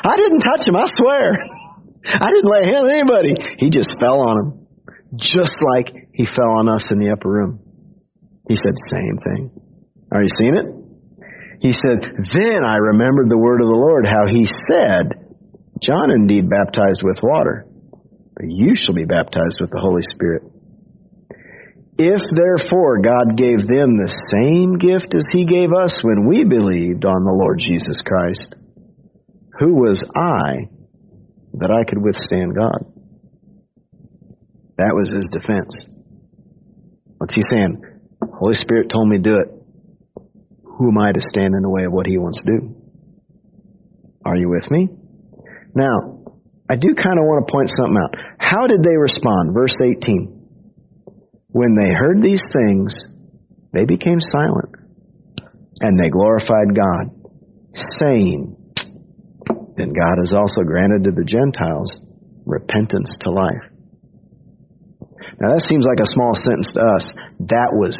I 0.03 0.15
didn't 0.17 0.41
touch 0.43 0.67
him, 0.67 0.75
I 0.75 0.85
swear. 0.91 1.31
I 2.21 2.29
didn't 2.31 2.51
lay 2.51 2.65
hands 2.67 2.87
on 2.87 2.95
anybody. 2.95 3.33
He 3.59 3.69
just 3.69 3.89
fell 3.99 4.19
on 4.19 4.35
him. 4.37 4.67
Just 5.15 5.53
like 5.63 6.09
he 6.13 6.25
fell 6.25 6.59
on 6.59 6.67
us 6.67 6.91
in 6.91 6.99
the 6.99 7.11
upper 7.11 7.29
room. 7.29 7.59
He 8.49 8.55
said, 8.55 8.75
same 8.91 9.17
thing. 9.17 9.51
Are 10.11 10.21
you 10.21 10.29
seeing 10.29 10.55
it? 10.55 10.65
He 11.63 11.71
said, 11.71 11.97
Then 12.19 12.65
I 12.65 12.75
remembered 12.75 13.29
the 13.29 13.37
word 13.37 13.61
of 13.61 13.69
the 13.71 13.79
Lord, 13.79 14.05
how 14.05 14.27
he 14.27 14.45
said, 14.45 15.22
John 15.83 16.11
indeed 16.11 16.49
baptized 16.49 17.01
with 17.03 17.19
water, 17.21 17.67
but 18.35 18.45
you 18.47 18.73
shall 18.73 18.95
be 18.95 19.03
baptized 19.03 19.57
with 19.59 19.69
the 19.69 19.81
Holy 19.81 20.01
Spirit. 20.01 20.43
If 21.99 22.21
therefore 22.31 23.01
God 23.01 23.35
gave 23.35 23.67
them 23.67 23.99
the 23.99 24.07
same 24.31 24.77
gift 24.77 25.13
as 25.13 25.25
he 25.29 25.43
gave 25.43 25.73
us 25.73 26.01
when 26.01 26.25
we 26.25 26.45
believed 26.45 27.03
on 27.03 27.25
the 27.25 27.35
Lord 27.35 27.59
Jesus 27.59 27.99
Christ, 27.99 28.55
who 29.59 29.75
was 29.75 30.01
I 30.15 30.69
that 31.55 31.69
I 31.69 31.83
could 31.83 32.01
withstand 32.01 32.55
God? 32.55 32.85
That 34.77 34.95
was 34.95 35.11
his 35.11 35.27
defense. 35.31 35.85
What's 37.17 37.35
he 37.35 37.41
saying? 37.49 37.83
Holy 38.39 38.55
Spirit 38.55 38.89
told 38.89 39.09
me 39.09 39.17
to 39.17 39.23
do 39.23 39.35
it. 39.35 39.49
Who 40.63 40.89
am 40.89 40.97
I 40.97 41.11
to 41.11 41.19
stand 41.19 41.53
in 41.53 41.61
the 41.61 41.69
way 41.69 41.83
of 41.83 41.91
what 41.91 42.07
he 42.07 42.17
wants 42.17 42.41
to 42.41 42.51
do? 42.51 42.75
Are 44.25 44.37
you 44.37 44.49
with 44.49 44.71
me? 44.71 44.87
Now, 45.75 46.23
I 46.69 46.75
do 46.75 46.95
kind 46.95 47.19
of 47.19 47.25
want 47.25 47.47
to 47.47 47.51
point 47.51 47.69
something 47.69 47.97
out. 47.97 48.15
How 48.39 48.67
did 48.67 48.83
they 48.83 48.97
respond? 48.97 49.53
Verse 49.53 49.75
18. 49.83 50.41
When 51.49 51.75
they 51.75 51.93
heard 51.93 52.21
these 52.21 52.41
things, 52.51 52.95
they 53.73 53.85
became 53.85 54.19
silent 54.19 54.75
and 55.81 55.99
they 55.99 56.09
glorified 56.09 56.75
God, 56.75 57.11
saying, 57.73 58.55
Then 59.75 59.93
God 59.93 60.15
has 60.19 60.31
also 60.31 60.61
granted 60.61 61.03
to 61.05 61.11
the 61.11 61.25
Gentiles 61.25 61.99
repentance 62.45 63.17
to 63.21 63.31
life. 63.31 63.69
Now 65.39 65.49
that 65.49 65.65
seems 65.67 65.85
like 65.85 65.99
a 65.99 66.07
small 66.07 66.33
sentence 66.33 66.67
to 66.73 66.79
us. 66.79 67.13
That 67.49 67.71
was 67.73 67.97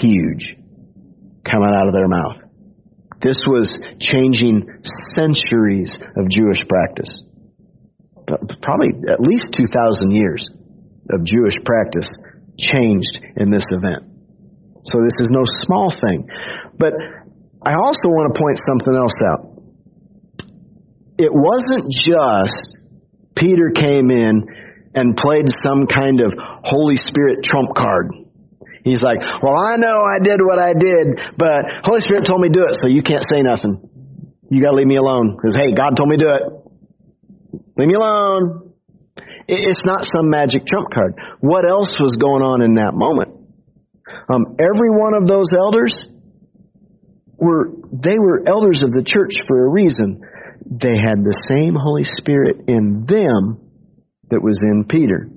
huge 0.00 0.56
coming 1.44 1.72
out 1.74 1.88
of 1.88 1.94
their 1.94 2.08
mouth. 2.08 2.40
This 3.20 3.36
was 3.46 3.78
changing 3.98 4.82
centuries 5.16 5.98
of 6.16 6.28
Jewish 6.28 6.66
practice. 6.66 7.22
Probably 8.62 8.90
at 9.08 9.20
least 9.20 9.48
2,000 9.52 10.10
years 10.10 10.46
of 11.10 11.24
Jewish 11.24 11.56
practice 11.64 12.08
changed 12.58 13.20
in 13.36 13.50
this 13.50 13.66
event. 13.70 14.04
So 14.84 15.00
this 15.02 15.20
is 15.20 15.28
no 15.30 15.42
small 15.44 15.90
thing. 15.90 16.28
But 16.78 16.94
I 17.62 17.74
also 17.74 18.08
want 18.08 18.34
to 18.34 18.40
point 18.40 18.58
something 18.58 18.94
else 18.94 19.16
out. 19.28 19.50
It 21.18 21.30
wasn't 21.32 21.92
just 21.92 22.78
Peter 23.34 23.70
came 23.74 24.10
in 24.10 24.46
and 24.94 25.16
played 25.16 25.46
some 25.62 25.86
kind 25.86 26.20
of 26.20 26.34
Holy 26.64 26.96
Spirit 26.96 27.44
trump 27.44 27.74
card. 27.74 28.12
He's 28.84 29.02
like, 29.02 29.20
well, 29.42 29.56
I 29.56 29.76
know 29.76 30.00
I 30.00 30.18
did 30.22 30.40
what 30.40 30.58
I 30.60 30.72
did, 30.72 31.20
but 31.36 31.84
Holy 31.84 32.00
Spirit 32.00 32.24
told 32.24 32.40
me 32.40 32.48
to 32.48 32.54
do 32.54 32.64
it, 32.64 32.76
so 32.80 32.88
you 32.88 33.02
can't 33.02 33.24
say 33.28 33.42
nothing. 33.42 33.88
You 34.50 34.62
gotta 34.62 34.76
leave 34.76 34.86
me 34.86 34.96
alone. 34.96 35.36
Cause 35.40 35.54
hey, 35.54 35.72
God 35.72 35.96
told 35.96 36.08
me 36.08 36.16
to 36.16 36.24
do 36.24 36.30
it. 36.30 36.42
Leave 37.76 37.88
me 37.88 37.94
alone. 37.94 38.72
It's 39.48 39.84
not 39.84 40.00
some 40.00 40.30
magic 40.30 40.66
trump 40.66 40.88
card. 40.92 41.14
What 41.40 41.68
else 41.68 41.98
was 42.00 42.16
going 42.16 42.42
on 42.42 42.62
in 42.62 42.74
that 42.74 42.92
moment? 42.94 43.36
Um, 44.32 44.56
every 44.58 44.90
one 44.90 45.14
of 45.14 45.26
those 45.26 45.48
elders 45.56 45.94
were, 47.36 47.70
they 47.92 48.18
were 48.18 48.42
elders 48.46 48.82
of 48.82 48.92
the 48.92 49.02
church 49.02 49.32
for 49.46 49.66
a 49.66 49.68
reason. 49.68 50.22
They 50.66 50.94
had 50.94 51.24
the 51.24 51.36
same 51.48 51.74
Holy 51.74 52.04
Spirit 52.04 52.68
in 52.68 53.06
them 53.06 53.60
that 54.30 54.40
was 54.42 54.60
in 54.62 54.84
Peter 54.84 55.28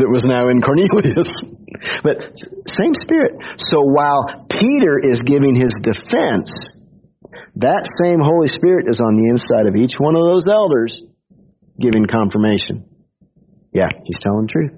that 0.00 0.08
was 0.08 0.24
now 0.24 0.48
in 0.48 0.64
Cornelius. 0.64 1.28
but 2.02 2.40
same 2.66 2.96
spirit. 2.96 3.36
So 3.56 3.84
while 3.84 4.48
Peter 4.48 4.98
is 4.98 5.22
giving 5.22 5.54
his 5.54 5.72
defense, 5.80 6.50
that 7.56 7.84
same 8.00 8.20
Holy 8.20 8.48
Spirit 8.48 8.88
is 8.88 9.00
on 9.00 9.20
the 9.20 9.28
inside 9.28 9.68
of 9.68 9.76
each 9.76 9.94
one 10.00 10.16
of 10.16 10.24
those 10.24 10.48
elders 10.48 11.00
giving 11.78 12.06
confirmation. 12.08 12.88
Yeah, 13.72 13.88
he's 14.04 14.18
telling 14.20 14.48
the 14.48 14.52
truth. 14.52 14.72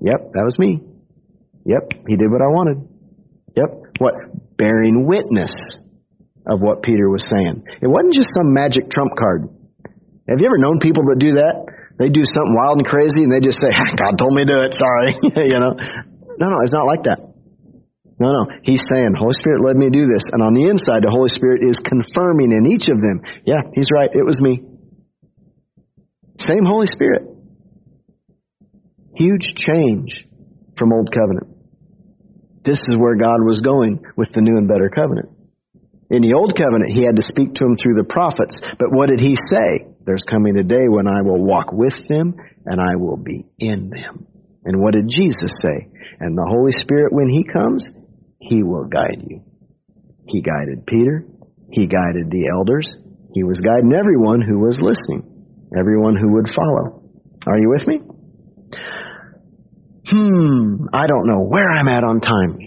Yep, 0.00 0.32
that 0.32 0.44
was 0.44 0.58
me. 0.58 0.80
Yep, 1.64 2.04
he 2.08 2.16
did 2.16 2.30
what 2.30 2.42
I 2.42 2.50
wanted. 2.52 2.88
Yep, 3.56 3.98
what? 3.98 4.14
Bearing 4.56 5.06
witness 5.06 5.52
of 6.46 6.60
what 6.60 6.82
Peter 6.82 7.08
was 7.08 7.24
saying. 7.24 7.64
It 7.80 7.88
wasn't 7.88 8.14
just 8.14 8.28
some 8.36 8.52
magic 8.52 8.90
trump 8.90 9.16
card. 9.18 9.48
Have 10.28 10.40
you 10.40 10.46
ever 10.46 10.58
known 10.58 10.78
people 10.78 11.04
that 11.08 11.18
do 11.18 11.40
that? 11.40 11.64
They 11.98 12.08
do 12.10 12.26
something 12.26 12.54
wild 12.54 12.78
and 12.78 12.86
crazy 12.86 13.22
and 13.22 13.30
they 13.30 13.40
just 13.40 13.60
say, 13.60 13.70
God 13.96 14.18
told 14.18 14.34
me 14.34 14.44
to 14.44 14.50
do 14.50 14.58
it, 14.66 14.74
sorry. 14.74 15.14
you 15.48 15.58
know? 15.60 15.74
No, 15.74 16.46
no, 16.50 16.58
it's 16.62 16.74
not 16.74 16.86
like 16.86 17.04
that. 17.04 17.20
No, 18.18 18.30
no. 18.30 18.42
He's 18.62 18.82
saying, 18.90 19.14
Holy 19.18 19.34
Spirit 19.34 19.62
led 19.62 19.76
me 19.76 19.86
to 19.86 19.94
do 19.94 20.06
this. 20.06 20.22
And 20.30 20.42
on 20.42 20.54
the 20.54 20.66
inside, 20.70 21.02
the 21.02 21.10
Holy 21.10 21.28
Spirit 21.28 21.62
is 21.66 21.78
confirming 21.78 22.52
in 22.52 22.66
each 22.66 22.88
of 22.88 22.98
them, 22.98 23.22
yeah, 23.46 23.62
he's 23.74 23.90
right, 23.94 24.10
it 24.12 24.24
was 24.24 24.40
me. 24.40 24.62
Same 26.38 26.64
Holy 26.66 26.86
Spirit. 26.86 27.30
Huge 29.14 29.54
change 29.54 30.26
from 30.76 30.92
Old 30.92 31.10
Covenant. 31.12 31.54
This 32.62 32.80
is 32.88 32.96
where 32.96 33.14
God 33.14 33.44
was 33.44 33.60
going 33.60 34.02
with 34.16 34.32
the 34.32 34.40
new 34.40 34.56
and 34.56 34.66
better 34.66 34.90
covenant. 34.90 35.30
In 36.10 36.22
the 36.22 36.34
Old 36.34 36.56
Covenant, 36.56 36.90
he 36.90 37.04
had 37.04 37.16
to 37.16 37.22
speak 37.22 37.54
to 37.54 37.64
them 37.64 37.76
through 37.76 37.94
the 37.94 38.04
prophets. 38.08 38.56
But 38.60 38.90
what 38.90 39.08
did 39.08 39.20
he 39.20 39.36
say? 39.36 39.93
There's 40.04 40.24
coming 40.24 40.58
a 40.58 40.64
day 40.64 40.86
when 40.88 41.08
I 41.08 41.22
will 41.22 41.42
walk 41.42 41.72
with 41.72 41.96
them 42.08 42.34
and 42.66 42.80
I 42.80 42.96
will 42.96 43.16
be 43.16 43.44
in 43.58 43.90
them. 43.90 44.26
And 44.64 44.80
what 44.80 44.94
did 44.94 45.08
Jesus 45.08 45.54
say? 45.62 45.88
And 46.20 46.36
the 46.36 46.46
Holy 46.46 46.72
Spirit, 46.72 47.12
when 47.12 47.28
He 47.28 47.44
comes, 47.44 47.84
He 48.38 48.62
will 48.62 48.84
guide 48.84 49.24
you. 49.26 49.42
He 50.26 50.42
guided 50.42 50.86
Peter. 50.86 51.26
He 51.70 51.86
guided 51.86 52.30
the 52.30 52.50
elders. 52.54 52.96
He 53.34 53.42
was 53.42 53.58
guiding 53.58 53.92
everyone 53.92 54.40
who 54.40 54.60
was 54.60 54.80
listening, 54.80 55.26
everyone 55.76 56.16
who 56.16 56.34
would 56.34 56.48
follow. 56.48 57.02
Are 57.46 57.58
you 57.58 57.68
with 57.68 57.86
me? 57.86 58.00
Hmm, 60.06 60.86
I 60.92 61.06
don't 61.06 61.26
know 61.26 61.42
where 61.42 61.66
I'm 61.66 61.88
at 61.88 62.04
on 62.04 62.20
time. 62.20 62.58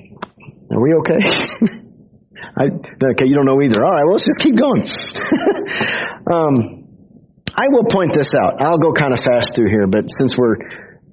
Are 0.72 0.82
we 0.82 0.94
okay? 1.00 1.24
I, 2.58 2.66
okay, 2.66 3.26
you 3.26 3.36
don't 3.36 3.46
know 3.46 3.62
either. 3.62 3.84
All 3.84 3.92
right, 3.92 4.04
well, 4.04 4.14
let's 4.14 4.26
just 4.26 4.42
keep 4.42 4.58
going. 4.58 4.84
um, 6.32 6.77
I 7.58 7.74
will 7.74 7.90
point 7.90 8.14
this 8.14 8.30
out. 8.38 8.62
I'll 8.62 8.78
go 8.78 8.94
kind 8.94 9.12
of 9.14 9.20
fast 9.26 9.58
through 9.58 9.74
here, 9.74 9.90
but 9.90 10.06
since 10.14 10.38
we're, 10.38 10.62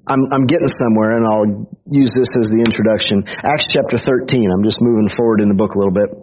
I'm, 0.05 0.21
I'm 0.29 0.45
getting 0.45 0.69
somewhere 0.77 1.17
and 1.17 1.25
I'll 1.25 1.65
use 1.89 2.13
this 2.13 2.29
as 2.37 2.45
the 2.53 2.61
introduction. 2.61 3.25
Acts 3.25 3.65
chapter 3.65 3.97
13. 3.97 4.45
I'm 4.53 4.61
just 4.61 4.77
moving 4.77 5.09
forward 5.09 5.41
in 5.41 5.49
the 5.49 5.57
book 5.57 5.73
a 5.73 5.79
little 5.81 5.97
bit. 5.97 6.13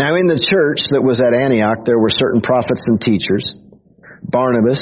Now 0.00 0.16
in 0.16 0.32
the 0.32 0.40
church 0.40 0.88
that 0.96 1.04
was 1.04 1.20
at 1.20 1.36
Antioch, 1.36 1.84
there 1.84 2.00
were 2.00 2.08
certain 2.08 2.40
prophets 2.40 2.80
and 2.88 2.96
teachers. 2.96 3.60
Barnabas, 4.24 4.80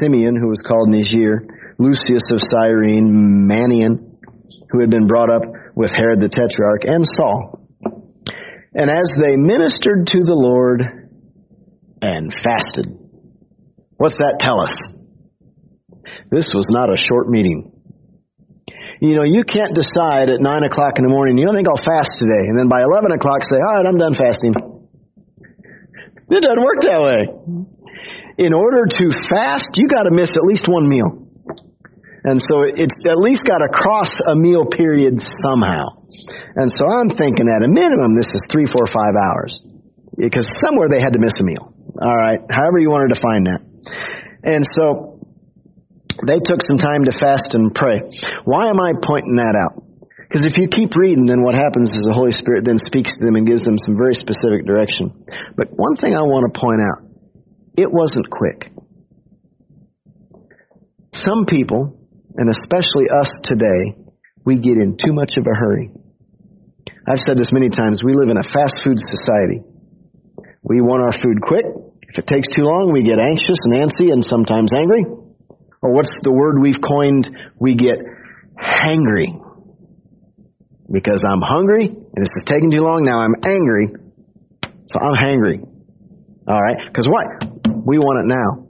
Simeon, 0.00 0.40
who 0.40 0.48
was 0.48 0.64
called 0.64 0.88
Niger, 0.88 1.44
Lucius 1.76 2.32
of 2.32 2.40
Cyrene, 2.40 3.44
Manaen, 3.44 4.16
who 4.72 4.80
had 4.80 4.88
been 4.88 5.06
brought 5.06 5.28
up 5.28 5.44
with 5.76 5.92
Herod 5.92 6.20
the 6.20 6.32
Tetrarch, 6.32 6.88
and 6.88 7.04
Saul. 7.04 7.60
And 8.72 8.88
as 8.88 9.12
they 9.20 9.36
ministered 9.36 10.06
to 10.08 10.20
the 10.24 10.32
Lord 10.32 10.80
and 12.00 12.32
fasted, 12.32 12.99
What's 14.00 14.16
that 14.16 14.40
tell 14.40 14.64
us? 14.64 14.72
This 16.32 16.56
was 16.56 16.64
not 16.72 16.88
a 16.88 16.96
short 16.96 17.28
meeting. 17.28 17.68
You 19.04 19.12
know, 19.12 19.28
you 19.28 19.44
can't 19.44 19.76
decide 19.76 20.32
at 20.32 20.40
9 20.40 20.48
o'clock 20.64 20.96
in 20.96 21.04
the 21.04 21.12
morning, 21.12 21.36
you 21.36 21.44
don't 21.44 21.52
think 21.52 21.68
I'll 21.68 21.76
fast 21.76 22.16
today, 22.16 22.48
and 22.48 22.56
then 22.56 22.72
by 22.72 22.80
11 22.80 23.12
o'clock 23.12 23.44
say, 23.44 23.60
all 23.60 23.76
right, 23.76 23.84
I'm 23.84 24.00
done 24.00 24.16
fasting. 24.16 24.56
It 26.32 26.40
doesn't 26.40 26.64
work 26.64 26.80
that 26.88 27.00
way. 27.04 27.28
In 28.40 28.56
order 28.56 28.88
to 28.88 29.04
fast, 29.28 29.76
you 29.76 29.84
got 29.84 30.08
to 30.08 30.16
miss 30.16 30.32
at 30.32 30.48
least 30.48 30.64
one 30.64 30.88
meal. 30.88 31.20
And 32.24 32.40
so 32.40 32.64
it's 32.64 32.96
at 33.04 33.20
least 33.20 33.44
got 33.44 33.60
to 33.60 33.68
cross 33.68 34.16
a 34.16 34.32
meal 34.32 34.64
period 34.64 35.20
somehow. 35.20 36.08
And 36.56 36.72
so 36.72 36.88
I'm 36.88 37.12
thinking 37.12 37.52
at 37.52 37.60
a 37.60 37.68
minimum 37.68 38.16
this 38.16 38.32
is 38.32 38.48
three, 38.48 38.64
four, 38.64 38.88
five 38.88 39.12
hours. 39.12 39.60
Because 40.16 40.48
somewhere 40.56 40.88
they 40.88 41.04
had 41.04 41.12
to 41.12 41.20
miss 41.20 41.36
a 41.36 41.44
meal. 41.44 41.68
All 42.00 42.16
right. 42.16 42.40
However 42.48 42.80
you 42.80 42.88
want 42.88 43.04
to 43.04 43.12
define 43.12 43.44
that. 43.44 43.69
And 44.42 44.64
so 44.64 45.20
they 46.26 46.38
took 46.38 46.60
some 46.66 46.76
time 46.76 47.04
to 47.04 47.12
fast 47.12 47.54
and 47.54 47.74
pray. 47.74 48.00
Why 48.44 48.68
am 48.68 48.80
I 48.80 48.92
pointing 49.00 49.36
that 49.36 49.56
out? 49.56 49.84
Because 50.30 50.44
if 50.44 50.56
you 50.56 50.68
keep 50.68 50.94
reading, 50.94 51.26
then 51.26 51.42
what 51.42 51.54
happens 51.54 51.90
is 51.90 52.06
the 52.06 52.14
Holy 52.14 52.30
Spirit 52.30 52.64
then 52.64 52.78
speaks 52.78 53.10
to 53.18 53.24
them 53.24 53.34
and 53.34 53.46
gives 53.46 53.62
them 53.62 53.74
some 53.76 53.96
very 53.96 54.14
specific 54.14 54.64
direction. 54.64 55.26
But 55.56 55.74
one 55.74 55.96
thing 55.96 56.14
I 56.14 56.22
want 56.22 56.46
to 56.46 56.54
point 56.54 56.80
out, 56.86 57.02
it 57.76 57.90
wasn't 57.90 58.30
quick. 58.30 58.70
Some 61.10 61.46
people, 61.46 61.98
and 62.36 62.48
especially 62.48 63.10
us 63.10 63.30
today, 63.42 63.98
we 64.44 64.56
get 64.62 64.78
in 64.78 64.96
too 64.96 65.12
much 65.12 65.34
of 65.36 65.44
a 65.50 65.54
hurry. 65.54 65.90
I've 67.08 67.18
said 67.18 67.36
this 67.36 67.50
many 67.50 67.68
times, 67.68 67.98
we 68.04 68.14
live 68.14 68.30
in 68.30 68.38
a 68.38 68.46
fast 68.46 68.78
food 68.84 68.98
society. 69.02 69.66
We 70.62 70.80
want 70.80 71.02
our 71.02 71.12
food 71.12 71.42
quick, 71.42 71.66
if 72.10 72.18
it 72.18 72.26
takes 72.26 72.48
too 72.48 72.66
long, 72.66 72.90
we 72.92 73.02
get 73.02 73.22
anxious 73.22 73.62
and 73.70 73.78
antsy 73.78 74.10
and 74.10 74.24
sometimes 74.24 74.72
angry. 74.74 75.06
Or 75.80 75.94
what's 75.94 76.10
the 76.22 76.32
word 76.32 76.58
we've 76.60 76.80
coined? 76.82 77.30
We 77.58 77.74
get 77.78 78.02
hangry. 78.58 79.38
Because 80.90 81.22
I'm 81.22 81.40
hungry 81.40 81.86
and 81.86 82.18
this 82.18 82.34
is 82.34 82.42
taking 82.44 82.72
too 82.74 82.82
long, 82.82 83.06
now 83.06 83.22
I'm 83.22 83.38
angry. 83.46 83.94
So 84.90 84.98
I'm 84.98 85.14
hangry. 85.14 85.62
Alright? 86.50 86.82
Because 86.90 87.06
what? 87.06 87.46
We 87.86 88.02
want 88.02 88.26
it 88.26 88.34
now. 88.34 88.66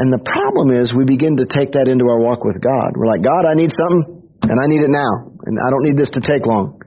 And 0.00 0.08
the 0.08 0.24
problem 0.24 0.72
is 0.72 0.96
we 0.96 1.04
begin 1.04 1.36
to 1.36 1.44
take 1.44 1.76
that 1.76 1.92
into 1.92 2.08
our 2.08 2.16
walk 2.16 2.48
with 2.48 2.56
God. 2.64 2.96
We're 2.96 3.12
like, 3.12 3.20
God, 3.20 3.44
I 3.44 3.60
need 3.60 3.68
something 3.76 4.24
and 4.48 4.56
I 4.56 4.72
need 4.72 4.80
it 4.80 4.88
now. 4.88 5.36
And 5.44 5.58
I 5.60 5.68
don't 5.68 5.84
need 5.84 6.00
this 6.00 6.16
to 6.16 6.24
take 6.24 6.48
long. 6.48 6.80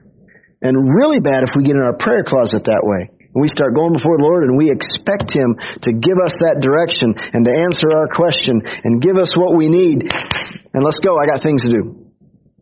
And 0.58 0.74
really 0.74 1.22
bad 1.22 1.46
if 1.46 1.54
we 1.54 1.62
get 1.62 1.78
in 1.78 1.82
our 1.86 1.94
prayer 1.94 2.26
closet 2.26 2.66
that 2.66 2.82
way. 2.82 3.11
And 3.32 3.40
we 3.40 3.48
start 3.48 3.72
going 3.72 3.96
before 3.96 4.20
the 4.20 4.28
Lord 4.28 4.44
and 4.44 4.60
we 4.60 4.68
expect 4.68 5.32
Him 5.32 5.56
to 5.88 5.90
give 5.96 6.20
us 6.20 6.36
that 6.44 6.60
direction 6.60 7.16
and 7.32 7.48
to 7.48 7.52
answer 7.52 7.88
our 7.88 8.08
question 8.12 8.60
and 8.84 9.00
give 9.00 9.16
us 9.16 9.32
what 9.32 9.56
we 9.56 9.72
need. 9.72 10.04
And 10.04 10.84
let's 10.84 11.00
go, 11.00 11.16
I 11.16 11.24
got 11.24 11.40
things 11.40 11.64
to 11.64 11.72
do. 11.72 12.12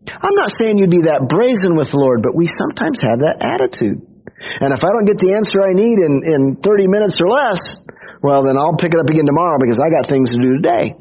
I'm 0.07 0.37
not 0.39 0.55
saying 0.55 0.79
you'd 0.79 0.95
be 0.95 1.11
that 1.11 1.27
brazen 1.27 1.75
with 1.75 1.91
the 1.91 1.99
Lord, 1.99 2.23
but 2.23 2.39
we 2.39 2.47
sometimes 2.47 3.03
have 3.03 3.27
that 3.27 3.43
attitude. 3.43 4.07
And 4.62 4.73
if 4.73 4.87
I 4.87 4.89
don't 4.95 5.05
get 5.05 5.18
the 5.18 5.35
answer 5.37 5.59
I 5.61 5.75
need 5.75 5.99
in, 6.01 6.14
in 6.25 6.41
30 6.62 6.89
minutes 6.89 7.18
or 7.21 7.29
less, 7.29 7.61
well, 8.23 8.47
then 8.47 8.57
I'll 8.57 8.79
pick 8.79 8.95
it 8.95 9.01
up 9.01 9.11
again 9.11 9.27
tomorrow 9.27 9.59
because 9.61 9.83
I 9.83 9.91
got 9.91 10.07
things 10.07 10.31
to 10.31 10.39
do 10.39 10.57
today. 10.57 10.97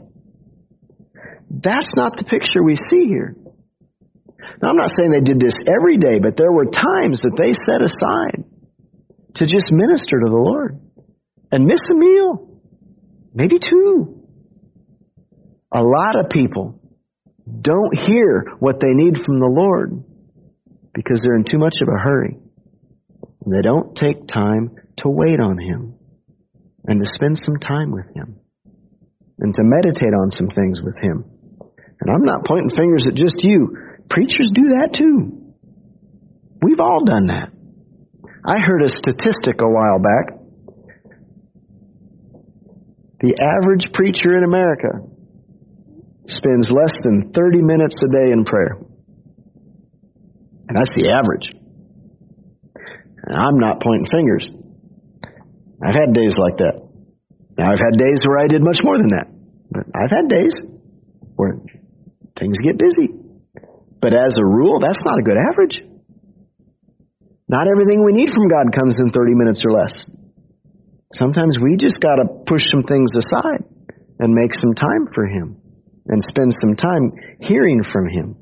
That's 1.50 1.96
not 1.96 2.18
the 2.18 2.26
picture 2.26 2.62
we 2.62 2.76
see 2.76 3.06
here. 3.06 3.36
Now, 4.62 4.70
I'm 4.70 4.78
not 4.78 4.92
saying 4.92 5.12
they 5.12 5.22
did 5.24 5.40
this 5.40 5.56
every 5.62 5.98
day, 5.98 6.20
but 6.20 6.36
there 6.36 6.52
were 6.52 6.66
times 6.66 7.22
that 7.22 7.38
they 7.38 7.54
set 7.54 7.82
aside 7.82 8.44
to 9.36 9.46
just 9.46 9.72
minister 9.72 10.20
to 10.20 10.26
the 10.30 10.36
Lord 10.36 10.80
and 11.52 11.66
miss 11.66 11.80
a 11.92 11.96
meal, 11.96 12.62
maybe 13.34 13.60
two. 13.60 14.24
A 15.72 15.84
lot 15.84 16.18
of 16.18 16.30
people 16.30 16.80
don't 17.62 17.98
hear 17.98 18.46
what 18.60 18.80
they 18.80 18.94
need 18.94 19.24
from 19.24 19.40
the 19.40 19.50
Lord 19.50 20.04
because 20.94 21.22
they're 21.22 21.36
in 21.36 21.44
too 21.44 21.60
much 21.60 21.78
of 21.82 21.88
a 21.88 22.00
hurry. 22.00 22.38
And 23.46 23.56
they 23.56 23.62
don't 23.62 23.96
take 23.96 24.28
time 24.28 24.76
to 24.98 25.10
wait 25.10 25.40
on 25.40 25.58
Him 25.58 25.96
and 26.86 27.00
to 27.00 27.06
spend 27.06 27.38
some 27.38 27.58
time 27.58 27.92
with 27.92 28.06
Him 28.16 28.40
and 29.40 29.54
to 29.54 29.62
meditate 29.64 30.14
on 30.14 30.32
some 30.32 30.48
things 30.48 30.82
with 30.82 31.00
Him. 31.00 31.24
And 32.02 32.12
I'm 32.12 32.24
not 32.24 32.46
pointing 32.46 32.70
fingers 32.70 33.08
at 33.08 33.16
just 33.16 33.44
you. 33.44 33.76
Preachers 34.10 34.50
do 34.52 34.64
that 34.80 34.94
too. 34.94 35.54
We've 36.62 36.80
all 36.80 37.04
done 37.06 37.28
that. 37.28 37.52
I 38.46 38.60
heard 38.60 38.84
a 38.84 38.90
statistic 38.90 39.62
a 39.62 39.68
while 39.68 40.00
back. 40.00 40.40
The 43.22 43.36
average 43.36 43.92
preacher 43.94 44.38
in 44.38 44.44
America 44.44 45.04
spends 46.26 46.72
less 46.72 46.94
than 47.04 47.32
30 47.34 47.62
minutes 47.64 47.96
a 48.02 48.08
day 48.08 48.32
in 48.32 48.46
prayer. 48.46 48.80
And 50.70 50.78
that's 50.78 50.94
the 50.96 51.12
average. 51.12 51.50
And 53.24 53.36
I'm 53.36 53.58
not 53.58 53.82
pointing 53.82 54.06
fingers. 54.06 54.50
I've 55.84 55.96
had 55.96 56.14
days 56.14 56.34
like 56.38 56.58
that. 56.58 56.80
Now, 57.58 57.72
I've 57.72 57.80
had 57.80 57.98
days 57.98 58.20
where 58.26 58.38
I 58.40 58.48
did 58.48 58.64
much 58.64 58.80
more 58.84 58.98
than 58.98 59.10
that. 59.10 59.28
But 59.70 59.84
I've 59.94 60.12
had 60.12 60.30
days 60.30 60.56
where 61.36 61.60
things 62.38 62.58
get 62.60 62.78
busy. 62.78 63.10
But 64.00 64.14
as 64.14 64.34
a 64.40 64.46
rule, 64.46 64.80
that's 64.80 65.00
not 65.04 65.20
a 65.20 65.24
good 65.24 65.38
average. 65.38 65.89
Not 67.50 67.66
everything 67.66 68.06
we 68.06 68.14
need 68.14 68.30
from 68.30 68.48
God 68.48 68.70
comes 68.72 69.02
in 69.02 69.10
30 69.10 69.34
minutes 69.34 69.60
or 69.66 69.74
less. 69.74 69.98
Sometimes 71.12 71.58
we 71.58 71.76
just 71.76 72.00
got 72.00 72.22
to 72.22 72.46
push 72.46 72.62
some 72.70 72.84
things 72.84 73.10
aside 73.18 73.66
and 74.20 74.38
make 74.38 74.54
some 74.54 74.76
time 74.76 75.10
for 75.12 75.26
Him 75.26 75.58
and 76.06 76.22
spend 76.22 76.54
some 76.54 76.76
time 76.76 77.10
hearing 77.42 77.82
from 77.82 78.08
Him. 78.08 78.38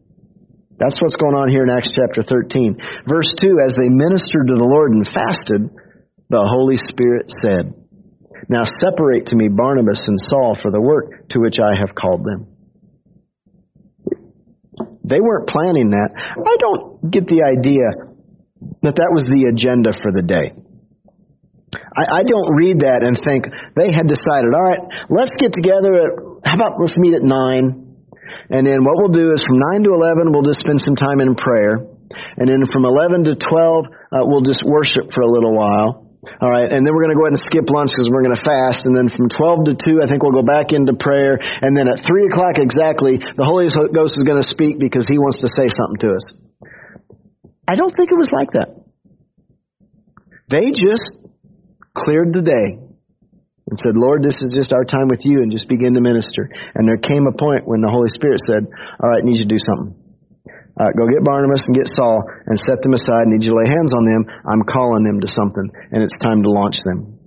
That's 0.77 1.01
what's 1.01 1.15
going 1.15 1.33
on 1.33 1.47
here 1.47 1.63
in 1.63 1.71
Acts 1.71 1.89
chapter 1.95 2.21
13. 2.21 2.77
Verse 3.07 3.31
2 3.39 3.63
As 3.63 3.75
they 3.79 3.87
ministered 3.87 4.51
to 4.51 4.59
the 4.59 4.67
Lord 4.67 4.91
and 4.91 5.07
fasted, 5.07 5.71
the 6.29 6.43
Holy 6.43 6.75
Spirit 6.75 7.31
said, 7.31 7.73
Now 8.49 8.63
separate 8.63 9.27
to 9.27 9.37
me 9.37 9.47
Barnabas 9.47 10.05
and 10.07 10.19
Saul 10.19 10.53
for 10.53 10.69
the 10.69 10.81
work 10.81 11.29
to 11.29 11.39
which 11.39 11.55
I 11.63 11.79
have 11.79 11.95
called 11.95 12.25
them. 12.27 12.51
They 15.05 15.21
weren't 15.21 15.47
planning 15.47 15.91
that. 15.91 16.11
I 16.19 16.55
don't 16.59 17.09
get 17.09 17.27
the 17.27 17.47
idea 17.47 18.06
that 18.81 18.97
that 18.97 19.11
was 19.13 19.23
the 19.27 19.49
agenda 19.49 19.91
for 19.91 20.11
the 20.11 20.23
day. 20.23 20.53
I, 21.73 22.19
I, 22.19 22.23
don't 22.23 22.49
read 22.55 22.87
that 22.87 23.03
and 23.03 23.17
think 23.17 23.49
they 23.75 23.91
had 23.91 24.07
decided, 24.07 24.53
all 24.53 24.63
right, 24.63 24.79
let's 25.09 25.35
get 25.35 25.51
together 25.51 25.91
at, 25.99 26.11
how 26.47 26.55
about 26.55 26.79
let's 26.79 26.95
meet 26.95 27.13
at 27.13 27.25
9? 27.25 27.87
And 28.49 28.63
then 28.63 28.87
what 28.87 28.95
we'll 28.95 29.11
do 29.11 29.35
is 29.35 29.43
from 29.43 29.59
9 29.75 29.83
to 29.83 29.91
11, 29.91 30.31
we'll 30.31 30.47
just 30.47 30.63
spend 30.63 30.79
some 30.79 30.95
time 30.95 31.19
in 31.19 31.35
prayer. 31.35 31.75
And 32.39 32.47
then 32.47 32.63
from 32.63 32.87
11 32.87 33.27
to 33.27 33.35
12, 33.35 33.43
uh, 33.43 34.23
we'll 34.23 34.47
just 34.47 34.63
worship 34.63 35.11
for 35.11 35.21
a 35.21 35.31
little 35.31 35.51
while. 35.51 36.07
All 36.27 36.51
right, 36.51 36.67
and 36.67 36.83
then 36.83 36.91
we're 36.91 37.07
going 37.07 37.15
to 37.15 37.19
go 37.19 37.23
ahead 37.23 37.39
and 37.39 37.43
skip 37.43 37.67
lunch 37.71 37.91
because 37.91 38.07
we're 38.11 38.23
going 38.23 38.35
to 38.35 38.43
fast. 38.43 38.83
And 38.87 38.95
then 38.95 39.07
from 39.07 39.27
12 39.27 39.71
to 39.71 39.73
2, 39.75 39.99
I 40.03 40.07
think 40.07 40.23
we'll 40.23 40.35
go 40.35 40.47
back 40.47 40.71
into 40.71 40.93
prayer. 40.93 41.39
And 41.39 41.75
then 41.75 41.87
at 41.87 42.03
3 42.03 42.27
o'clock 42.27 42.59
exactly, 42.59 43.19
the 43.19 43.47
Holy 43.47 43.67
Ghost 43.67 44.15
is 44.15 44.23
going 44.23 44.39
to 44.39 44.47
speak 44.47 44.79
because 44.79 45.07
he 45.07 45.19
wants 45.19 45.43
to 45.43 45.49
say 45.51 45.67
something 45.67 45.99
to 46.07 46.09
us. 46.15 46.25
I 47.67 47.75
don't 47.75 47.91
think 47.91 48.09
it 48.11 48.17
was 48.17 48.31
like 48.31 48.51
that. 48.55 48.69
They 50.47 50.71
just 50.71 51.11
cleared 51.93 52.31
the 52.31 52.41
day 52.41 52.79
and 53.67 53.75
said, 53.75 53.99
Lord, 53.99 54.23
this 54.23 54.39
is 54.39 54.55
just 54.55 54.71
our 54.71 54.87
time 54.87 55.11
with 55.11 55.27
you, 55.27 55.43
and 55.43 55.51
just 55.51 55.67
begin 55.67 55.93
to 55.95 56.01
minister. 56.01 56.47
And 56.73 56.87
there 56.87 56.95
came 56.95 57.27
a 57.27 57.35
point 57.35 57.67
when 57.67 57.83
the 57.83 57.91
Holy 57.91 58.07
Spirit 58.07 58.39
said, 58.47 58.63
All 59.03 59.09
right, 59.11 59.19
I 59.19 59.25
need 59.27 59.43
you 59.43 59.43
to 59.43 59.51
do 59.51 59.59
something. 59.59 60.07
Uh, 60.79 60.93
go 60.95 61.09
get 61.09 61.25
Barnabas 61.25 61.67
and 61.67 61.75
get 61.75 61.91
Saul 61.91 62.23
and 62.45 62.55
set 62.55 62.79
them 62.85 62.93
aside. 62.93 63.27
I 63.27 63.29
need 63.33 63.43
you 63.43 63.51
to 63.51 63.59
lay 63.59 63.67
hands 63.67 63.91
on 63.91 64.05
them. 64.07 64.23
I'm 64.47 64.63
calling 64.63 65.03
them 65.03 65.19
to 65.19 65.27
something, 65.27 65.67
and 65.91 65.99
it's 65.99 66.15
time 66.23 66.43
to 66.43 66.49
launch 66.49 66.79
them. 66.85 67.19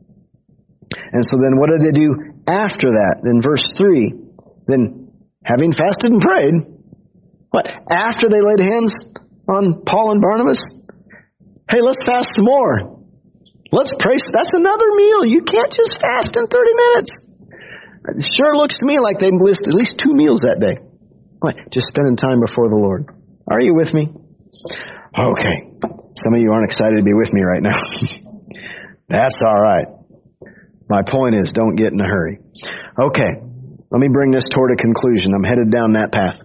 And 1.12 1.22
so 1.26 1.36
then 1.36 1.61
what 1.61 1.68
did 1.68 1.82
they 1.84 1.93
do 1.93 2.09
after 2.47 2.88
that? 2.88 3.20
Then 3.20 3.43
verse 3.43 3.62
3, 3.76 4.14
then 4.66 5.12
having 5.45 5.72
fasted 5.72 6.14
and 6.14 6.22
prayed, 6.22 6.55
what? 7.51 7.66
After 7.91 8.30
they 8.30 8.41
laid 8.41 8.62
hands 8.62 8.95
on 9.51 9.83
Paul 9.85 10.13
and 10.13 10.21
Barnabas? 10.21 10.59
Hey, 11.69 11.83
let's 11.83 11.99
fast 12.07 12.31
some 12.37 12.47
more. 12.47 13.01
Let's 13.73 13.91
pray. 13.99 14.17
That's 14.33 14.51
another 14.53 14.87
meal. 14.97 15.25
You 15.25 15.43
can't 15.43 15.73
just 15.73 16.01
fast 16.01 16.37
in 16.37 16.47
30 16.47 16.71
minutes. 16.75 17.11
It 18.09 18.25
sure 18.37 18.57
looks 18.57 18.77
to 18.77 18.87
me 18.87 18.99
like 18.99 19.19
they 19.19 19.31
missed 19.31 19.63
at 19.67 19.75
least 19.75 19.95
two 19.99 20.11
meals 20.13 20.41
that 20.41 20.59
day. 20.59 20.79
Just 21.71 21.89
spending 21.89 22.17
time 22.17 22.41
before 22.41 22.69
the 22.69 22.77
Lord. 22.77 23.07
Are 23.49 23.61
you 23.61 23.75
with 23.75 23.95
me? 23.95 24.09
Okay. 25.17 25.57
Some 26.19 26.35
of 26.35 26.41
you 26.41 26.51
aren't 26.53 26.65
excited 26.65 26.97
to 26.99 27.05
be 27.05 27.15
with 27.15 27.33
me 27.33 27.43
right 27.43 27.63
now. 27.63 27.79
That's 29.09 29.39
all 29.47 29.59
right. 29.59 29.87
My 30.89 31.03
point 31.09 31.37
is, 31.37 31.53
don't 31.53 31.77
get 31.77 31.93
in 31.93 32.01
a 32.01 32.09
hurry. 32.09 32.39
Okay. 33.01 33.31
Let 33.91 34.01
me 34.01 34.09
bring 34.13 34.33
this 34.33 34.45
toward 34.51 34.73
a 34.73 34.77
conclusion. 34.77 35.33
I'm 35.35 35.45
headed 35.45 35.71
down 35.71 35.93
that 35.93 36.11
path. 36.13 36.39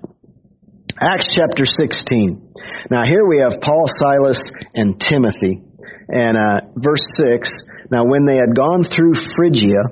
Acts 0.99 1.25
chapter 1.35 1.65
16. 1.65 2.44
Now 2.89 3.03
here 3.05 3.25
we 3.25 3.39
have 3.39 3.61
Paul, 3.61 3.87
Silas, 3.87 4.39
and 4.73 4.99
Timothy 4.99 5.61
and 6.07 6.37
uh, 6.37 6.61
verse 6.75 7.05
6 7.17 7.49
Now, 7.91 8.05
when 8.05 8.25
they 8.25 8.35
had 8.35 8.55
gone 8.55 8.83
through 8.83 9.13
Phrygia 9.35 9.83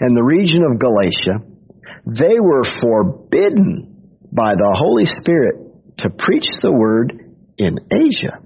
and 0.00 0.16
the 0.16 0.22
region 0.22 0.62
of 0.64 0.78
Galatia, 0.78 1.44
they 2.06 2.40
were 2.40 2.62
forbidden 2.80 4.10
by 4.32 4.50
the 4.54 4.74
Holy 4.74 5.04
Spirit 5.04 5.98
to 5.98 6.10
preach 6.10 6.46
the 6.62 6.72
word 6.72 7.34
in 7.58 7.78
Asia. 7.94 8.38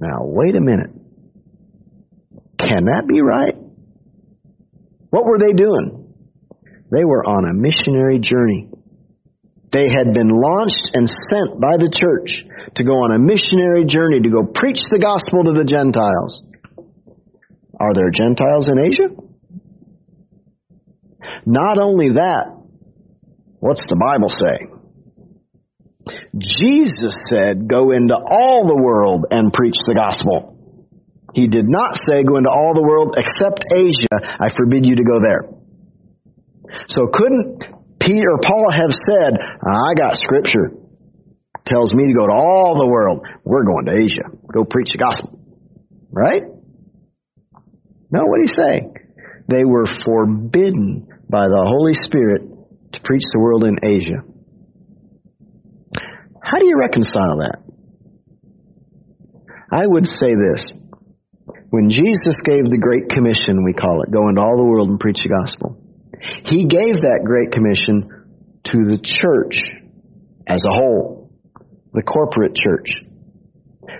Now, 0.00 0.18
wait 0.22 0.54
a 0.54 0.60
minute. 0.60 0.90
Can 2.58 2.86
that 2.86 3.06
be 3.08 3.22
right? 3.22 3.54
What 5.10 5.24
were 5.24 5.38
they 5.38 5.52
doing? 5.52 6.12
They 6.90 7.04
were 7.04 7.24
on 7.24 7.44
a 7.44 7.54
missionary 7.54 8.18
journey. 8.18 8.68
They 9.74 9.90
had 9.90 10.14
been 10.14 10.30
launched 10.30 10.94
and 10.94 11.10
sent 11.10 11.58
by 11.58 11.74
the 11.82 11.90
church 11.90 12.46
to 12.76 12.84
go 12.84 12.92
on 13.02 13.10
a 13.10 13.18
missionary 13.18 13.84
journey 13.84 14.20
to 14.22 14.30
go 14.30 14.46
preach 14.46 14.78
the 14.86 15.02
gospel 15.02 15.50
to 15.50 15.52
the 15.58 15.66
Gentiles. 15.66 16.44
Are 17.80 17.90
there 17.92 18.14
Gentiles 18.14 18.70
in 18.70 18.78
Asia? 18.78 19.10
Not 21.44 21.82
only 21.82 22.10
that, 22.10 22.54
what's 23.58 23.82
the 23.88 23.96
Bible 23.98 24.28
say? 24.30 24.70
Jesus 26.38 27.18
said, 27.26 27.66
Go 27.66 27.90
into 27.90 28.14
all 28.14 28.70
the 28.70 28.80
world 28.80 29.26
and 29.32 29.52
preach 29.52 29.74
the 29.88 29.94
gospel. 29.94 30.54
He 31.34 31.48
did 31.48 31.66
not 31.66 31.96
say, 31.96 32.22
Go 32.22 32.36
into 32.36 32.50
all 32.50 32.74
the 32.74 32.86
world 32.86 33.16
except 33.18 33.64
Asia. 33.74 34.38
I 34.38 34.54
forbid 34.54 34.86
you 34.86 34.94
to 34.94 35.02
go 35.02 35.18
there. 35.18 35.50
So 36.86 37.08
couldn't 37.12 37.73
Peter 38.04 38.28
or 38.32 38.40
Paul 38.44 38.70
have 38.70 38.92
said, 38.92 39.32
I 39.66 39.94
got 39.94 40.16
scripture 40.16 40.84
tells 41.64 41.94
me 41.94 42.08
to 42.08 42.12
go 42.12 42.26
to 42.26 42.32
all 42.32 42.76
the 42.76 42.90
world. 42.90 43.26
We're 43.42 43.64
going 43.64 43.86
to 43.86 43.96
Asia. 43.96 44.28
Go 44.52 44.64
preach 44.64 44.90
the 44.92 44.98
gospel. 44.98 45.40
Right? 46.10 46.42
No, 48.10 48.20
what 48.26 48.38
did 48.38 48.48
he 48.48 48.54
say? 48.54 48.92
They 49.48 49.64
were 49.64 49.86
forbidden 50.04 51.08
by 51.28 51.48
the 51.48 51.64
Holy 51.66 51.94
Spirit 51.94 52.42
to 52.92 53.00
preach 53.00 53.24
the 53.32 53.40
world 53.40 53.64
in 53.64 53.76
Asia. 53.82 54.22
How 56.42 56.58
do 56.58 56.66
you 56.66 56.78
reconcile 56.78 57.38
that? 57.40 57.58
I 59.72 59.86
would 59.86 60.06
say 60.06 60.34
this. 60.38 60.62
When 61.70 61.90
Jesus 61.90 62.36
gave 62.44 62.64
the 62.66 62.78
Great 62.78 63.08
Commission, 63.08 63.64
we 63.64 63.72
call 63.72 64.02
it, 64.02 64.12
go 64.12 64.28
into 64.28 64.40
all 64.40 64.56
the 64.56 64.64
world 64.64 64.90
and 64.90 65.00
preach 65.00 65.18
the 65.22 65.30
gospel, 65.30 65.83
he 66.44 66.66
gave 66.66 67.00
that 67.00 67.22
Great 67.24 67.52
Commission 67.52 68.02
to 68.64 68.78
the 68.78 68.98
church 69.02 69.60
as 70.46 70.62
a 70.64 70.72
whole, 70.72 71.30
the 71.92 72.02
corporate 72.02 72.54
church. 72.54 73.00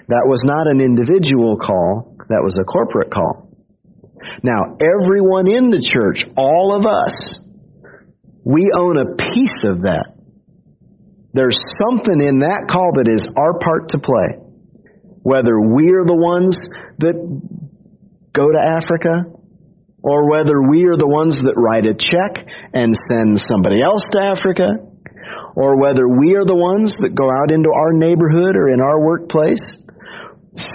That 0.08 0.26
was 0.26 0.42
not 0.44 0.66
an 0.66 0.80
individual 0.80 1.56
call, 1.56 2.16
that 2.28 2.42
was 2.42 2.56
a 2.60 2.64
corporate 2.64 3.10
call. 3.10 3.50
Now, 4.42 4.76
everyone 4.80 5.50
in 5.50 5.70
the 5.70 5.80
church, 5.80 6.24
all 6.36 6.74
of 6.74 6.86
us, 6.86 7.40
we 8.42 8.70
own 8.74 8.96
a 8.96 9.16
piece 9.16 9.60
of 9.64 9.82
that. 9.82 10.14
There's 11.32 11.58
something 11.76 12.20
in 12.20 12.40
that 12.40 12.68
call 12.70 12.90
that 12.96 13.08
is 13.08 13.26
our 13.36 13.58
part 13.58 13.90
to 13.90 13.98
play. 13.98 14.40
Whether 15.22 15.58
we're 15.58 16.04
the 16.04 16.14
ones 16.14 16.56
that 16.98 17.16
go 18.32 18.52
to 18.52 18.58
Africa 18.58 19.33
or 20.04 20.28
whether 20.28 20.60
we 20.60 20.84
are 20.84 21.00
the 21.00 21.08
ones 21.08 21.40
that 21.40 21.56
write 21.56 21.88
a 21.88 21.96
check 21.96 22.44
and 22.76 22.92
send 22.92 23.40
somebody 23.40 23.80
else 23.80 24.04
to 24.12 24.20
Africa, 24.20 24.84
or 25.56 25.80
whether 25.80 26.04
we 26.04 26.36
are 26.36 26.44
the 26.44 26.54
ones 26.54 26.92
that 27.00 27.16
go 27.16 27.24
out 27.24 27.48
into 27.48 27.72
our 27.72 27.96
neighborhood 27.96 28.52
or 28.52 28.68
in 28.68 28.84
our 28.84 29.00
workplace, 29.00 29.64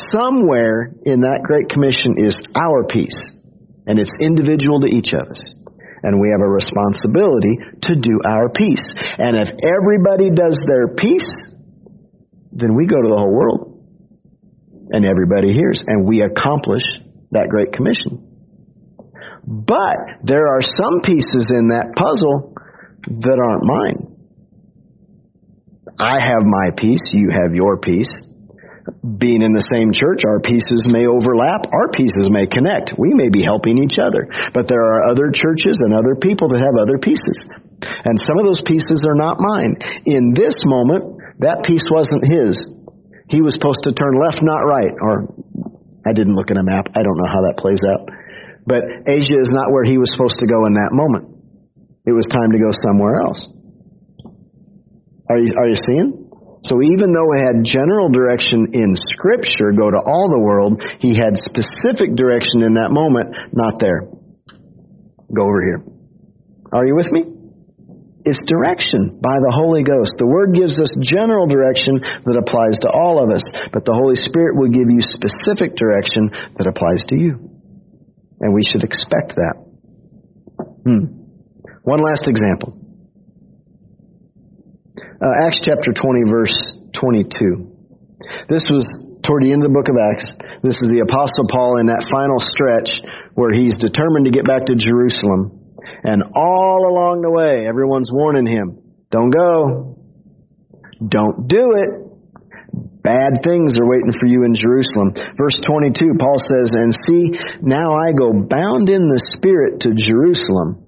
somewhere 0.10 0.90
in 1.06 1.22
that 1.22 1.46
Great 1.46 1.70
Commission 1.70 2.18
is 2.18 2.42
our 2.58 2.90
piece, 2.90 3.38
and 3.86 4.02
it's 4.02 4.10
individual 4.18 4.82
to 4.82 4.90
each 4.90 5.14
of 5.14 5.30
us. 5.30 5.56
And 6.02 6.18
we 6.18 6.32
have 6.32 6.42
a 6.42 6.50
responsibility 6.50 7.60
to 7.86 7.96
do 8.02 8.24
our 8.26 8.50
piece. 8.50 8.82
And 9.20 9.38
if 9.38 9.52
everybody 9.62 10.32
does 10.32 10.58
their 10.66 10.96
piece, 10.96 11.30
then 12.52 12.74
we 12.74 12.88
go 12.88 12.98
to 12.98 13.10
the 13.14 13.20
whole 13.20 13.36
world. 13.36 13.78
And 14.90 15.06
everybody 15.06 15.54
hears. 15.54 15.84
And 15.86 16.08
we 16.08 16.24
accomplish 16.24 16.84
that 17.32 17.50
Great 17.50 17.74
Commission. 17.74 18.29
But 19.50 20.22
there 20.24 20.46
are 20.46 20.62
some 20.62 21.02
pieces 21.02 21.50
in 21.50 21.74
that 21.74 21.98
puzzle 21.98 22.54
that 23.26 23.40
aren't 23.42 23.66
mine. 23.66 24.06
I 25.98 26.22
have 26.22 26.46
my 26.46 26.70
piece, 26.78 27.02
you 27.12 27.30
have 27.34 27.56
your 27.56 27.80
piece 27.80 28.14
being 29.04 29.42
in 29.42 29.54
the 29.54 29.64
same 29.64 29.94
church, 29.94 30.26
our 30.26 30.40
pieces 30.42 30.88
may 30.90 31.06
overlap, 31.06 31.70
our 31.70 31.90
pieces 31.94 32.30
may 32.30 32.48
connect. 32.48 32.98
We 32.98 33.14
may 33.14 33.30
be 33.30 33.42
helping 33.44 33.78
each 33.78 34.02
other. 34.02 34.28
But 34.54 34.68
there 34.68 34.82
are 34.82 35.10
other 35.10 35.30
churches 35.32 35.80
and 35.82 35.94
other 35.94 36.16
people 36.18 36.50
that 36.54 36.62
have 36.64 36.78
other 36.78 36.98
pieces. 36.98 37.38
And 38.06 38.18
some 38.20 38.38
of 38.40 38.46
those 38.46 38.62
pieces 38.62 39.06
are 39.08 39.16
not 39.16 39.40
mine. 39.40 39.80
In 40.06 40.34
this 40.36 40.56
moment, 40.66 41.40
that 41.40 41.64
piece 41.64 41.86
wasn't 41.88 42.28
his. 42.28 42.60
He 43.30 43.42
was 43.42 43.54
supposed 43.54 43.86
to 43.86 43.94
turn 43.94 44.20
left, 44.20 44.42
not 44.42 44.66
right. 44.66 44.94
Or, 45.00 45.32
I 46.04 46.12
didn't 46.12 46.36
look 46.36 46.52
at 46.52 46.58
a 46.58 46.66
map. 46.66 46.90
I 46.98 47.02
don't 47.06 47.18
know 47.20 47.30
how 47.30 47.46
that 47.48 47.56
plays 47.56 47.80
out. 47.86 48.10
But 48.66 49.08
Asia 49.08 49.40
is 49.40 49.50
not 49.50 49.72
where 49.72 49.84
he 49.84 49.98
was 49.98 50.10
supposed 50.12 50.40
to 50.40 50.48
go 50.48 50.66
in 50.66 50.74
that 50.74 50.92
moment. 50.92 51.36
It 52.06 52.12
was 52.12 52.28
time 52.28 52.52
to 52.52 52.60
go 52.60 52.72
somewhere 52.72 53.22
else. 53.22 53.48
Are 55.30 55.38
you, 55.38 55.54
are 55.58 55.68
you 55.68 55.76
seeing? 55.76 56.30
So 56.64 56.82
even 56.82 57.14
though 57.14 57.32
he 57.32 57.40
had 57.40 57.64
general 57.64 58.10
direction 58.10 58.74
in 58.74 58.96
Scripture, 58.96 59.72
go 59.72 59.90
to 59.90 60.02
all 60.04 60.28
the 60.28 60.40
world, 60.40 60.84
he 61.00 61.16
had 61.16 61.38
specific 61.38 62.16
direction 62.16 62.64
in 62.64 62.74
that 62.76 62.92
moment, 62.92 63.36
not 63.54 63.80
there. 63.80 64.10
Go 65.32 65.44
over 65.44 65.62
here. 65.62 65.82
Are 66.74 66.86
you 66.86 66.96
with 66.96 67.08
me? 67.12 67.24
It's 68.26 68.44
direction 68.44 69.22
by 69.24 69.40
the 69.40 69.54
Holy 69.54 69.84
Ghost. 69.84 70.20
The 70.20 70.28
Word 70.28 70.54
gives 70.54 70.78
us 70.78 70.92
general 71.00 71.48
direction 71.48 72.04
that 72.04 72.36
applies 72.36 72.78
to 72.84 72.92
all 72.92 73.24
of 73.24 73.32
us, 73.32 73.48
but 73.72 73.86
the 73.86 73.96
Holy 73.96 74.16
Spirit 74.16 74.60
will 74.60 74.70
give 74.70 74.92
you 74.92 75.00
specific 75.00 75.80
direction 75.80 76.30
that 76.60 76.68
applies 76.68 77.08
to 77.10 77.16
you. 77.16 77.49
And 78.40 78.54
we 78.54 78.62
should 78.64 78.84
expect 78.84 79.36
that. 79.36 79.56
Hmm. 80.86 81.20
One 81.84 82.00
last 82.02 82.28
example. 82.28 82.78
Uh, 85.22 85.46
Acts 85.46 85.58
chapter 85.62 85.92
20, 85.92 86.30
verse 86.30 86.56
22. 86.94 87.76
This 88.48 88.64
was 88.72 88.84
toward 89.22 89.44
the 89.44 89.52
end 89.52 89.64
of 89.64 89.70
the 89.70 89.76
book 89.76 89.90
of 89.90 89.96
Acts. 90.00 90.32
This 90.64 90.80
is 90.82 90.88
the 90.88 91.04
Apostle 91.04 91.46
Paul 91.52 91.80
in 91.80 91.88
that 91.88 92.08
final 92.10 92.40
stretch 92.40 92.90
where 93.36 93.52
he's 93.54 93.78
determined 93.78 94.26
to 94.26 94.32
get 94.32 94.46
back 94.48 94.66
to 94.66 94.76
Jerusalem. 94.76 95.76
And 96.04 96.24
all 96.36 96.88
along 96.88 97.22
the 97.22 97.32
way, 97.32 97.68
everyone's 97.68 98.10
warning 98.12 98.48
him, 98.48 98.80
don't 99.12 99.32
go. 99.32 100.00
Don't 101.06 101.48
do 101.48 101.74
it. 101.76 102.09
Bad 103.02 103.40
things 103.44 103.78
are 103.80 103.88
waiting 103.88 104.12
for 104.12 104.28
you 104.28 104.44
in 104.44 104.54
Jerusalem. 104.54 105.14
Verse 105.38 105.56
22, 105.64 106.20
Paul 106.20 106.36
says, 106.38 106.72
And 106.76 106.92
see, 106.92 107.40
now 107.62 107.96
I 107.96 108.12
go 108.12 108.34
bound 108.34 108.90
in 108.90 109.08
the 109.08 109.22
Spirit 109.38 109.82
to 109.82 109.96
Jerusalem, 109.96 110.84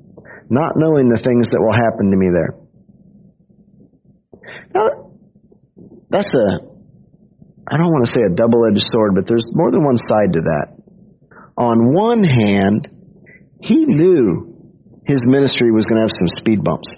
not 0.50 0.74
knowing 0.76 1.08
the 1.08 1.22
things 1.22 1.50
that 1.50 1.64
will 1.64 1.72
happen 1.72 2.12
to 2.12 2.18
me 2.18 2.28
there. 2.36 2.60
Now, 4.76 5.12
that's 6.10 6.28
a, 6.28 6.48
I 7.68 7.78
don't 7.78 7.92
want 7.92 8.06
to 8.06 8.12
say 8.12 8.24
a 8.28 8.36
double 8.36 8.68
edged 8.68 8.84
sword, 8.92 9.16
but 9.16 9.28
there's 9.28 9.50
more 9.54 9.72
than 9.72 9.84
one 9.84 9.98
side 9.98 10.34
to 10.34 10.42
that. 10.42 10.76
On 11.56 11.94
one 11.94 12.24
hand, 12.24 12.90
he 13.62 13.86
knew 13.86 14.52
his 15.06 15.24
ministry 15.26 15.72
was 15.72 15.86
going 15.86 15.96
to 15.96 16.04
have 16.04 16.18
some 16.18 16.28
speed 16.28 16.64
bumps. 16.64 16.90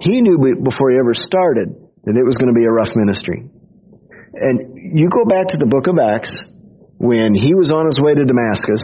He 0.00 0.22
knew 0.22 0.38
before 0.62 0.90
he 0.90 0.96
ever 0.98 1.12
started 1.12 1.68
that 2.04 2.16
it 2.16 2.24
was 2.24 2.36
going 2.36 2.48
to 2.48 2.56
be 2.56 2.64
a 2.64 2.72
rough 2.72 2.96
ministry. 2.96 3.50
And 4.32 4.78
you 4.94 5.08
go 5.10 5.26
back 5.26 5.48
to 5.50 5.58
the 5.58 5.66
book 5.66 5.90
of 5.90 5.98
Acts 5.98 6.30
when 6.98 7.34
he 7.34 7.54
was 7.54 7.72
on 7.74 7.86
his 7.86 7.98
way 7.98 8.14
to 8.14 8.24
Damascus 8.24 8.82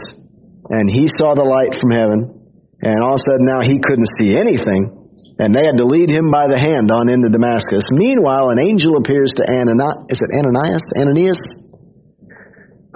and 0.67 0.91
he 0.91 1.07
saw 1.07 1.37
the 1.37 1.47
light 1.47 1.77
from 1.79 1.95
heaven 1.95 2.51
and 2.83 2.97
all 2.99 3.15
of 3.15 3.21
a 3.21 3.25
sudden 3.25 3.47
now 3.47 3.63
he 3.63 3.79
couldn't 3.79 4.11
see 4.19 4.35
anything 4.35 4.97
and 5.39 5.53
they 5.53 5.63
had 5.63 5.77
to 5.77 5.85
lead 5.85 6.09
him 6.09 6.33
by 6.33 6.49
the 6.49 6.57
hand 6.57 6.89
on 6.89 7.13
into 7.13 7.29
Damascus. 7.29 7.85
Meanwhile, 7.93 8.49
an 8.49 8.59
angel 8.59 8.97
appears 8.97 9.37
to 9.37 9.45
Ananias, 9.45 10.09
is 10.09 10.19
it 10.25 10.33
Ananias? 10.33 10.85
Ananias? 10.97 11.41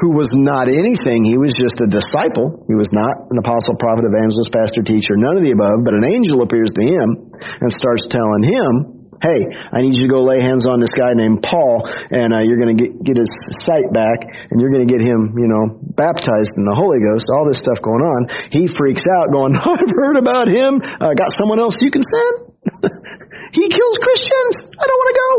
Who 0.02 0.18
was 0.18 0.34
not 0.34 0.66
anything. 0.66 1.22
He 1.22 1.38
was 1.38 1.54
just 1.54 1.78
a 1.86 1.86
disciple. 1.86 2.66
He 2.66 2.74
was 2.74 2.90
not 2.90 3.30
an 3.30 3.38
apostle, 3.38 3.78
prophet, 3.78 4.10
evangelist, 4.10 4.50
pastor, 4.50 4.82
teacher, 4.82 5.14
none 5.14 5.38
of 5.38 5.46
the 5.46 5.54
above, 5.54 5.86
but 5.86 5.94
an 5.94 6.02
angel 6.02 6.42
appears 6.42 6.74
to 6.74 6.82
him 6.82 7.30
and 7.62 7.70
starts 7.70 8.10
telling 8.10 8.42
him 8.42 9.01
hey, 9.22 9.38
I 9.46 9.86
need 9.86 9.94
you 9.94 10.10
to 10.10 10.12
go 10.12 10.26
lay 10.26 10.42
hands 10.42 10.66
on 10.66 10.82
this 10.82 10.92
guy 10.98 11.14
named 11.14 11.46
Paul, 11.46 11.86
and 11.86 12.34
uh, 12.34 12.42
you're 12.42 12.58
going 12.58 12.74
to 12.74 12.80
get 12.82 12.92
get 13.06 13.18
his 13.22 13.30
sight 13.62 13.94
back, 13.94 14.26
and 14.26 14.58
you're 14.58 14.74
going 14.74 14.86
to 14.86 14.92
get 14.92 15.02
him, 15.02 15.38
you 15.38 15.46
know, 15.46 15.78
baptized 15.78 16.58
in 16.58 16.66
the 16.66 16.74
Holy 16.74 16.98
Ghost. 17.06 17.30
All 17.30 17.46
this 17.46 17.62
stuff 17.62 17.78
going 17.86 18.02
on. 18.02 18.34
He 18.50 18.66
freaks 18.66 19.06
out, 19.06 19.30
going, 19.30 19.54
"I've 19.62 19.94
heard 19.94 20.18
about 20.18 20.50
him. 20.50 20.82
Uh, 20.82 21.14
got 21.14 21.30
someone 21.38 21.62
else 21.62 21.78
you 21.80 21.94
can 21.94 22.02
send." 22.02 22.34
he 23.58 23.70
kills 23.70 23.96
Christians. 24.02 24.54
I 24.74 24.84
don't 24.90 25.00
want 25.00 25.10
to 25.10 25.18
go. 25.22 25.30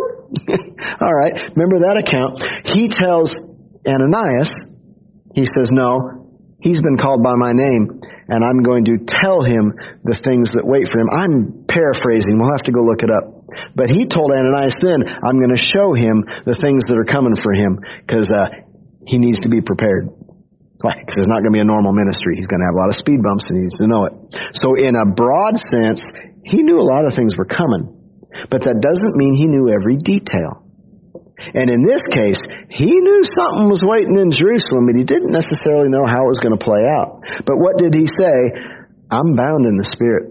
All 1.06 1.14
right, 1.14 1.34
remember 1.58 1.82
that 1.90 1.98
account. 1.98 2.38
He 2.70 2.86
tells 2.86 3.34
Ananias, 3.82 4.50
he 5.34 5.42
says, 5.42 5.74
"No, 5.74 6.30
he's 6.62 6.80
been 6.80 6.96
called 6.96 7.22
by 7.22 7.34
my 7.34 7.52
name." 7.52 8.00
and 8.32 8.40
I'm 8.44 8.62
going 8.62 8.86
to 8.86 8.96
tell 9.04 9.42
him 9.42 9.74
the 10.04 10.16
things 10.24 10.52
that 10.52 10.64
wait 10.64 10.88
for 10.88 11.00
him. 11.00 11.10
I'm 11.10 11.66
paraphrasing. 11.68 12.38
We'll 12.38 12.54
have 12.54 12.64
to 12.64 12.72
go 12.72 12.80
look 12.80 13.02
it 13.02 13.10
up. 13.10 13.41
But 13.74 13.90
he 13.90 14.06
told 14.06 14.32
Ananias 14.32 14.76
then, 14.80 15.04
I'm 15.04 15.38
going 15.38 15.54
to 15.54 15.60
show 15.60 15.94
him 15.94 16.24
the 16.44 16.56
things 16.56 16.88
that 16.88 16.96
are 16.98 17.08
coming 17.08 17.36
for 17.36 17.52
him 17.52 17.80
because 18.06 18.30
uh, 18.32 18.66
he 19.06 19.18
needs 19.18 19.44
to 19.44 19.48
be 19.48 19.60
prepared. 19.60 20.08
Because 20.82 21.22
it's 21.22 21.30
not 21.30 21.46
going 21.46 21.54
to 21.54 21.58
be 21.58 21.62
a 21.62 21.70
normal 21.70 21.94
ministry. 21.94 22.34
He's 22.34 22.50
going 22.50 22.58
to 22.58 22.66
have 22.66 22.74
a 22.74 22.80
lot 22.82 22.90
of 22.90 22.98
speed 22.98 23.22
bumps 23.22 23.46
and 23.46 23.54
he 23.54 23.62
needs 23.70 23.78
to 23.78 23.86
know 23.86 24.10
it. 24.10 24.14
So 24.58 24.74
in 24.74 24.98
a 24.98 25.06
broad 25.06 25.54
sense, 25.54 26.02
he 26.42 26.66
knew 26.66 26.82
a 26.82 26.82
lot 26.82 27.06
of 27.06 27.14
things 27.14 27.38
were 27.38 27.46
coming. 27.46 28.02
But 28.50 28.66
that 28.66 28.82
doesn't 28.82 29.14
mean 29.14 29.38
he 29.38 29.46
knew 29.46 29.70
every 29.70 29.94
detail. 29.94 30.66
And 31.54 31.70
in 31.70 31.82
this 31.82 32.02
case, 32.02 32.42
he 32.70 32.90
knew 32.90 33.22
something 33.22 33.70
was 33.70 33.82
waiting 33.82 34.18
in 34.18 34.30
Jerusalem, 34.30 34.86
but 34.86 34.98
he 34.98 35.04
didn't 35.04 35.30
necessarily 35.30 35.86
know 35.86 36.06
how 36.06 36.26
it 36.26 36.30
was 36.30 36.42
going 36.42 36.58
to 36.58 36.62
play 36.62 36.82
out. 36.82 37.22
But 37.46 37.58
what 37.58 37.78
did 37.78 37.94
he 37.94 38.06
say? 38.06 38.34
I'm 39.10 39.34
bound 39.34 39.66
in 39.66 39.76
the 39.76 39.86
Spirit. 39.86 40.30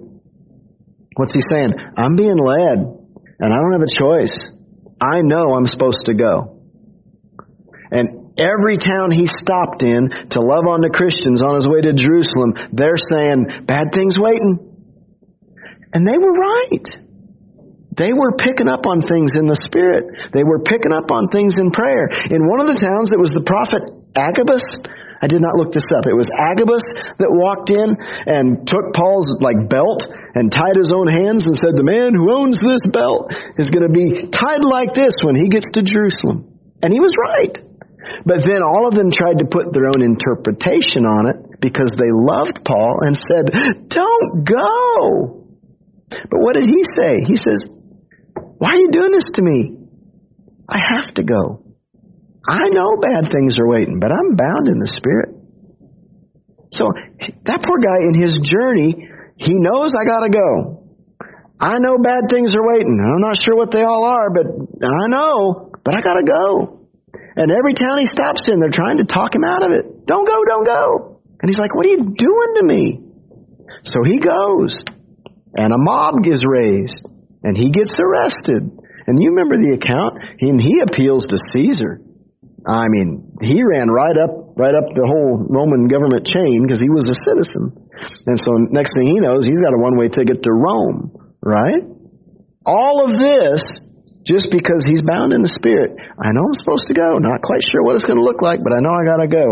What's 1.16 1.34
he 1.34 1.42
saying? 1.48 1.74
I'm 1.98 2.16
being 2.16 2.40
led, 2.40 3.01
and 3.42 3.54
I 3.54 3.58
don't 3.58 3.74
have 3.74 3.82
a 3.82 3.90
choice. 3.90 4.38
I 5.02 5.22
know 5.22 5.58
I'm 5.58 5.66
supposed 5.66 6.06
to 6.06 6.14
go. 6.14 6.62
And 7.92 8.38
every 8.38 8.78
town 8.78 9.12
he 9.12 9.26
stopped 9.26 9.84
in 9.84 10.10
to 10.32 10.40
love 10.40 10.70
on 10.70 10.80
the 10.80 10.94
Christians 10.94 11.42
on 11.42 11.56
his 11.56 11.68
way 11.68 11.82
to 11.82 11.92
Jerusalem, 11.92 12.54
they're 12.72 13.02
saying, 13.02 13.66
bad 13.66 13.92
things 13.92 14.14
waiting. 14.16 14.72
And 15.92 16.08
they 16.08 16.16
were 16.16 16.32
right. 16.32 16.88
They 17.98 18.14
were 18.16 18.40
picking 18.40 18.70
up 18.70 18.88
on 18.88 19.02
things 19.02 19.34
in 19.36 19.52
the 19.52 19.60
Spirit. 19.60 20.32
They 20.32 20.46
were 20.48 20.64
picking 20.64 20.94
up 20.94 21.12
on 21.12 21.28
things 21.28 21.60
in 21.60 21.72
prayer. 21.76 22.08
In 22.32 22.48
one 22.48 22.62
of 22.64 22.68
the 22.72 22.80
towns, 22.80 23.12
it 23.12 23.20
was 23.20 23.36
the 23.36 23.44
prophet 23.44 23.84
Agabus. 24.16 24.64
I 25.22 25.30
did 25.30 25.40
not 25.40 25.54
look 25.54 25.70
this 25.70 25.86
up. 25.94 26.10
It 26.10 26.18
was 26.18 26.26
Agabus 26.34 26.82
that 27.22 27.30
walked 27.30 27.70
in 27.70 27.94
and 28.26 28.66
took 28.66 28.90
Paul's 28.98 29.38
like 29.38 29.70
belt 29.70 30.02
and 30.34 30.50
tied 30.50 30.74
his 30.74 30.90
own 30.90 31.06
hands 31.06 31.46
and 31.46 31.54
said, 31.54 31.78
the 31.78 31.86
man 31.86 32.18
who 32.18 32.34
owns 32.34 32.58
this 32.58 32.82
belt 32.90 33.30
is 33.62 33.70
going 33.70 33.86
to 33.86 33.94
be 33.94 34.34
tied 34.34 34.66
like 34.66 34.98
this 34.98 35.14
when 35.22 35.38
he 35.38 35.48
gets 35.54 35.70
to 35.78 35.86
Jerusalem. 35.86 36.58
And 36.82 36.90
he 36.90 36.98
was 36.98 37.14
right. 37.14 37.54
But 38.26 38.42
then 38.42 38.66
all 38.66 38.90
of 38.90 38.98
them 38.98 39.14
tried 39.14 39.38
to 39.40 39.46
put 39.46 39.70
their 39.70 39.86
own 39.94 40.02
interpretation 40.02 41.06
on 41.06 41.30
it 41.30 41.62
because 41.62 41.94
they 41.94 42.10
loved 42.10 42.66
Paul 42.66 43.06
and 43.06 43.14
said, 43.14 43.54
don't 43.94 44.42
go. 44.42 45.46
But 46.10 46.42
what 46.42 46.58
did 46.58 46.66
he 46.66 46.82
say? 46.82 47.22
He 47.22 47.38
says, 47.38 47.70
why 48.58 48.74
are 48.74 48.82
you 48.82 48.90
doing 48.90 49.12
this 49.14 49.30
to 49.38 49.42
me? 49.42 49.78
I 50.68 50.82
have 50.82 51.14
to 51.16 51.24
go. 51.24 51.71
I 52.48 52.70
know 52.74 52.98
bad 52.98 53.32
things 53.32 53.56
are 53.60 53.68
waiting, 53.68 54.00
but 54.00 54.12
I'm 54.12 54.36
bound 54.36 54.66
in 54.68 54.80
the 54.80 54.90
Spirit. 54.90 55.30
So 56.72 56.90
that 57.46 57.62
poor 57.62 57.78
guy 57.78 58.08
in 58.08 58.16
his 58.16 58.34
journey, 58.40 59.10
he 59.38 59.60
knows 59.60 59.92
I 59.94 60.06
gotta 60.08 60.30
go. 60.30 60.88
I 61.60 61.78
know 61.78 62.02
bad 62.02 62.32
things 62.32 62.50
are 62.56 62.66
waiting. 62.66 62.98
I'm 62.98 63.22
not 63.22 63.38
sure 63.38 63.56
what 63.56 63.70
they 63.70 63.84
all 63.84 64.10
are, 64.10 64.34
but 64.34 64.48
I 64.48 65.06
know, 65.08 65.70
but 65.84 65.94
I 65.94 66.02
gotta 66.02 66.26
go. 66.26 66.88
And 67.36 67.52
every 67.52 67.74
town 67.74 68.00
he 68.00 68.06
stops 68.06 68.48
in, 68.48 68.60
they're 68.60 68.74
trying 68.74 68.98
to 68.98 69.06
talk 69.06 69.36
him 69.36 69.44
out 69.44 69.64
of 69.64 69.72
it. 69.72 70.08
Don't 70.08 70.28
go, 70.28 70.42
don't 70.48 70.66
go. 70.66 71.22
And 71.40 71.50
he's 71.50 71.60
like, 71.60 71.76
what 71.76 71.86
are 71.86 71.90
you 71.90 72.14
doing 72.18 72.52
to 72.58 72.64
me? 72.64 73.02
So 73.84 74.04
he 74.04 74.20
goes, 74.20 74.76
and 75.56 75.74
a 75.74 75.78
mob 75.78 76.24
gets 76.24 76.44
raised, 76.46 77.06
and 77.44 77.56
he 77.58 77.70
gets 77.70 77.94
arrested. 78.00 78.64
And 79.08 79.22
you 79.22 79.30
remember 79.30 79.58
the 79.62 79.74
account? 79.74 80.18
And 80.42 80.62
he 80.62 80.80
appeals 80.82 81.24
to 81.30 81.38
Caesar. 81.54 82.02
I 82.68 82.86
mean, 82.90 83.38
he 83.42 83.64
ran 83.64 83.90
right 83.90 84.18
up, 84.18 84.54
right 84.58 84.74
up 84.74 84.88
the 84.94 85.08
whole 85.08 85.48
Roman 85.50 85.88
government 85.88 86.30
chain 86.30 86.62
because 86.62 86.80
he 86.80 86.90
was 86.90 87.10
a 87.10 87.18
citizen. 87.18 87.74
And 88.26 88.38
so 88.38 88.58
next 88.70 88.94
thing 88.98 89.08
he 89.08 89.20
knows, 89.20 89.46
he's 89.46 89.60
got 89.60 89.74
a 89.74 89.82
one-way 89.82 90.10
ticket 90.10 90.44
to 90.44 90.52
Rome, 90.52 91.38
right? 91.42 91.82
All 92.66 93.06
of 93.06 93.18
this 93.18 93.62
just 94.22 94.54
because 94.54 94.86
he's 94.86 95.02
bound 95.02 95.34
in 95.34 95.42
the 95.42 95.50
spirit. 95.50 95.98
I 95.98 96.30
know 96.30 96.46
I'm 96.46 96.54
supposed 96.54 96.86
to 96.88 96.94
go. 96.94 97.18
Not 97.18 97.42
quite 97.42 97.66
sure 97.66 97.82
what 97.82 97.98
it's 97.98 98.06
going 98.06 98.22
to 98.22 98.26
look 98.26 98.42
like, 98.42 98.62
but 98.62 98.74
I 98.74 98.80
know 98.80 98.94
I 98.94 99.04
got 99.06 99.22
to 99.26 99.30
go. 99.30 99.48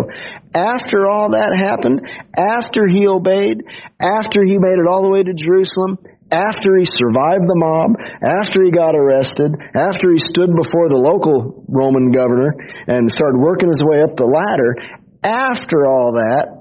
After 0.54 1.10
all 1.10 1.34
that 1.34 1.58
happened, 1.58 2.06
after 2.38 2.86
he 2.86 3.10
obeyed, 3.10 3.66
after 3.98 4.46
he 4.46 4.62
made 4.62 4.78
it 4.78 4.86
all 4.86 5.02
the 5.02 5.10
way 5.10 5.26
to 5.26 5.34
Jerusalem, 5.34 5.98
after 6.32 6.78
he 6.78 6.86
survived 6.86 7.46
the 7.50 7.58
mob, 7.58 7.98
after 8.22 8.64
he 8.64 8.72
got 8.72 8.96
arrested, 8.96 9.52
after 9.76 10.12
he 10.12 10.20
stood 10.20 10.54
before 10.54 10.90
the 10.90 11.02
local 11.02 11.66
Roman 11.68 12.12
governor 12.12 12.50
and 12.88 13.10
started 13.10 13.40
working 13.40 13.70
his 13.70 13.82
way 13.84 14.02
up 14.02 14.16
the 14.16 14.30
ladder, 14.30 15.00
after 15.24 15.86
all 15.86 16.14
that, 16.14 16.60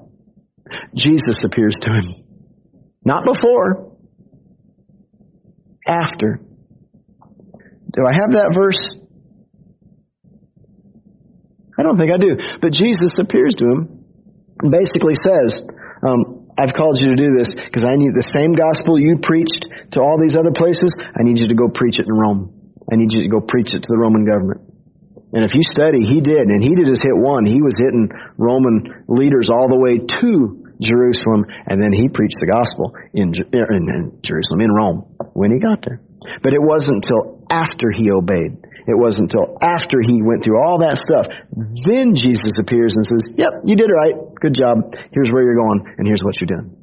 Jesus 0.95 1.43
appears 1.45 1.75
to 1.81 1.91
him. 1.91 2.05
Not 3.05 3.23
before. 3.25 3.93
After. 5.87 6.41
Do 7.91 8.05
I 8.07 8.13
have 8.13 8.31
that 8.31 8.53
verse? 8.53 8.77
I 11.77 11.83
don't 11.83 11.97
think 11.97 12.11
I 12.11 12.17
do. 12.17 12.37
But 12.61 12.73
Jesus 12.73 13.17
appears 13.19 13.55
to 13.55 13.65
him 13.65 14.05
and 14.61 14.71
basically 14.71 15.15
says, 15.15 15.61
um, 16.07 16.38
I've 16.59 16.75
called 16.75 16.99
you 16.99 17.15
to 17.15 17.17
do 17.17 17.31
this 17.39 17.55
because 17.55 17.87
I 17.87 17.95
need 17.95 18.11
the 18.11 18.27
same 18.35 18.51
gospel 18.51 18.99
you 18.99 19.23
preached 19.23 19.71
to 19.95 20.03
all 20.03 20.19
these 20.19 20.35
other 20.35 20.51
places. 20.51 20.91
I 20.99 21.23
need 21.23 21.39
you 21.39 21.47
to 21.47 21.55
go 21.55 21.71
preach 21.71 22.03
it 22.03 22.05
in 22.05 22.11
Rome. 22.11 22.51
I 22.91 22.99
need 22.99 23.15
you 23.15 23.23
to 23.23 23.31
go 23.31 23.39
preach 23.39 23.71
it 23.71 23.87
to 23.87 23.89
the 23.89 23.97
Roman 23.97 24.27
government. 24.27 24.67
And 25.31 25.45
if 25.45 25.53
you 25.53 25.61
study, 25.61 26.03
he 26.03 26.19
did, 26.19 26.49
and 26.49 26.59
he 26.59 26.73
did 26.73 26.89
just 26.89 27.05
hit 27.05 27.15
one. 27.15 27.45
He 27.45 27.61
was 27.61 27.77
hitting 27.77 28.09
Roman 28.35 29.05
leaders 29.07 29.53
all 29.53 29.69
the 29.69 29.77
way 29.77 30.01
to 30.01 30.31
Jerusalem, 30.81 31.45
and 31.69 31.77
then 31.77 31.93
he 31.93 32.09
preached 32.09 32.41
the 32.41 32.49
gospel 32.49 32.97
in, 33.13 33.29
in, 33.37 33.81
in 33.87 34.19
Jerusalem, 34.25 34.59
in 34.61 34.71
Rome, 34.73 35.05
when 35.37 35.53
he 35.53 35.59
got 35.61 35.85
there. 35.85 36.01
But 36.41 36.57
it 36.57 36.63
wasn't 36.63 37.05
until 37.05 37.45
after 37.51 37.93
he 37.93 38.09
obeyed. 38.09 38.57
It 38.89 38.97
wasn't 38.97 39.29
until 39.29 39.53
after 39.61 40.01
he 40.01 40.25
went 40.25 40.41
through 40.41 40.57
all 40.57 40.81
that 40.81 40.97
stuff. 40.97 41.29
Then 41.53 42.17
Jesus 42.17 42.57
appears 42.57 42.97
and 42.97 43.05
says, 43.05 43.23
Yep, 43.37 43.69
you 43.69 43.75
did 43.77 43.85
it 43.85 43.97
right. 44.01 44.17
Good 44.41 44.53
job. 44.53 44.93
Here's 45.11 45.31
where 45.31 45.43
you're 45.43 45.55
going, 45.55 45.95
and 45.97 46.07
here's 46.07 46.21
what 46.23 46.35
you're 46.39 46.57
doing. 46.57 46.77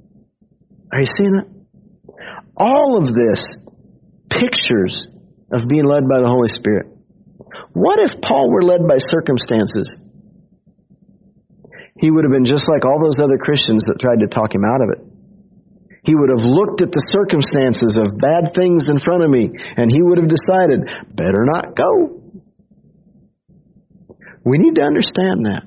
Are 0.92 1.00
you 1.00 1.06
seeing 1.06 1.34
it? 1.36 1.48
All 2.56 2.98
of 2.98 3.08
this 3.12 3.56
pictures 4.30 5.06
of 5.52 5.68
being 5.68 5.84
led 5.84 6.08
by 6.08 6.20
the 6.20 6.28
Holy 6.28 6.48
Spirit. 6.48 6.86
What 7.72 7.98
if 8.00 8.20
Paul 8.20 8.50
were 8.50 8.62
led 8.62 8.86
by 8.86 8.96
circumstances? 8.98 9.88
He 11.98 12.10
would 12.10 12.24
have 12.24 12.32
been 12.32 12.44
just 12.44 12.68
like 12.68 12.84
all 12.84 13.00
those 13.00 13.22
other 13.22 13.38
Christians 13.38 13.84
that 13.84 14.00
tried 14.00 14.20
to 14.20 14.28
talk 14.28 14.54
him 14.54 14.64
out 14.64 14.82
of 14.82 14.90
it. 14.92 15.00
He 16.04 16.14
would 16.14 16.30
have 16.30 16.44
looked 16.44 16.82
at 16.82 16.92
the 16.92 17.02
circumstances 17.12 17.98
of 17.98 18.20
bad 18.20 18.54
things 18.54 18.88
in 18.88 18.98
front 18.98 19.24
of 19.24 19.30
me 19.30 19.50
and 19.76 19.90
he 19.90 20.02
would 20.02 20.18
have 20.18 20.28
decided, 20.28 20.86
better 21.16 21.44
not 21.44 21.74
go. 21.74 22.22
We 24.44 24.58
need 24.58 24.76
to 24.76 24.82
understand 24.82 25.46
that. 25.46 25.64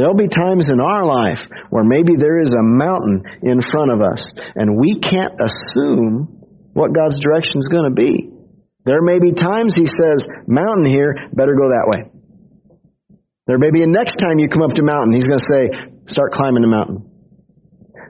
There'll 0.00 0.16
be 0.16 0.32
times 0.32 0.72
in 0.72 0.80
our 0.80 1.04
life 1.04 1.44
where 1.68 1.84
maybe 1.84 2.16
there 2.16 2.40
is 2.40 2.52
a 2.52 2.64
mountain 2.64 3.20
in 3.42 3.60
front 3.60 3.92
of 3.92 4.00
us 4.00 4.24
and 4.56 4.80
we 4.80 4.96
can't 4.96 5.36
assume 5.36 6.40
what 6.72 6.94
God's 6.94 7.20
direction 7.20 7.60
is 7.60 7.68
going 7.68 7.84
to 7.84 7.92
be. 7.92 8.32
There 8.86 9.02
may 9.02 9.18
be 9.18 9.32
times 9.32 9.74
he 9.76 9.84
says, 9.84 10.24
mountain 10.48 10.86
here, 10.86 11.28
better 11.34 11.52
go 11.52 11.68
that 11.68 11.84
way. 11.84 12.08
There 13.46 13.58
may 13.58 13.70
be 13.70 13.82
a 13.82 13.86
next 13.86 14.14
time 14.14 14.38
you 14.38 14.48
come 14.48 14.62
up 14.62 14.72
to 14.72 14.82
mountain, 14.82 15.12
he's 15.12 15.28
going 15.28 15.38
to 15.38 15.52
say, 15.52 15.68
start 16.06 16.32
climbing 16.32 16.62
the 16.62 16.72
mountain. 16.72 17.04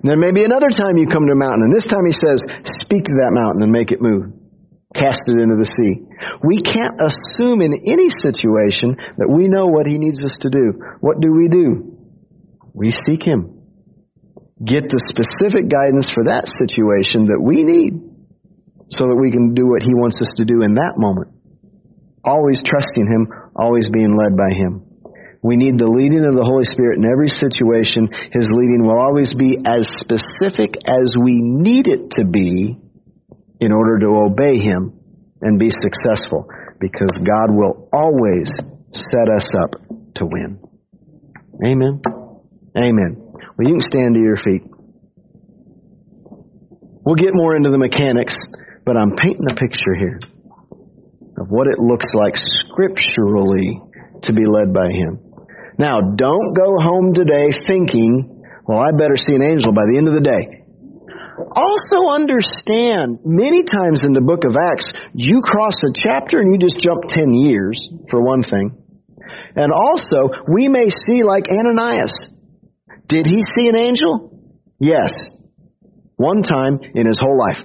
And 0.05 0.21
may 0.21 0.31
be 0.31 0.45
another 0.45 0.71
time 0.71 0.97
you 0.97 1.09
come 1.09 1.27
to 1.27 1.33
a 1.33 1.35
mountain, 1.35 1.63
and 1.67 1.75
this 1.75 1.91
time 1.91 2.07
he 2.07 2.13
says, 2.13 2.39
speak 2.87 3.03
to 3.11 3.19
that 3.19 3.35
mountain 3.35 3.65
and 3.65 3.73
make 3.73 3.91
it 3.91 4.01
move. 4.01 4.31
Cast 4.95 5.21
it 5.29 5.39
into 5.39 5.55
the 5.55 5.71
sea. 5.71 6.03
We 6.43 6.59
can't 6.61 6.99
assume 6.99 7.63
in 7.63 7.71
any 7.87 8.11
situation 8.11 8.99
that 9.19 9.31
we 9.31 9.47
know 9.47 9.67
what 9.67 9.87
he 9.87 9.99
needs 9.99 10.19
us 10.25 10.43
to 10.43 10.51
do. 10.51 10.83
What 10.99 11.21
do 11.21 11.31
we 11.31 11.47
do? 11.47 11.97
We 12.75 12.91
seek 12.91 13.23
him. 13.23 13.63
Get 14.59 14.91
the 14.91 14.99
specific 14.99 15.71
guidance 15.71 16.11
for 16.11 16.25
that 16.27 16.51
situation 16.51 17.31
that 17.31 17.39
we 17.39 17.63
need 17.63 18.03
so 18.91 19.07
that 19.07 19.17
we 19.17 19.31
can 19.31 19.55
do 19.55 19.71
what 19.71 19.87
he 19.87 19.95
wants 19.95 20.21
us 20.21 20.35
to 20.37 20.45
do 20.45 20.67
in 20.67 20.75
that 20.75 20.99
moment. 20.99 21.31
Always 22.27 22.61
trusting 22.61 23.07
him, 23.07 23.31
always 23.55 23.89
being 23.89 24.19
led 24.19 24.35
by 24.37 24.51
him. 24.51 24.91
We 25.41 25.57
need 25.57 25.79
the 25.79 25.89
leading 25.89 26.27
of 26.27 26.35
the 26.35 26.45
Holy 26.45 26.67
Spirit 26.67 26.99
in 26.99 27.07
every 27.07 27.31
situation. 27.31 28.11
His 28.11 28.51
leading 28.51 28.83
will 28.85 28.99
always 28.99 29.33
be 29.33 29.57
as 29.65 29.87
specific 29.87 30.77
as 30.85 31.15
we 31.15 31.39
need 31.41 31.87
it 31.87 32.19
to 32.19 32.27
be 32.27 32.77
in 33.61 33.73
order 33.73 33.99
to 34.01 34.07
obey 34.07 34.59
Him 34.59 34.99
and 35.41 35.59
be 35.59 35.69
successful 35.69 36.49
because 36.81 37.13
God 37.23 37.49
will 37.55 37.89
always 37.93 38.51
set 38.91 39.29
us 39.29 39.47
up 39.55 39.73
to 40.15 40.27
win. 40.27 40.59
Amen. 41.65 42.01
Amen. 42.77 43.33
Well, 43.57 43.69
you 43.69 43.75
can 43.75 43.83
stand 43.83 44.15
to 44.15 44.21
your 44.21 44.37
feet. 44.37 44.63
We'll 47.05 47.17
get 47.17 47.31
more 47.33 47.57
into 47.57 47.71
the 47.71 47.79
mechanics, 47.79 48.35
but 48.85 48.97
I'm 48.97 49.15
painting 49.17 49.47
a 49.51 49.55
picture 49.55 49.95
here 49.99 50.21
of 51.39 51.49
what 51.49 51.67
it 51.67 51.79
looks 51.79 52.13
like 52.15 52.35
scripturally 52.37 53.81
to 54.23 54.33
be 54.33 54.47
led 54.47 54.73
by 54.73 54.89
Him. 54.91 55.21
Now, 55.79 56.01
don't 56.01 56.55
go 56.55 56.77
home 56.81 57.13
today 57.15 57.49
thinking, 57.67 58.45
well, 58.67 58.79
I 58.79 58.93
better 58.93 59.17
see 59.17 59.35
an 59.35 59.43
angel 59.43 59.73
by 59.73 59.83
the 59.91 59.97
end 59.97 60.09
of 60.09 60.15
the 60.15 60.21
day. 60.21 60.60
Also 61.55 62.09
understand, 62.09 63.19
many 63.25 63.63
times 63.63 64.05
in 64.05 64.13
the 64.13 64.21
book 64.21 64.45
of 64.45 64.57
Acts, 64.57 64.93
you 65.15 65.41
cross 65.43 65.77
a 65.83 65.93
chapter 65.95 66.39
and 66.39 66.53
you 66.53 66.59
just 66.59 66.79
jump 66.79 67.05
10 67.09 67.35
years, 67.35 67.89
for 68.09 68.23
one 68.23 68.43
thing. 68.43 68.77
And 69.57 69.73
also, 69.73 70.31
we 70.47 70.69
may 70.69 70.91
see 70.91 71.23
like 71.25 71.51
Ananias. 71.51 72.13
Did 73.07 73.27
he 73.27 73.43
see 73.43 73.69
an 73.69 73.77
angel? 73.77 74.39
Yes. 74.79 75.13
One 76.17 76.43
time 76.43 76.79
in 76.95 77.07
his 77.07 77.19
whole 77.19 77.39
life. 77.39 77.63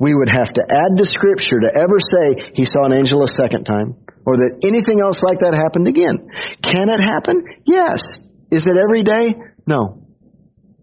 We 0.00 0.14
would 0.14 0.30
have 0.30 0.52
to 0.54 0.62
add 0.62 0.96
to 0.96 1.04
scripture 1.04 1.58
to 1.60 1.70
ever 1.74 1.98
say 1.98 2.52
he 2.54 2.64
saw 2.64 2.86
an 2.86 2.94
angel 2.94 3.22
a 3.22 3.28
second 3.28 3.64
time 3.64 3.96
or 4.24 4.36
that 4.36 4.60
anything 4.62 5.00
else 5.00 5.18
like 5.22 5.40
that 5.40 5.54
happened 5.54 5.88
again. 5.88 6.28
Can 6.62 6.88
it 6.88 7.00
happen? 7.00 7.42
Yes. 7.64 8.02
Is 8.50 8.66
it 8.66 8.76
every 8.76 9.02
day? 9.02 9.34
No. 9.66 10.06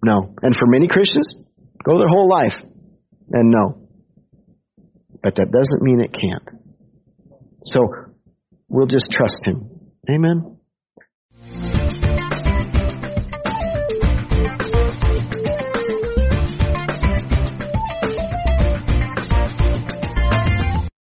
No. 0.03 0.36
And 0.41 0.55
for 0.55 0.68
many 0.68 0.88
Christians, 0.88 1.34
go 1.86 1.98
their 2.00 2.08
whole 2.10 2.28
life 2.30 2.56
and 3.32 3.52
no. 3.52 3.88
But 5.22 5.36
that 5.36 5.52
doesn't 5.52 5.82
mean 5.82 6.02
it 6.02 6.14
can't. 6.14 6.62
So 7.64 7.80
we'll 8.68 8.88
just 8.88 9.10
trust 9.10 9.38
Him. 9.46 9.70
Amen. 10.10 10.58